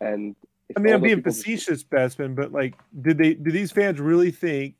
[0.00, 0.36] and
[0.68, 3.34] it's I mean, I'm being people just- facetious, Bespin, but like, did they?
[3.34, 4.76] Do these fans really think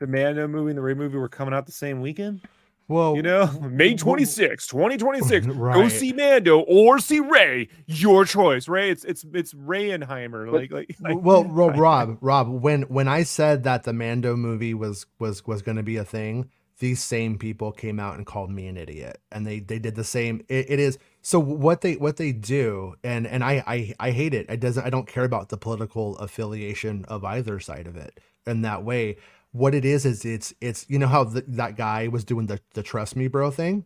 [0.00, 2.40] the Mando movie and the Rey movie were coming out the same weekend?
[2.88, 5.46] Well, You know, May 26, 2026.
[5.74, 7.68] Go see Mando or see Rey.
[7.86, 8.90] Your choice, Rey.
[8.90, 10.52] It's it's it's Rayenheimer.
[10.52, 14.74] Like like, like well, Ro- Rob, Rob, when when I said that the Mando movie
[14.74, 18.50] was was was going to be a thing, these same people came out and called
[18.50, 20.42] me an idiot, and they they did the same.
[20.48, 24.34] It, it is so what they what they do, and and I I I hate
[24.34, 24.50] it.
[24.50, 24.84] It doesn't.
[24.84, 29.16] I don't care about the political affiliation of either side of it in that way.
[29.54, 32.58] What it is is it's it's you know how the, that guy was doing the
[32.72, 33.84] the trust me bro thing.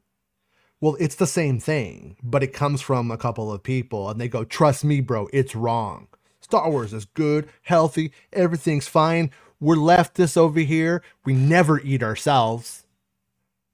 [0.81, 4.29] Well, it's the same thing, but it comes from a couple of people, and they
[4.29, 6.09] go, "Trust me, bro, it's wrong."
[6.41, 9.31] Star Wars is good, healthy, everything's fine.
[9.61, 11.03] We're leftists over here.
[11.27, 12.87] We never eat ourselves.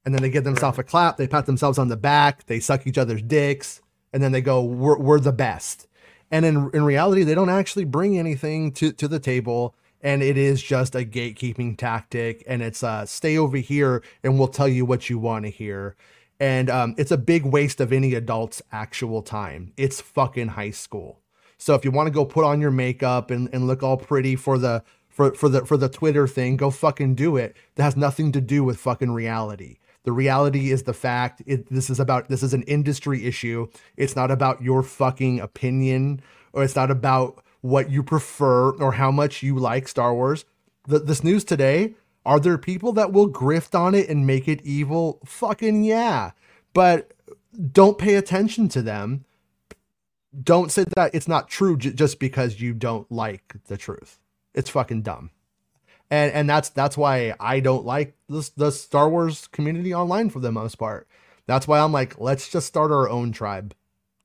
[0.04, 1.16] And then they give themselves a clap.
[1.16, 2.46] They pat themselves on the back.
[2.46, 3.80] They suck each other's dicks.
[4.12, 5.86] And then they go, we're, we're the best.
[6.32, 9.76] And in, in reality, they don't actually bring anything to, to the table.
[10.04, 12.44] And it is just a gatekeeping tactic.
[12.46, 15.96] And it's uh, stay over here and we'll tell you what you want to hear.
[16.38, 19.72] And um, it's a big waste of any adult's actual time.
[19.76, 21.20] It's fucking high school.
[21.58, 24.36] So if you want to go put on your makeup and, and look all pretty
[24.36, 27.56] for the for, for the for the Twitter thing, go fucking do it.
[27.76, 29.78] That has nothing to do with fucking reality.
[30.02, 33.68] The reality is the fact it, this is about this is an industry issue.
[33.96, 36.20] It's not about your fucking opinion
[36.52, 40.44] or it's not about what you prefer or how much you like Star Wars.
[40.86, 41.94] The, this news today,
[42.26, 45.20] are there people that will grift on it and make it evil?
[45.24, 46.32] Fucking yeah.
[46.74, 47.12] But
[47.72, 49.24] don't pay attention to them
[50.42, 54.18] don't say that it's not true j- just because you don't like the truth.
[54.54, 55.30] It's fucking dumb.
[56.10, 60.40] And and that's that's why I don't like this the Star Wars community online for
[60.40, 61.08] the most part.
[61.46, 63.74] That's why I'm like, let's just start our own tribe.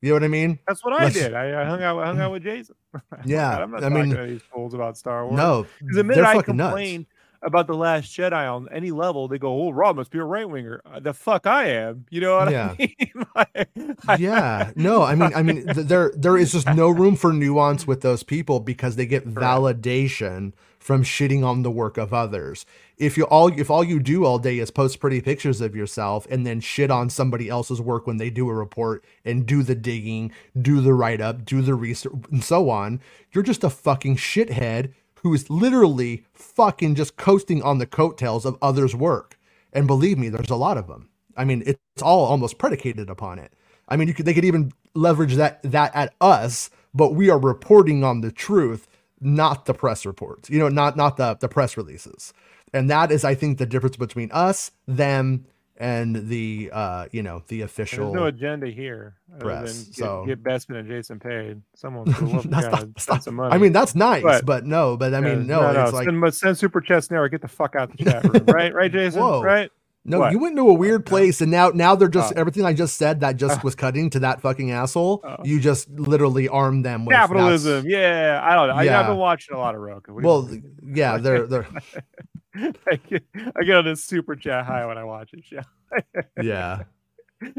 [0.01, 0.59] You know what I mean?
[0.67, 1.33] that's what I Let's- did.
[1.33, 2.75] I, I hung out I hung out with Jason.
[3.25, 5.37] Yeah, I'm not I talking mean- to these fools about Star Wars.
[5.37, 6.69] No, Because the minute I fucking nuts.
[6.71, 7.05] complain
[7.41, 10.49] about the Last Jedi on any level, they go, "Oh, Rob must be a right
[10.49, 12.05] winger." Uh, The fuck I am.
[12.09, 12.75] You know what Yeah.
[13.35, 13.95] I mean?
[14.07, 17.87] Like, yeah no i mean i mean there there is just no room for nuance
[17.87, 22.65] with those people because they get validation from shitting on the work of others.
[22.99, 26.27] If you all if all you do all day is post pretty pictures of yourself
[26.31, 29.75] and then shit on somebody else's work when they do a report and do the
[29.75, 33.01] digging, do the write up, do the research and so on,
[33.33, 34.93] you're just a fucking shithead
[35.23, 39.39] who is literally fucking just coasting on the coattails of others' work.
[39.73, 41.09] And believe me, there's a lot of them.
[41.37, 43.53] I mean, it's all almost predicated upon it.
[43.89, 48.03] I mean, could they could even leverage that that at us, but we are reporting
[48.03, 48.87] on the truth,
[49.21, 50.49] not the press reports.
[50.49, 52.33] You know, not not the the press releases.
[52.73, 55.45] And that is, I think, the difference between us, them,
[55.77, 58.11] and the uh, you know, the official.
[58.11, 59.15] There's no agenda here.
[59.39, 61.61] press, get, so- get Bespin and Jason paid.
[61.83, 62.05] Love
[62.49, 63.55] That's not- that's not- some money.
[63.55, 66.57] I mean, that's nice, But- but, no, but I mean, no, it's like send, send
[66.57, 67.31] Super Chess Network.
[67.31, 68.73] Get the fuck out the chat room, right?
[68.73, 69.21] Right, Jason.
[69.21, 69.41] Whoa.
[69.41, 69.71] Right?
[70.09, 70.31] No, What?
[70.31, 72.39] you went to a weird place, and now now they're just Oh.
[72.39, 75.21] everything I just said that just was cutting to that fucking asshole.
[75.23, 75.37] Oh.
[75.43, 77.85] You just literally armed them with Capitalism.
[77.87, 78.75] Yeah, I don't know.
[78.75, 78.99] I, Yeah.
[79.01, 80.13] I've been watching a lot of Roku.
[80.13, 80.49] Well,
[80.83, 81.67] yeah, they're they're
[82.55, 83.23] I get,
[83.55, 85.43] I get on this super chat high when I watch it.
[85.51, 85.63] Yeah.
[86.41, 86.83] yeah,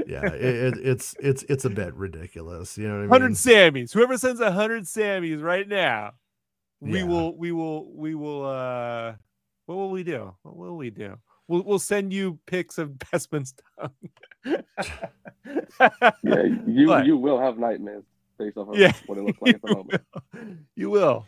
[0.07, 0.27] yeah.
[0.27, 2.77] It, it, it's it's it's a bit ridiculous.
[2.77, 3.11] You know what I mean?
[3.11, 3.93] Hundred Sammys.
[3.93, 6.13] Whoever sends a hundred Sammys right now,
[6.81, 7.05] we Yeah.
[7.05, 8.45] will, we will, we will.
[8.45, 9.15] uh
[9.67, 10.35] What will we do?
[10.43, 11.17] What will we do?
[11.51, 13.93] We'll, we'll send you pics of Bespin's tongue.
[16.25, 17.05] Yeah, you What?
[17.05, 18.05] you will have nightmares
[18.39, 19.89] based off of Yeah, what it looks like at the you moment.
[19.93, 20.23] will.
[20.77, 21.27] You will.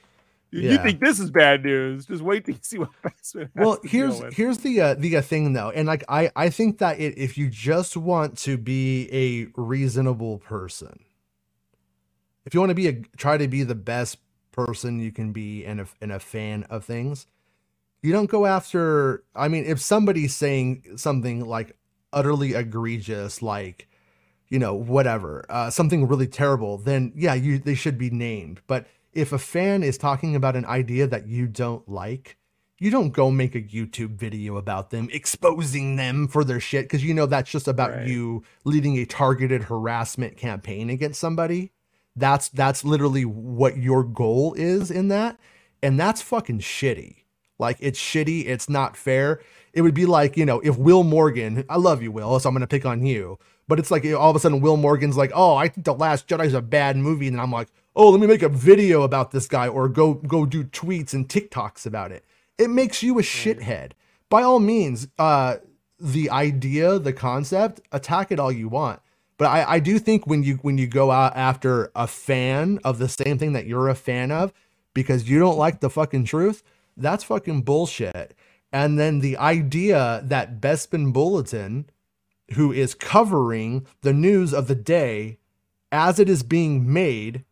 [0.52, 2.06] You, you think this is bad news?
[2.06, 3.50] Just wait till you see what Bespin.
[3.56, 4.34] has well to deal here's with.
[4.34, 7.38] here's the uh, the uh, thing though and like i i think that it, if
[7.38, 11.00] you just want to be a reasonable person
[12.46, 14.18] if you want to be a try to be the best
[14.52, 17.26] person you can be and a, and a fan of things
[18.02, 21.76] you don't go after i mean if somebody's saying something like
[22.12, 23.88] utterly egregious like
[24.48, 28.86] you know whatever uh, something really terrible then yeah you they should be named but
[29.12, 32.36] if a fan is talking about an idea that you don't like
[32.82, 37.04] you don't go make a YouTube video about them, exposing them for their shit, because
[37.04, 38.08] you know that's just about Right.
[38.08, 41.70] you leading a targeted harassment campaign against somebody.
[42.16, 45.38] That's that's literally what your goal is in that.
[45.80, 47.21] And that's fucking shitty.
[47.62, 49.40] Like it's shitty, it's not fair.
[49.72, 52.54] It would be like, you know, if Will Morgan, I love you, Will, so I'm
[52.54, 53.38] gonna pick on you.
[53.68, 56.28] But it's like all of a sudden Will Morgan's like, oh, I think The Last
[56.28, 59.30] Jedi is a bad movie, and I'm like, oh, let me make a video about
[59.30, 62.24] this guy or go go do tweets and TikToks about it.
[62.58, 63.92] It makes you a shithead.
[64.28, 65.56] By all means, uh,
[66.00, 69.00] the idea, the concept, attack it all you want.
[69.38, 72.98] But I, I do think when you when you go out after a fan of
[72.98, 74.52] the same thing that you're a fan of
[74.94, 76.62] because you don't like the fucking truth,
[76.96, 78.34] that's fucking bullshit.
[78.72, 81.90] And then the idea that Bespin Bulletin,
[82.54, 85.38] who is covering the news of the day
[85.90, 87.44] as it is being made,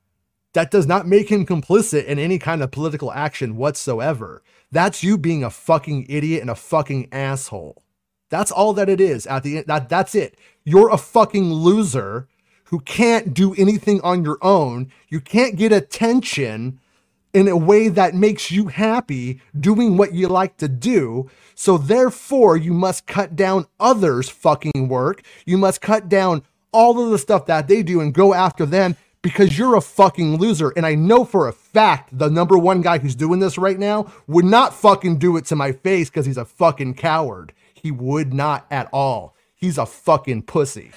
[0.53, 4.43] that does not make him complicit in any kind of political action whatsoever.
[4.73, 7.83] That's you being a fucking idiot and a fucking asshole.
[8.31, 9.27] That's all that it is.
[9.27, 10.39] At the end, that that's it.
[10.65, 12.29] You're a fucking loser
[12.65, 14.91] who can't do anything on your own.
[15.09, 16.79] You can't get attention
[17.33, 21.31] in a way that makes you happy doing what you like to do.
[21.55, 25.23] So therefore, you must cut down others' fucking work.
[25.47, 26.43] You must cut down
[26.73, 30.39] all of the stuff that they do and go after them because you're a fucking
[30.39, 30.71] loser.
[30.71, 34.13] And I know for a fact the number one guy who's doing this right now
[34.27, 37.53] would not fucking do it to my face because he's a fucking coward.
[37.75, 39.35] He would not at all.
[39.55, 40.93] He's a fucking pussy.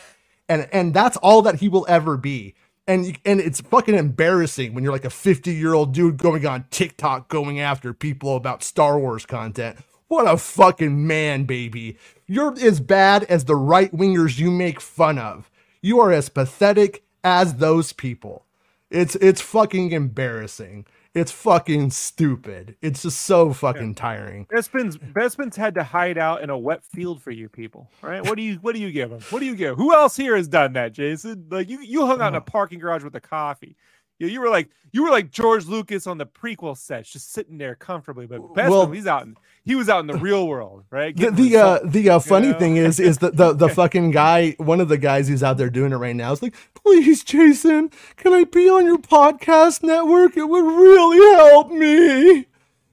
[0.48, 2.56] And and that's all that he will ever be.
[2.88, 6.46] And you- and it's fucking embarrassing when you're like a 50 year old dude going
[6.46, 9.78] on TikTok going after people about Star Wars content.
[10.10, 11.98] What a fucking man, baby.
[12.28, 15.50] You're as bad as the right wingers you make fun of.
[15.82, 18.46] You are as pathetic as those people.
[18.92, 20.86] It's it's fucking embarrassing.
[21.14, 22.76] It's fucking stupid.
[22.82, 24.48] It's just so fucking tiring.
[24.48, 28.26] Bespin's Bespin's had to hide out in a wet field for you people, right?
[28.26, 29.22] What do you what do you give him?
[29.30, 29.78] What do you give?
[29.78, 31.46] Who else here has done that, Jason?
[31.52, 33.76] Like you you hung out in a parking garage with a coffee.
[34.18, 37.60] You, you were like you were like George Lucas on the prequel sets, just sitting
[37.60, 38.26] there comfortably.
[38.26, 39.36] But Bespin, Well- he's out in
[39.66, 41.16] he was out in the real world, right?
[41.16, 42.60] The Getting the uh, the uh, funny know?
[42.60, 45.70] thing is is that the the fucking guy, one of the guys who's out there
[45.70, 50.36] doing it right now, is like, please, Jason, can I be on your podcast network?
[50.38, 52.46] It would really help me.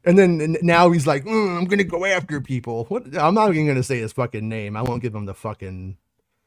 [0.04, 2.84] And then and now he's like, "Mm, I'm gonna go after people.
[2.86, 3.16] What?
[3.18, 4.76] I'm not even gonna say his fucking name.
[4.76, 5.96] I won't give him the fucking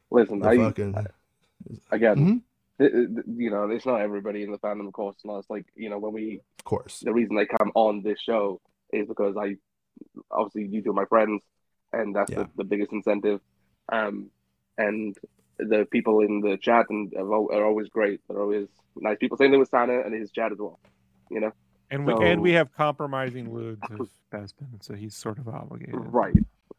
[0.09, 0.95] Listen, the I fucking.
[1.91, 2.41] again, Mhm.
[2.79, 5.17] it- it- you know, it's not everybody in the fandom, of course.
[5.23, 7.01] And it's like you know, when we Of course.
[7.01, 8.59] the reason they come on this show
[8.91, 9.57] is because I
[10.31, 11.43] obviously you two are my friends,
[11.91, 12.43] and that's Yeah.
[12.43, 13.39] the, the biggest incentive.
[13.91, 14.29] Um,
[14.77, 15.15] and
[15.59, 18.21] the people in the chat and are, always great.
[18.27, 19.37] They're always nice people.
[19.37, 20.79] Same thing with Santa and his chat as well.
[21.29, 21.51] You know,
[21.91, 25.95] And we and we have compromising of Bespin, so he's sort of obligated.
[25.95, 26.35] Right.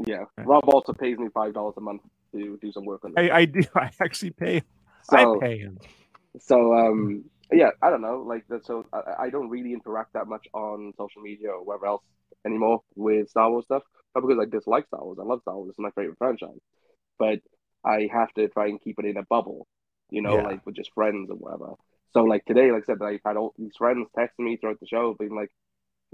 [0.07, 0.25] Yeah.
[0.37, 0.47] Right.
[0.47, 3.31] Rob also pays me five dollars a month to do some work on it.
[3.31, 3.63] I, I do.
[3.75, 4.63] I actually pay.
[5.03, 5.79] so I pay him.
[6.41, 7.25] so um
[7.55, 8.25] yeah, I don't know.
[8.27, 11.87] Like that so I, I don't really interact that much on social media or wherever
[11.87, 12.03] else
[12.47, 13.83] anymore with Star Wars stuff.
[14.15, 15.19] Not because I dislike Star Wars.
[15.21, 16.61] I love Star Wars, it's my favorite franchise.
[17.19, 17.41] But
[17.85, 19.67] I have to try and keep it in a bubble,
[20.11, 20.43] you know, Yeah.
[20.43, 21.75] like with just friends or whatever.
[22.13, 24.87] So like today, like I said, I had all these friends texting me throughout the
[24.87, 25.51] show, being like,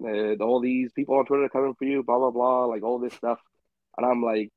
[0.02, 2.98] uh, all these people on Twitter are coming for you, blah blah blah, like all
[2.98, 3.38] this stuff,
[3.96, 4.50] and I'm like,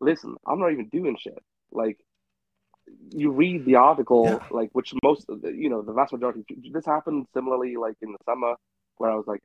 [0.00, 1.38] listen, I'm not even doing shit.
[1.72, 1.98] Like,
[3.10, 4.46] you read the article, Yeah.
[4.50, 6.44] like which most, of the- you know, the vast majority.
[6.72, 8.54] This happened similarly, like in the summer,
[8.98, 9.42] where I was like,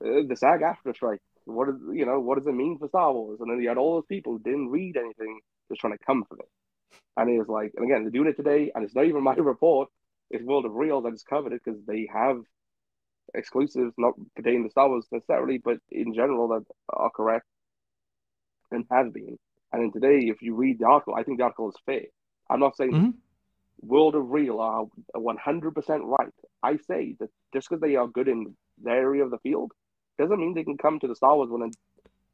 [0.00, 1.20] uh, the SAG-AFTRA strike.
[1.46, 3.40] What is you know what does it mean for Star Wars?
[3.40, 6.24] And then you had all those people who didn't read anything, just trying to come
[6.24, 6.48] for it.
[7.16, 9.34] And it was like, and again, they're doing it today, and it's not even my
[9.54, 9.88] report.
[10.30, 11.04] It's World of Reel's.
[11.04, 12.40] I just covered it because they have
[13.34, 17.46] exclusives, not pertaining to Star Wars necessarily, but in general that are correct
[18.70, 19.38] and have been.
[19.72, 22.02] And then today, if you read the article, I think the article is fair.
[22.50, 23.14] I'm not saying Mhm.
[23.82, 26.32] World of Reel are 100% right.
[26.62, 29.72] I say that just because they are good in their area of the field
[30.18, 31.76] doesn't mean they can come to the Star Wars one and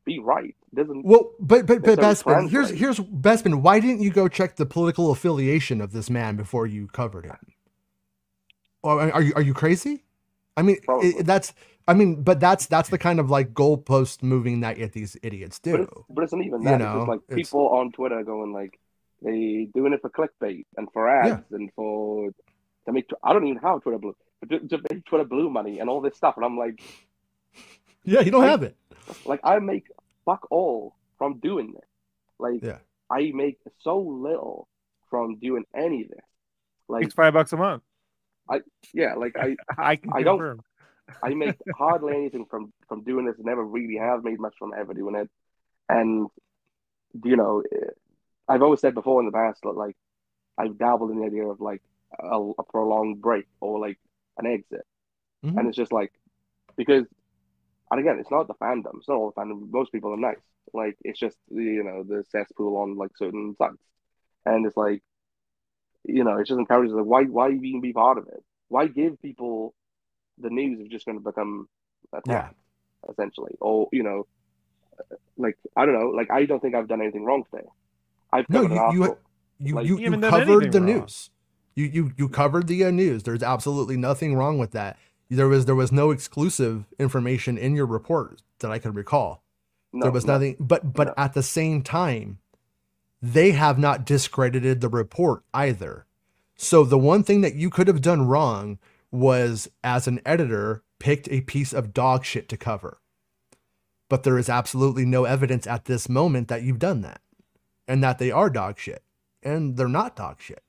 [0.05, 0.55] be right.
[0.75, 3.63] Doesn't Well, but but but Bespin, here's here's Bespin.
[3.63, 7.55] Why didn't you go check the political affiliation of this man before you covered him?
[8.83, 10.05] Or are you are you crazy?
[10.57, 11.53] I mean, it, that's
[11.87, 15.61] I mean, but that's that's the kind of like goalpost moving that yet these idiots
[15.63, 15.83] but, do.
[15.83, 16.79] it's, but it's not even You that.
[16.79, 18.79] know, it's just like people on Twitter going like
[19.23, 22.31] they doing it for clickbait and for ads and for
[22.87, 23.09] to make.
[23.23, 26.01] I don't even have Twitter blue, but to, to make Twitter blue money and all
[26.01, 26.37] this stuff.
[26.37, 26.81] And I'm like,
[28.05, 28.77] Yeah, you don't I- have it.
[29.27, 29.87] like I make
[30.25, 31.85] fuck all from doing this.
[32.39, 32.79] Like Yeah.
[33.11, 34.69] I make so little
[35.11, 36.21] from doing any of this.
[36.89, 37.83] Like It's five bucks a month.
[38.49, 38.61] I
[38.95, 40.61] yeah, like I I can I don't-
[41.25, 43.35] I make hardly anything from from doing this.
[43.39, 45.29] Never really have made much from ever doing it.
[45.89, 46.29] And
[47.25, 47.91] you know, eh,
[48.51, 49.97] I've always said before in the past that like
[50.59, 51.83] I've dabbled in the idea of like
[52.21, 53.99] a, a prolonged break or like
[54.39, 54.87] an exit,
[55.43, 55.57] Mhm.
[55.57, 56.13] and it's just like
[56.77, 57.07] because,
[57.91, 58.99] and again, it's not the fandom.
[58.99, 59.71] It's not all the fandom.
[59.73, 60.43] Most people are nice.
[60.75, 63.85] Like it's just you know the cesspool on like certain sites,
[64.47, 65.03] and it's like
[66.05, 68.43] you know it just encourages like why why even be part of it?
[68.69, 69.75] Why give people
[70.39, 71.69] the news of just going to become
[72.15, 72.55] attacked
[73.11, 74.27] essentially, or you know,
[75.37, 77.67] like I don't know, like I don't think I've done anything wrong today.
[78.33, 79.19] I've No, covered you you
[79.59, 80.87] you Like- you, You you haven't done covered the wrong.
[80.87, 81.31] news.
[81.77, 83.23] You you you covered the uh, news.
[83.25, 84.99] There's absolutely nothing wrong with that.
[85.31, 89.43] There was there was no exclusive information in your report that I could recall.
[89.93, 90.35] no, there was no.
[90.35, 91.15] nothing but but no.
[91.17, 92.39] at the same time
[93.23, 96.07] they have not discredited the report either
[96.57, 98.79] so the one thing that you could have done wrong
[99.11, 103.01] was as an editor picked a piece of dog shit to cover
[104.09, 107.21] but there is absolutely no evidence at this moment that you've done that
[107.91, 109.03] and that they are dog shit
[109.43, 110.63] and they're not dog shit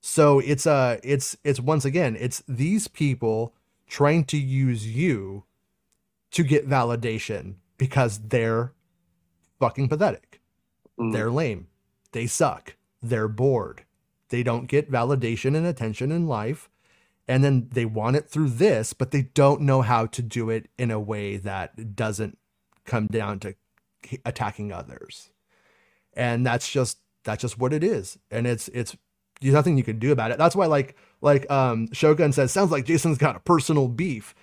[0.00, 3.54] so it's uh it's it's once again it's these people
[3.86, 5.44] trying to use you
[6.30, 8.72] to get validation because they're
[9.58, 10.40] fucking pathetic.
[10.98, 11.12] Mm.
[11.12, 11.68] They're lame.
[12.12, 12.76] They suck.
[13.02, 13.84] They're bored.
[14.30, 16.70] They don't get validation and attention in life.
[17.26, 20.68] And then they want it through this, but they don't know how to do it
[20.78, 22.38] in a way that doesn't
[22.84, 23.54] come down to
[24.24, 25.30] attacking others.
[26.14, 28.18] And that's just that's just what it is.
[28.30, 28.96] And it's it's
[29.40, 30.38] there's nothing you can do about it.
[30.38, 34.34] That's why like like um Shogun says, sounds like Jason's got a personal beef.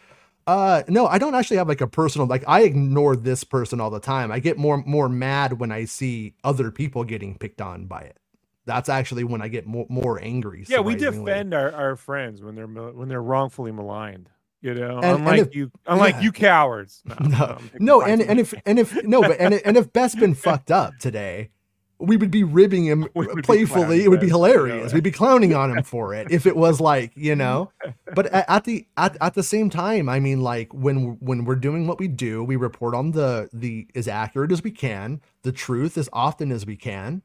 [0.45, 3.89] Uh no, I don't actually have like a personal like I ignore this person all
[3.89, 4.31] the time.
[4.31, 8.17] I get more more mad when I see other people getting picked on by it.
[8.65, 10.65] That's actually when I get more more angry.
[10.67, 14.29] Yeah, we defend our, our friends when they're when they're wrongfully maligned.
[14.61, 16.21] You know, And- and unlike if- you, unlike yeah.
[16.21, 17.03] you cowards.
[17.05, 20.33] No, No, no, and and if and if no, but and and if Beth's been
[20.33, 21.49] fucked up today,
[21.99, 24.03] we would be ribbing him We would be playfully.
[24.03, 24.93] It would be Beth, you know hilarious.
[24.93, 27.71] We'd be clowning on him for it if it was like you know.
[28.13, 31.55] But at, at the at, at the same time, I mean, like when when we're
[31.55, 35.51] doing what we do, we report on the the as accurate as we can, the
[35.51, 37.21] truth as often as we can,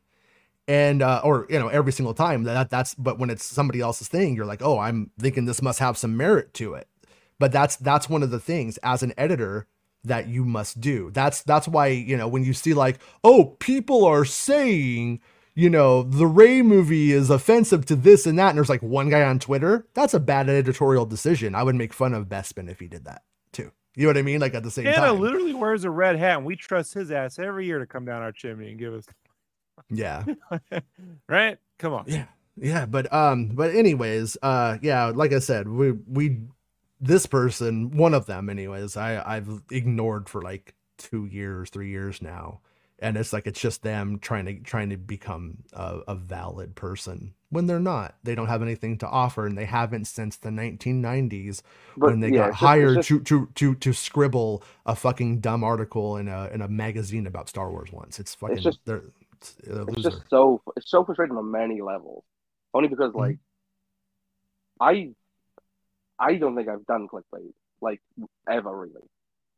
[0.66, 2.94] and uh, or you know every single time that that's.
[2.94, 6.16] But when it's somebody else's thing, you're like, oh, I'm thinking this must have some
[6.16, 6.88] merit to it.
[7.38, 9.66] But that's that's one of the things as an editor
[10.04, 11.10] that you must do.
[11.12, 15.20] That's that's why, you know, when you see like, oh, people are saying,
[15.54, 19.10] you know, the Rey movie is offensive to this and that, and there's like one
[19.10, 21.54] guy on Twitter, that's a bad editorial decision.
[21.54, 23.22] I would make fun of Bespin if he did that
[23.52, 23.70] too.
[23.94, 24.40] You know what I mean?
[24.40, 25.20] Like at the same Anna time.
[25.20, 28.22] literally wears a red hat, and we trust his ass every year to come down
[28.22, 29.04] our chimney and give us.
[29.90, 30.24] Yeah.
[31.28, 31.58] right?
[31.78, 32.04] Come on.
[32.06, 32.26] Yeah.
[32.56, 36.40] Yeah, but um but anyways, uh yeah, like I said, we we
[37.02, 42.22] this person, one of them, anyways, I I've ignored for like two years, three years
[42.22, 42.60] now,
[43.00, 47.34] and it's like it's just them trying to trying to become a, a valid person
[47.50, 48.14] when they're not.
[48.22, 51.62] They don't have anything to offer, and they haven't since the 1990s
[51.96, 55.40] But, when they yeah, got just- hired just- to, to to to scribble a fucking
[55.40, 58.20] dumb article in a in a magazine about Star Wars once.
[58.20, 59.02] It's fucking just- they're
[59.32, 62.22] it's it's just so it's so frustrating on many levels.
[62.74, 63.18] Only because Mm-hmm.
[63.18, 63.38] like
[64.80, 65.10] I
[66.28, 68.00] I don't think I've done clickbait like
[68.48, 69.06] ever really.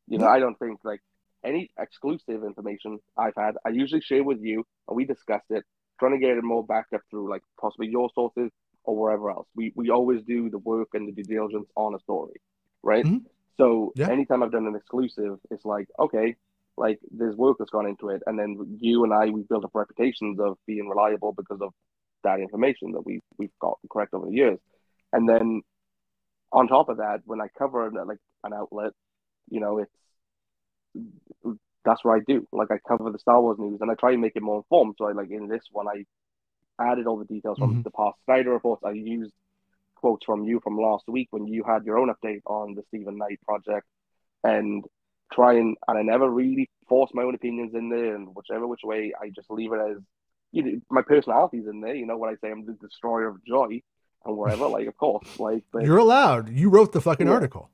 [0.06, 1.00] You know, I don't think like
[1.44, 5.64] any exclusive information I've had, I usually share with you and we discuss it,
[6.00, 8.50] trying to get it more backed up through like possibly your sources
[8.84, 9.48] or wherever else.
[9.54, 12.36] We we always do the work and the due diligence on a story,
[12.82, 13.06] right?
[13.06, 13.24] Mhm.
[13.58, 14.10] So Yeah.
[14.16, 16.36] anytime I've done an exclusive, it's like, okay,
[16.76, 18.50] like there's work that's gone into it, and then
[18.80, 21.72] you and I we've built up reputations of being reliable because of
[22.24, 24.58] that information that we we've got correct over the years,
[25.12, 25.62] and then
[26.54, 28.92] on top of that, when I cover like an outlet,
[29.50, 32.46] you know, it's that's what I do.
[32.52, 34.94] Like I cover the Star Wars news, and I try and make it more informed.
[34.96, 36.06] So I like in this one, I
[36.80, 37.84] added all the details from Mhm.
[37.84, 38.82] the past Sneider reports.
[38.84, 39.32] I used
[39.96, 43.18] quotes from you from last week when you had your own update on the Steven
[43.18, 43.86] Knight project,
[44.44, 44.84] and
[45.32, 48.84] try and and I never really force my own opinions in there, and whichever which
[48.84, 49.98] way I just leave it as
[50.52, 51.96] you know, my personality's in there.
[51.96, 53.82] You know, when I say I'm the destroyer of joy
[54.26, 56.48] and whatever, like of course, like but You're allowed.
[56.50, 57.32] You wrote the fucking Yeah.
[57.32, 57.70] article.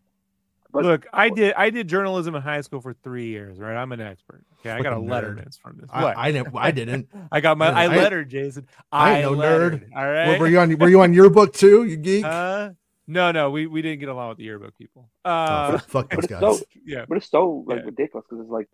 [0.72, 3.76] But- Look, I did I did journalism in high school for three years, right?
[3.76, 4.44] I'm an expert.
[4.60, 5.90] Okay, I got a Fucking letter from this.
[5.92, 6.16] I, What?
[6.16, 6.54] I didn't.
[6.56, 7.08] I didn't.
[7.32, 8.68] I got my I I- lettered, Jason.
[8.92, 9.96] I I, ain't no lettered, nerd.
[9.96, 10.28] All right.
[10.38, 10.78] Were- were you on?
[10.78, 11.84] Were you on your book too?
[11.84, 12.24] You geek.
[12.24, 12.70] Uh,
[13.08, 15.10] no, no, we, we didn't get along with the yearbook people.
[15.24, 16.38] oh, Uh, fuck those guys.
[16.40, 17.84] so yeah, But it's so like Yeah.
[17.86, 18.68] ridiculous because it's like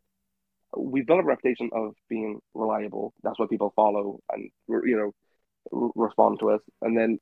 [0.76, 3.14] we've built a reputation of being reliable.
[3.22, 5.12] That's what people follow and you
[5.70, 6.60] know respond to us.
[6.82, 7.18] And then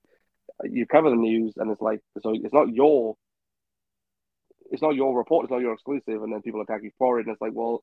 [0.62, 3.16] you cover the news, and it's like so it's not your
[4.70, 7.26] it's not your report, it's not your exclusive, and then people attack you for it.
[7.26, 7.82] And it's like, well,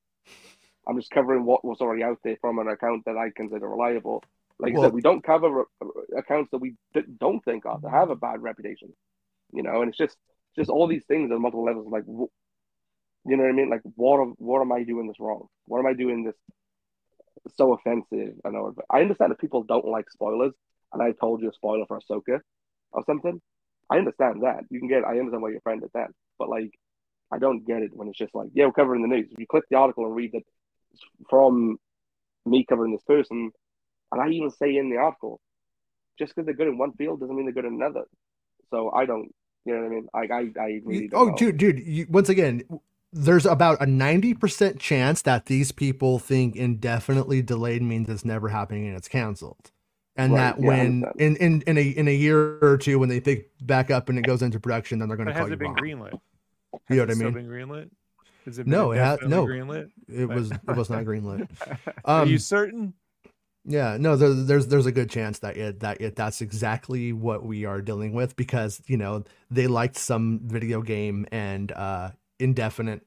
[0.87, 4.23] I'm just covering what was already out there from an account that I consider reliable.
[4.59, 7.89] Like I said, we don't cover re- accounts that we d- don't think are that
[7.89, 8.93] have a bad reputation,
[9.53, 9.81] you know.
[9.81, 10.17] And it's just
[10.55, 11.87] just all these things at multiple levels.
[11.89, 12.29] Like, you
[13.37, 13.69] know what I mean?
[13.69, 15.47] Like, what am, what am I doing this wrong?
[15.65, 16.35] What am I doing this
[17.55, 18.35] so offensive?
[18.45, 18.75] I know.
[18.89, 20.53] I understand that people don't like spoilers,
[20.93, 22.41] and I told you a spoiler for Ahsoka
[22.91, 23.41] or something.
[23.89, 24.63] I understand that.
[24.69, 25.03] You can get.
[25.03, 26.71] I understand why your friend at that, but like,
[27.31, 29.27] I don't get it when it's just like, yeah, we're covering the news.
[29.31, 30.43] If you click the article and read that
[31.29, 31.77] from
[32.45, 33.51] me covering this person,
[34.11, 35.39] and I even say in the article,
[36.17, 38.03] just because they're good in one field doesn't mean they're good in another.
[38.69, 39.33] So I don't.
[39.65, 40.07] You know what I mean?
[40.13, 41.35] Like I, I really oh, know.
[41.35, 41.79] dude, dude.
[41.79, 42.63] You, once again,
[43.13, 48.49] there's about a ninety percent chance that these people think indefinitely delayed means it's never
[48.49, 49.71] happening and it's canceled,
[50.15, 53.09] and Right, that yeah, when in, in in a in a year or two when
[53.09, 55.49] they pick back up and it goes into production, then they're going to call has
[55.49, 55.75] you it been wrong.
[55.75, 56.19] greenlit?
[56.89, 57.33] You know what I it still mean?
[57.33, 57.89] Been greenlit?
[58.45, 59.47] Has it No, it ha- no.
[59.47, 59.91] greenlit?
[60.07, 61.47] It was it was not greenlit.
[62.15, 62.93] Are Um, you certain?
[63.63, 67.45] Yeah, no, there, there's there's a good chance that it that it that's exactly what
[67.45, 72.09] we are dealing with because you know they liked some video game and uh
[72.39, 73.01] indefinitely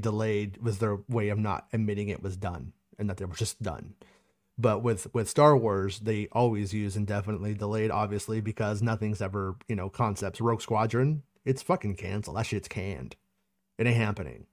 [0.00, 3.60] delayed was their way of not admitting it was done and that they were just
[3.62, 3.94] done.
[4.62, 9.74] But with with Star Wars, they always use indefinitely delayed, obviously, because nothing's ever you
[9.74, 10.40] know concepts.
[10.40, 12.36] Rogue Squadron, it's fucking canceled.
[12.36, 13.16] That shit's canned.
[13.76, 14.46] It ain't happening.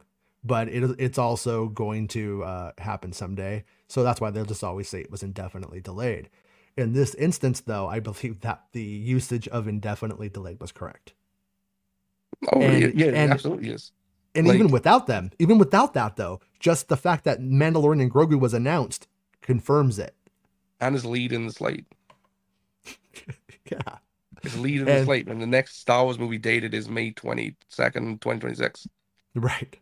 [0.44, 3.66] But it it's also going to uh, happen someday.
[3.88, 6.30] So that's why they'll just always say it was indefinitely delayed.
[6.76, 11.14] In this instance, though, I believe that the usage of indefinitely delayed was correct.
[12.52, 13.92] Oh, And- yeah, yeah, and- absolutely is.
[14.36, 18.40] And even without them, even without that, though, just the fact that Mandalorian and Grogu
[18.40, 19.08] was announced
[19.54, 20.14] confirms it.
[20.80, 21.86] And his lead in the slate.
[23.72, 23.98] Yeah.
[24.42, 25.28] His lead in the slate.
[25.28, 27.54] And the next Star Wars movie dated is May 22nd,
[28.22, 28.88] 2026.
[29.36, 29.78] Right.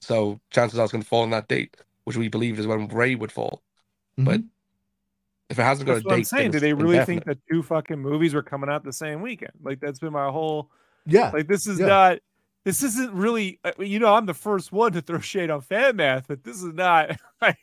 [0.00, 2.86] So chances are it's going to fall on that date, which we believe is when
[2.88, 3.62] Rey would fall.
[4.16, 4.48] But Mhm.
[5.50, 6.50] if it hasn't got That's a what I'm date, saying.
[6.52, 7.06] Do they really indefinite.
[7.06, 9.52] think that two fucking movies were coming out the same weekend?
[9.62, 10.70] Like that's been my whole.
[11.06, 11.30] yeah.
[11.30, 11.86] Like this is Yeah.
[11.86, 12.18] not.
[12.64, 13.60] This isn't really.
[13.64, 16.62] uh, You know, I'm the first one to throw shade on fan math, but this
[16.62, 17.16] is not.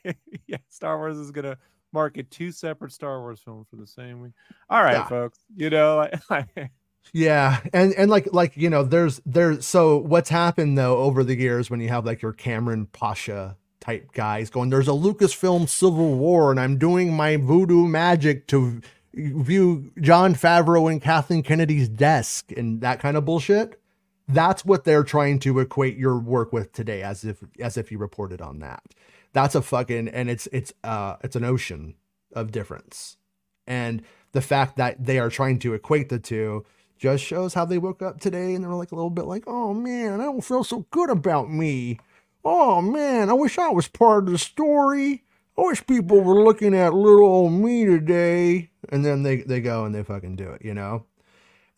[0.46, 1.58] yeah, Star Wars is gonna
[1.92, 4.32] market two separate Star Wars films for the same week.
[4.70, 5.08] All right, Yeah.
[5.08, 5.38] folks.
[5.56, 6.70] You know, like,
[7.12, 11.36] Yeah, and and like like you know, there's there's so what's happened though over the
[11.36, 16.14] years when you have like your Kamran Pasha type guys going, there's a Lucasfilm Civil
[16.14, 18.80] War, and I'm doing my voodoo magic to
[19.14, 23.78] view Jon Favreau and Kathleen Kennedy's desk and that kind of bullshit.
[24.32, 27.98] That's what they're trying to equate your work with today, as if as if you
[27.98, 28.82] reported on that.
[29.32, 31.94] That's a fucking and it's it's uh it's an ocean
[32.34, 33.16] of difference,
[33.66, 34.02] and
[34.32, 36.64] the fact that they are trying to equate the two
[36.98, 39.74] just shows how they woke up today and they're like a little bit like, oh
[39.74, 41.98] man, I don't feel so good about me.
[42.44, 45.24] Oh man, I wish I was part of the story.
[45.58, 48.70] I wish people were looking at little old me today.
[48.88, 51.04] And then they, they go and they fucking do it, you know?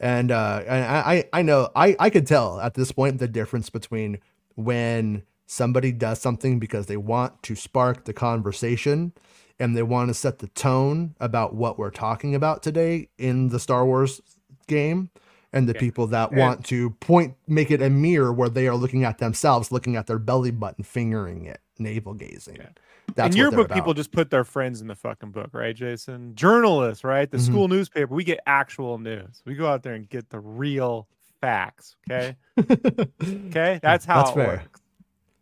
[0.01, 3.71] And uh and I, I know I, I could tell at this point the difference
[3.71, 4.19] between
[4.57, 9.13] when somebody does something because they want to spark the conversation
[9.61, 13.61] and they want to set the tone about what we're talking about today in the
[13.61, 14.21] Star Wars
[14.67, 15.11] game
[15.53, 15.81] and the Yeah.
[15.81, 19.19] people that And- want to point make it a mirror where they are looking at
[19.19, 22.69] themselves looking at their belly button fingering it navel gazing Yeah.
[23.15, 26.35] That's in your book, people just put their friends in the fucking book, right, Jason?
[26.35, 27.31] Journalists, right?
[27.31, 27.47] The Mhm.
[27.47, 28.13] school newspaper.
[28.15, 29.43] We get actual news.
[29.45, 31.07] We go out there and get the Reel
[31.41, 31.97] facts.
[32.11, 32.37] Okay.
[33.49, 33.79] Okay.
[33.83, 34.47] That's how That's it fair.
[34.47, 34.81] works.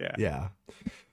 [0.01, 0.15] Yeah.
[0.19, 0.49] Yeah,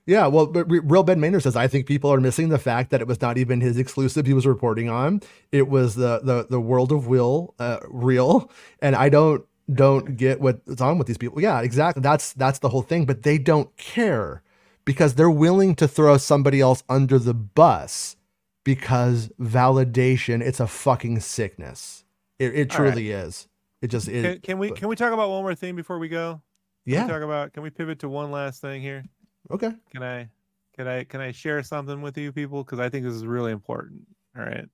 [0.06, 3.00] Yeah, well, but Real Ben Maynard says I think people are missing the fact that
[3.02, 5.22] it was not even his exclusive he was reporting on.
[5.52, 8.50] It was the the the world of Will, uh, real,
[8.82, 11.40] and I don't don't get what's on with these people.
[11.42, 12.02] Yeah, exactly.
[12.02, 13.06] That's that's the whole thing.
[13.06, 14.42] But they don't care
[14.90, 18.16] because they're willing to throw somebody else under the bus
[18.64, 20.42] because validation.
[20.42, 22.04] It's a fucking sickness.
[22.40, 22.92] It, it All right.
[22.94, 23.48] truly is.
[23.84, 26.00] It just it, Can, can we but- can we talk about one more thing before
[26.00, 26.42] we go?
[26.86, 27.06] Can yeah.
[27.06, 27.54] We talk about.
[27.54, 29.06] Can we pivot to one last thing here?
[29.52, 29.72] Okay.
[29.92, 30.28] Can I?
[30.76, 31.04] Can I?
[31.04, 32.64] Can I share something with you people?
[32.64, 34.02] Because I think this is really important.
[34.36, 34.66] All right.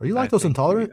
[0.00, 0.92] Are you lactose think we- intolerant?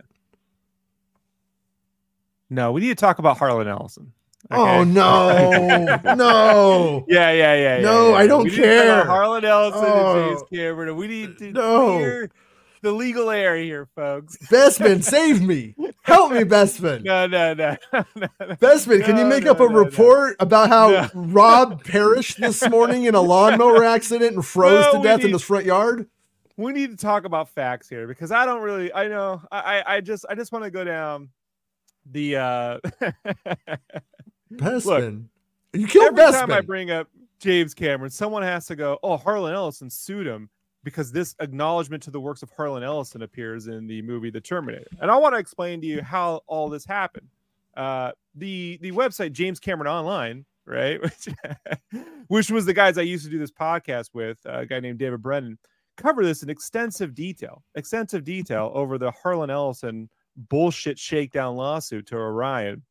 [2.52, 4.14] No, we need to talk about Harlan Ellison.
[4.52, 7.06] Oh no, no.
[7.08, 7.76] Yeah, yeah, yeah.
[7.78, 9.06] yeah, No, yeah, I don't We need care.
[9.06, 10.18] Harlan Ellison Oh.
[10.30, 10.96] and James Cameron.
[10.96, 11.98] We need to No.
[11.98, 12.32] clear
[12.82, 14.38] the legal area here, folks.
[14.52, 15.76] Bespin, save me.
[16.04, 17.04] Help me, Bespin.
[17.04, 17.76] No, no, no.
[17.94, 18.28] no, no.
[18.56, 19.76] Bespin, can you make no, up a no, no.
[19.80, 21.10] report about how No.
[21.14, 25.42] Rob perished this morning in a lawnmower accident and froze No, to death in his
[25.42, 26.08] front yard?
[26.60, 29.96] we need to talk about facts here because I don't really I know I I,
[29.98, 31.30] I just I just want to go down
[32.10, 32.80] the uh
[34.54, 35.26] Bespin.
[35.74, 37.08] you killed every time I bring up
[37.40, 40.50] James Cameron, someone has to go, Oh, Harlan Ellison sued him
[40.84, 44.88] because this acknowledgement to the works of Harlan Ellison appears in the movie The Terminator.
[45.02, 47.28] And I want to explain to you how all this happened.
[47.76, 51.00] Uh the the website James Cameron Online, right?
[51.02, 51.28] Which,
[52.28, 55.00] which was the guys I used to do this podcast with, uh, a guy named
[55.00, 55.58] David Brennan,
[55.96, 60.10] cover this in extensive detail, extensive detail over the Harlan Ellison
[60.50, 62.84] bullshit shakedown lawsuit to Orion,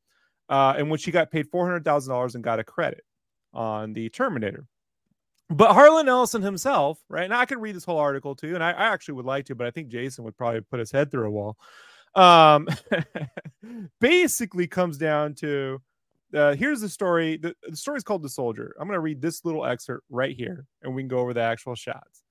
[0.48, 3.04] uh, in which he got paid four hundred thousand dollars and got a credit
[3.52, 4.66] on the Terminator.
[5.48, 7.30] But Harlan Ellison himself, right?
[7.30, 9.54] Now I could read this whole article too, and I, I actually would like to,
[9.54, 11.56] but I think Jason would probably put his head through a wall.
[12.14, 12.66] Um,
[14.00, 15.80] basically comes down to
[16.34, 17.36] uh, here's the story.
[17.36, 18.74] The, the story is called The Soldier.
[18.80, 21.40] I'm going to read this little excerpt right here, and we can go over the
[21.40, 22.24] actual shots.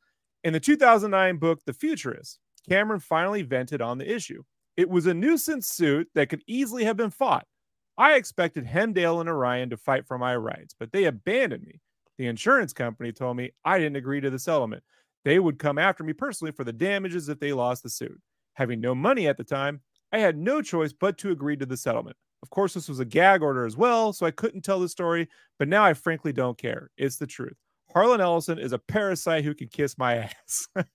[0.44, 4.44] In the 2009 book, The Futurist, Cameron finally vented on the issue.
[4.78, 7.48] It was a nuisance suit that could easily have been fought.
[7.98, 11.80] I expected Hemdale and Orion to fight for my rights, but they abandoned me.
[12.18, 14.84] The insurance company told me I didn't agree to the settlement.
[15.24, 18.20] They would come after me personally for the damages if they lost the suit.
[18.54, 19.82] Having no money at the time,
[20.12, 22.16] I had no choice but to agree to the settlement.
[22.44, 25.28] Of course, this was a gag order as well, so I couldn't tell the story,
[25.58, 26.92] but now I frankly don't care.
[26.98, 27.58] It's the truth.
[27.96, 30.68] Harlan Ellison is a parasite who can kiss my ass.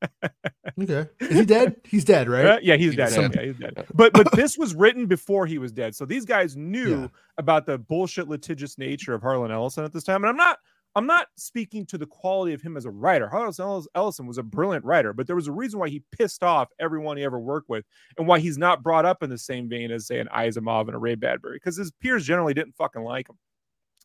[0.81, 1.09] Okay.
[1.21, 1.77] Is he dead?
[1.85, 2.47] He's dead, right?
[2.47, 3.11] Uh, yeah, he's dead.
[3.11, 3.85] Some- Yeah, he's dead.
[3.93, 5.95] But but this was written before he was dead.
[5.95, 7.09] So these guys knew Yeah.
[7.39, 10.23] about the bullshit litigious nature of Harlan Ellison at this time.
[10.23, 10.59] And I'm not
[10.95, 13.29] I'm not speaking to the quality of him as a writer.
[13.29, 13.53] Harlan
[13.95, 17.17] Ellison was a brilliant writer, but there was a reason why he pissed off everyone
[17.17, 17.85] he ever worked with
[18.17, 20.95] and why he's not brought up in the same vein as, say, an Asimov and
[20.95, 23.37] a Ray Bradbury, because his peers generally didn't fucking like him.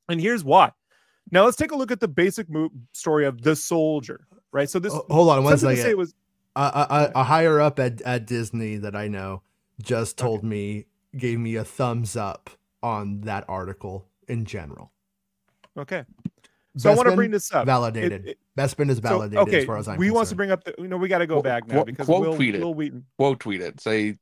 [0.09, 0.72] And here's why.
[1.31, 4.69] Now let's take a look at the basic mo- story of the soldier, right?
[4.69, 5.97] So this Oh, hold on one something to say second.
[5.97, 6.14] was
[6.56, 6.61] A,
[7.15, 9.41] a, a higher up at, at Disney that I know
[9.81, 10.85] just told me,
[11.18, 12.49] gave me a thumbs up
[12.84, 14.91] on that article in general.
[15.77, 16.06] okay.
[16.77, 17.65] So I want to bring this up.
[17.65, 18.27] Validated.
[18.27, 20.64] it- Bespin is So, validated okay, as far as I'm we wants to bring up
[20.64, 20.73] the.
[20.77, 22.61] You know, we got to go Qu- back now qu- because quote Will, tweet it.
[22.61, 23.06] Will Wheaton.
[23.18, 23.81] Quote tweet it.
[23.81, 24.18] Say,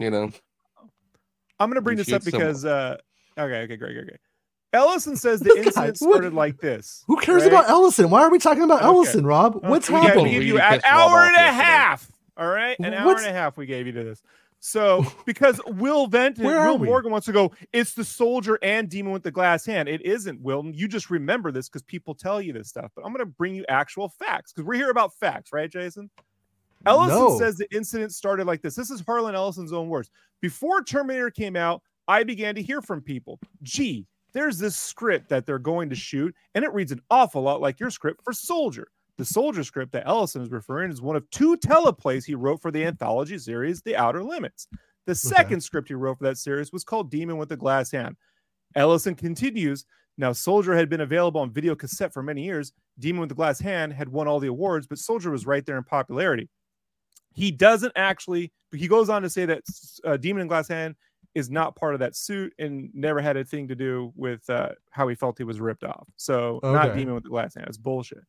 [0.00, 0.30] you know,
[1.60, 2.48] I'm going to bring this up shoot someone.
[2.48, 2.64] because.
[2.64, 2.96] uh
[3.38, 4.20] Okay, okay, great, great, great.
[4.76, 7.04] Ellison says the This guy- incident what- started like this.
[7.06, 7.52] Who cares right?
[7.52, 8.10] about Ellison?
[8.10, 8.86] Why are we talking about Okay.
[8.86, 9.62] Ellison, Rob?
[9.64, 10.24] What's we happening?
[10.24, 11.62] We gave you an hour and a yesterday.
[11.64, 12.12] half.
[12.36, 14.22] All right, an hour What's- and a half we gave you to this.
[14.60, 16.86] So because Will Venton, Will we?
[16.88, 19.88] Morgan wants to go, it's the soldier and demon with the glass hand.
[19.88, 20.64] It isn't, Will.
[20.66, 22.90] You just remember this because people tell you this stuff.
[22.94, 26.10] But I'm going to bring you actual facts because we're here about facts, right, Jason?
[26.84, 27.38] Ellison No.
[27.38, 28.74] says the incident started like this.
[28.74, 30.10] This is Harlan Ellison's own words.
[30.40, 33.38] Before Terminator came out, I began to hear from people.
[33.62, 37.60] Gee, there's this script that they're going to shoot, and it reads an awful lot
[37.60, 38.88] like your script for Soldier.
[39.18, 42.70] The Soldier script that Ellison is referring is one of two teleplays he wrote for
[42.70, 44.68] the anthology series The Outer Limits.
[45.06, 48.16] The second script he wrote for that series was called Demon with the Glass Hand.
[48.74, 49.86] Ellison continues.
[50.18, 52.72] Now, Soldier had been available on video cassette for many years.
[52.98, 55.78] Demon with the Glass Hand had won all the awards, but Soldier was right there
[55.78, 56.48] in popularity.
[57.32, 59.62] He doesn't actually, he goes on to say that
[60.04, 60.94] uh, Demon and Glass Hand
[61.36, 64.70] is not part of that suit and never had a thing to do with uh,
[64.90, 66.08] how he felt he was ripped off.
[66.16, 67.00] So, not Okay.
[67.00, 67.66] Demon with the Glass Hand.
[67.68, 68.24] It's bullshit.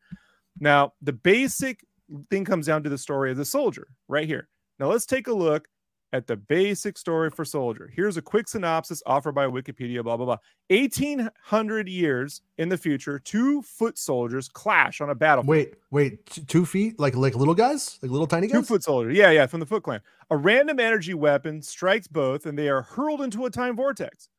[0.60, 1.86] Now, the basic
[2.30, 4.50] thing comes down to the story of the soldier right here.
[4.78, 5.70] Now, let's take a look
[6.14, 7.92] at the basic story for Soldier.
[7.94, 10.38] Here's a quick synopsis offered by Wikipedia, blah, blah, blah.
[10.70, 15.50] 1800 years in the future, two foot soldiers clash on a battlefield.
[15.50, 18.62] Wait, wait, t- two feet, like like little guys, like little tiny guys?
[18.62, 19.12] Two foot soldier.
[19.12, 20.02] Yeah, yeah, from the Foot Clan.
[20.30, 24.30] A random energy weapon strikes both, and they are hurled into a time vortex.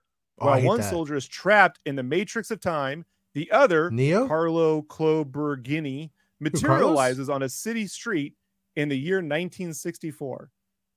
[0.41, 0.91] Oh, While hate one that.
[0.91, 3.05] soldier is trapped in the matrix of time,
[3.35, 4.27] the other, Neo.
[4.27, 8.35] Carlo Clobregnny, materializes on a city street
[8.77, 10.51] in the year 1964.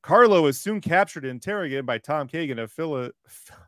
[0.04, 3.12] Carlo is soon captured and interrogated by Tom Kagan, a, philo-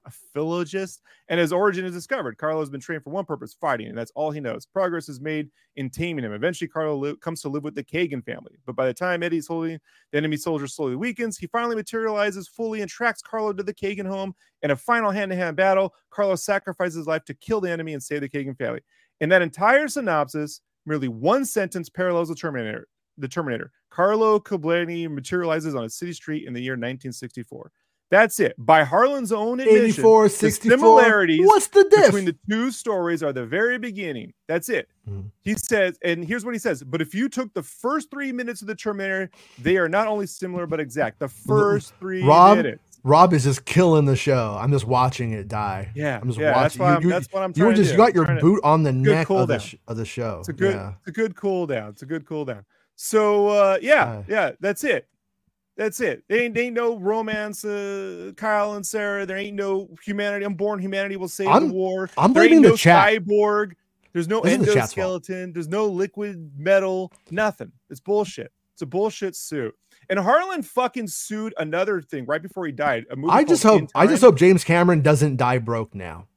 [0.05, 2.39] a philologist, and his origin is discovered.
[2.39, 4.65] Carlo has been trained for one purpose, fighting, and that's all he knows.
[4.65, 6.33] Progress is made in taming him.
[6.33, 8.57] Eventually, Carlo comes to live with the Kagan family.
[8.65, 9.79] But by the time Eddie's holding
[10.11, 14.07] the enemy soldier slowly weakens, he finally materializes fully and tracks Carlo to the Kagan
[14.07, 14.33] home.
[14.63, 18.21] In a final hand-to-hand battle, Carlo sacrifices his life to kill the enemy and save
[18.21, 18.81] the Kagan family.
[19.21, 22.87] In that entire synopsis, merely one sentence parallels the Terminator.
[23.17, 23.71] The Terminator.
[23.89, 27.71] Carlo Cobleni materializes on a city street in the year 1964.
[28.09, 28.53] That's it.
[28.59, 30.77] By Harlan's own admission, 84, the 64.
[30.77, 32.05] similarities What's the diff?
[32.07, 34.33] between the two stories are the very beginning.
[34.47, 34.87] That's it.
[35.09, 35.31] Mhm.
[35.41, 36.83] He says, and here's what he says.
[36.83, 40.27] But if you took the first three minutes of the Terminator, they are not only
[40.27, 41.19] similar but exact.
[41.19, 42.99] The first three Rob, minutes.
[43.03, 44.57] Rob is just killing the show.
[44.61, 45.91] I'm just watching it die.
[45.95, 46.53] Yeah, I'm just yeah.
[46.53, 46.81] That's watching.
[46.81, 47.91] why You- I'm, you- that's what I'm You just do.
[47.93, 50.37] you got your to- boot on the neck cool of the, sh- of the show.
[50.39, 50.93] It's a good, Yeah.
[50.99, 51.89] it's a good cool down.
[51.89, 52.63] It's a good cool down.
[52.95, 54.25] So uh, yeah, Aye.
[54.27, 55.07] yeah, that's it.
[55.75, 56.23] That's it.
[56.27, 59.25] There ain't, there ain't no romance, uh, Kyle and Sarah.
[59.25, 60.45] There ain't no humanity.
[60.45, 62.09] Unborn humanity will save I'm- the war.
[62.17, 63.09] I'm there blaming the no chat.
[63.23, 63.73] cyborg.
[64.13, 65.53] There's no This is the endoskeleton.
[65.55, 67.11] There's no liquid metal.
[67.31, 67.71] Nothing.
[67.89, 68.51] It's bullshit.
[68.73, 69.73] It's a bullshit suit.
[70.09, 73.05] And Harlan fucking sued another thing right before he died.
[73.09, 76.27] A movie I just hope I just hope James Cameron doesn't die broke now.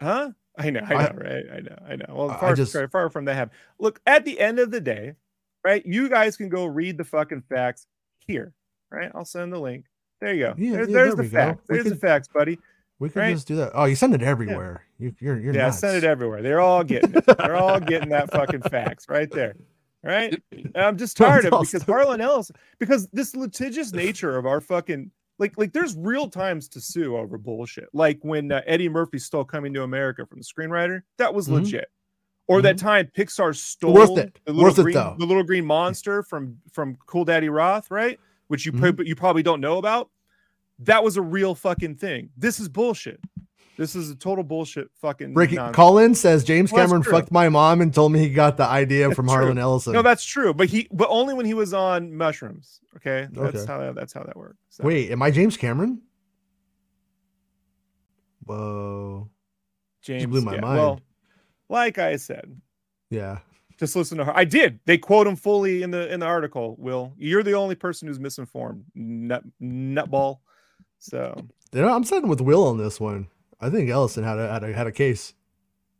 [0.00, 0.30] Huh?
[0.58, 1.44] I know, I know, I- right?
[1.54, 2.04] I know, I know.
[2.10, 3.54] Well, far, just- far, far from that happen.
[3.78, 5.14] Look, at the end of the day,
[5.64, 5.84] right?
[5.86, 7.86] You guys can go read the fucking facts
[8.26, 8.52] here,
[8.90, 9.10] right?
[9.14, 9.86] I'll send the link.
[10.20, 10.54] There you go.
[10.56, 11.64] Yeah, there's yeah, there's there the facts.
[11.68, 12.58] There's the could- facts, buddy.
[12.98, 13.34] We could Right.
[13.34, 13.72] just do that.
[13.74, 14.84] Oh, you send it everywhere.
[14.98, 15.80] You, you're you're yeah, nuts.
[15.80, 16.40] send it everywhere.
[16.40, 17.24] They're all getting it.
[17.38, 19.56] They're all getting that fucking facts right there.
[20.04, 20.40] Right?
[20.52, 24.60] And I'm just tired of it because Harlan Ellis, because this litigious nature of our
[24.60, 25.10] fucking
[25.42, 27.88] like like there's real times to sue over bullshit.
[27.92, 31.54] Like when uh, Eddie Murphy stole Coming to America from the screenwriter, that was Mhm.
[31.64, 31.90] legit.
[32.48, 34.38] Or that time Pixar stole Worth it.
[34.44, 35.16] the little Worth it, green though.
[35.18, 38.18] the little green monster from from Cool Daddy Roth, right?
[38.48, 40.10] Which you prob- you probably don't know about.
[40.78, 42.30] That was a real fucking thing.
[42.36, 43.20] This is bullshit.
[43.78, 45.76] This is a total bullshit fucking Ricky nonsense.
[45.76, 49.06] Colin says James Well, Cameron fucked my mom and told me he got the idea
[49.08, 49.34] That's from true.
[49.34, 49.94] Harlan Ellison.
[49.94, 52.80] No, that's true, but he but only when he was on mushrooms.
[52.96, 53.66] Okay, that's Okay.
[53.72, 54.58] how that, that's how that works.
[54.68, 56.02] So, Wait, am I James Cameron?
[58.44, 59.28] Whoa.
[60.02, 60.78] James blew my yeah, mind.
[60.78, 61.00] Well,
[61.68, 62.60] like I said,
[63.10, 63.38] Yeah.
[63.78, 64.36] just listen to her.
[64.36, 64.80] I did.
[64.84, 66.76] They quote him fully in the in the article.
[66.78, 70.40] Will you're the only person who's misinformed, nut nutball.
[70.98, 71.34] So
[71.72, 73.28] You know, I'm siding with Will on this one.
[73.62, 75.34] I think Ellison had a had a, had a case.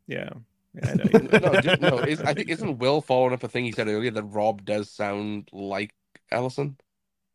[0.07, 0.31] yeah,
[0.75, 1.05] yeah I know.
[1.39, 1.99] no, just, no.
[2.01, 4.91] Is, I think isn't Will following up a thing he said earlier that Rob does
[4.91, 5.95] sound like
[6.31, 6.77] Ellison?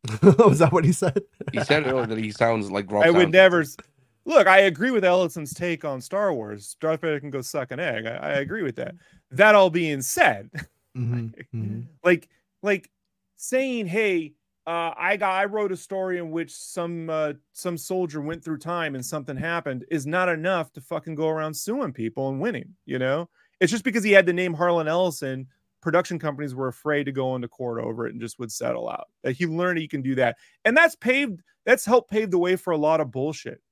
[0.22, 1.22] Was that what he said?
[1.52, 3.04] He said earlier that he sounds like Rob.
[3.04, 3.62] I would never.
[3.62, 3.76] s-
[4.24, 6.76] Look, I agree with Ellison's take on Star Wars.
[6.80, 8.04] Darth Vader can go suck an egg.
[8.06, 8.94] I, I agree with that.
[9.30, 10.50] That all being said,
[10.96, 11.84] Mhm, mhm.
[12.04, 12.28] like
[12.62, 12.90] like
[13.36, 14.32] saying hey
[14.68, 18.58] uh, i got i wrote a story in which some uh, some soldier went through
[18.58, 22.74] time and something happened is not enough to fucking go around suing people and winning
[22.84, 23.28] you know?
[23.60, 25.46] It's just because he had the name harlan ellison
[25.80, 29.06] production companies were afraid to go into court over it and just would settle out.
[29.32, 30.36] He learned he can do that.
[30.64, 33.62] And that's paved that's helped pave the way for a lot of bullshit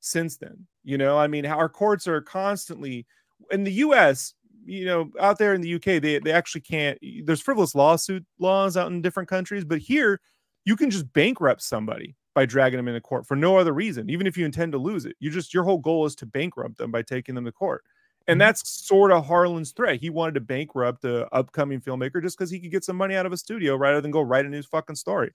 [0.00, 1.18] since then you know?
[1.18, 3.06] I mean our courts are constantly
[3.50, 4.34] in the us
[4.66, 6.98] you know, out there in the UK, they, they actually can't.
[7.24, 10.22] There's frivolous lawsuit laws out in different countries, but here
[10.64, 14.26] you can just bankrupt somebody by dragging them into court for no other reason, even
[14.26, 15.16] if you intend to lose it.
[15.20, 17.84] You just your whole goal is to bankrupt them by taking them to court.
[18.26, 18.40] And Mhm.
[18.40, 20.00] that's sort of Harlan's threat.
[20.00, 23.26] He wanted to bankrupt the upcoming filmmaker just because he could get some money out
[23.26, 25.32] of a studio rather than go write a new fucking story.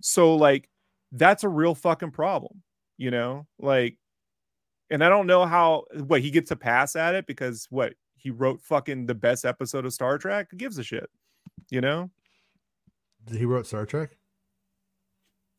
[0.00, 0.68] So, like,
[1.12, 2.62] that's a real fucking problem,
[2.96, 3.46] you know?
[3.58, 3.98] Like,
[4.90, 8.30] and I don't know how what he gets a pass at it because what he
[8.30, 10.48] wrote fucking the best episode of Star Trek.
[10.50, 11.10] Who gives a shit?
[11.70, 12.10] You know?
[13.30, 14.16] He wrote Star Trek.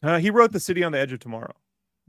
[0.03, 1.53] Uh, he wrote The City on the Edge of Tomorrow,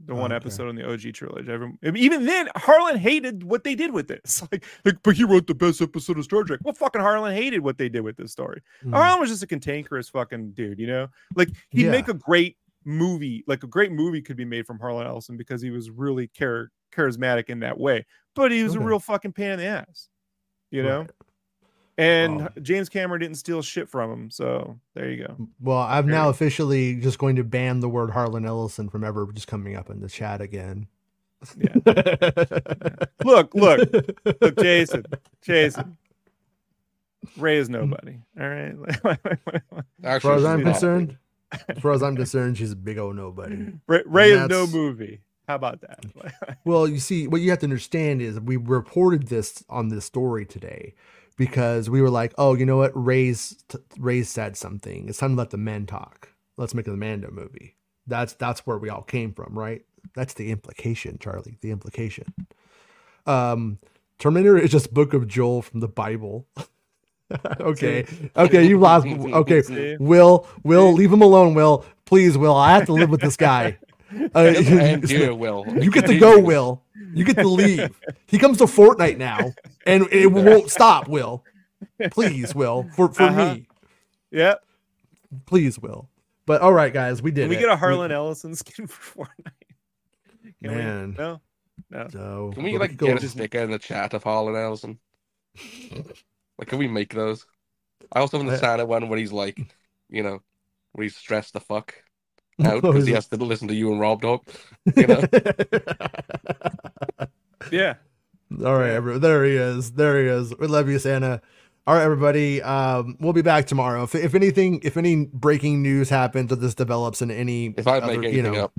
[0.03, 0.35] the one Okay.
[0.37, 1.51] episode in the OG trilogy.
[1.51, 4.41] Everyone, even then, Harlan hated what they did with this.
[4.51, 6.59] Like, like, but he wrote the best episode of Star Trek.
[6.63, 8.61] Well, fucking Harlan hated what they did with this story.
[8.83, 8.93] Mm.
[8.93, 11.07] Harlan was just a cantankerous fucking dude, you know?
[11.35, 11.91] Like, he'd Yeah.
[11.91, 15.61] make a great movie, like a great movie could be made from Harlan Ellison because
[15.61, 18.05] he was really char- charismatic in that way.
[18.35, 18.83] But he was Okay.
[18.83, 20.09] a real fucking pain in the ass,
[20.71, 21.01] you know?
[21.01, 21.11] Right.
[21.97, 22.49] And Wow.
[22.61, 24.31] James Cameron didn't steal shit from him.
[24.31, 25.47] So there you go.
[25.61, 29.47] Well, I'm now officially just going to ban the word Harlan Ellison from ever just
[29.47, 30.87] coming up in the chat again.
[31.57, 31.75] Yeah.
[33.25, 33.79] Look, look,
[34.41, 35.05] look, Jason,
[35.41, 35.97] Jason.
[37.37, 38.17] Rey is nobody.
[38.39, 38.75] All right.
[40.03, 41.17] As far as I'm concerned,
[41.69, 43.73] as far as I'm concerned, she's a big old nobody.
[43.87, 45.21] Rey, Rey is no movie.
[45.47, 46.03] How about that?
[46.65, 50.45] Well, you see, what you have to understand is we reported this on this story
[50.45, 50.93] today
[51.37, 52.91] because we were like, oh, you know what?
[52.95, 53.63] Rey's
[53.97, 55.09] Rey's said something.
[55.09, 56.29] It's time to let the men talk.
[56.57, 57.75] Let's make a Mando movie.
[58.07, 59.83] That's that's where we all came from, right?
[60.15, 61.57] That's the implication, Charlie.
[61.61, 62.33] The implication.
[63.25, 63.79] Um,
[64.19, 66.47] Terminator is just Book of Joel from the Bible.
[67.59, 68.05] okay,
[68.35, 69.07] okay, you lost.
[69.07, 69.97] Okay?
[69.99, 71.53] Will, Will, leave him alone.
[71.53, 72.55] Will, please, Will.
[72.55, 73.77] I have to live with this guy.
[74.35, 75.65] Uh, and dear Will.
[75.81, 76.83] you get to go, Will.
[77.13, 77.89] You get to leave.
[78.27, 79.53] He comes to Fortnite now,
[79.85, 81.07] and it won't stop.
[81.07, 81.43] Will,
[82.11, 83.53] please, Will, for for Uh-huh.
[83.55, 83.67] me,
[84.31, 84.55] yeah.
[85.45, 86.09] please, Will.
[86.45, 87.43] But all right, guys, we did.
[87.43, 87.61] Can we it.
[87.61, 89.51] get a Harlan Ellison skin for Fortnite?
[90.63, 91.09] Can Man.
[91.11, 91.23] We?
[91.23, 91.41] No.
[91.89, 92.07] No.
[92.11, 94.99] So, Can we like could get go- a sticker in the chat of Harlan Ellison?
[96.57, 97.45] Like, can we make those?
[98.11, 99.59] I also I- understand it one where he's like,
[100.09, 100.41] you know,
[100.93, 101.95] where he's stressed the fuck
[102.63, 104.45] out because he has to listen to you and Rob talk.
[104.95, 105.23] You know?
[107.71, 107.95] Yeah.
[108.63, 109.21] All right, everyone.
[109.21, 109.93] There he is.
[109.93, 110.53] There he is.
[110.59, 111.41] We love you, Santa.
[111.87, 112.61] All right, everybody.
[112.61, 114.03] Um, we'll be back tomorrow.
[114.03, 117.97] If, if anything, if any breaking news happens or this develops in any, If I
[117.97, 118.73] other, make you know, up,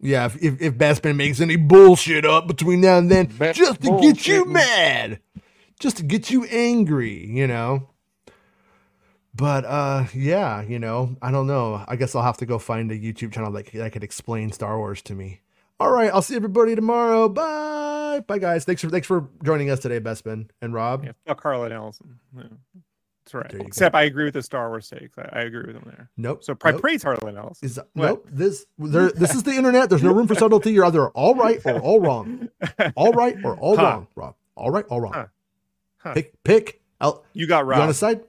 [0.00, 3.82] yeah, if if, if Bespin makes any bullshit up between now and then, Best just
[3.82, 5.20] to get you mad,
[5.80, 7.90] just to get you angry, you know.
[9.36, 11.84] But uh, yeah, you know, I don't know.
[11.88, 14.78] I guess I'll have to go find a YouTube channel that that could explain Star
[14.78, 15.40] Wars to me.
[15.80, 17.28] All right, I'll see everybody tomorrow.
[17.28, 18.64] Bye, bye, guys.
[18.64, 21.04] Thanks for thanks for joining us today, Bespin and Rob.
[21.04, 21.12] Yeah.
[21.26, 22.20] Fuck Harlan Ellison.
[22.36, 22.42] Yeah.
[23.24, 23.52] That's right.
[23.52, 23.64] You go.
[23.66, 25.18] Except I agree with the Star Wars takes.
[25.18, 26.10] I, I agree with him there.
[26.16, 26.44] Nope.
[26.44, 26.80] So I nope.
[26.80, 27.66] praise Harlan Ellison.
[27.66, 28.06] Is What?
[28.06, 28.28] nope.
[28.30, 29.10] This there.
[29.10, 29.90] This is the internet.
[29.90, 30.72] There's no room for subtlety.
[30.72, 32.50] You're either all right or all wrong.
[32.94, 33.82] All right or all Huh.
[33.82, 34.34] wrong, Rob.
[34.54, 35.12] All right, all wrong.
[35.14, 35.26] Huh.
[35.98, 36.14] Huh.
[36.14, 36.80] Pick pick.
[37.00, 37.90] I'll, You got you on Rob.
[37.90, 38.20] a side?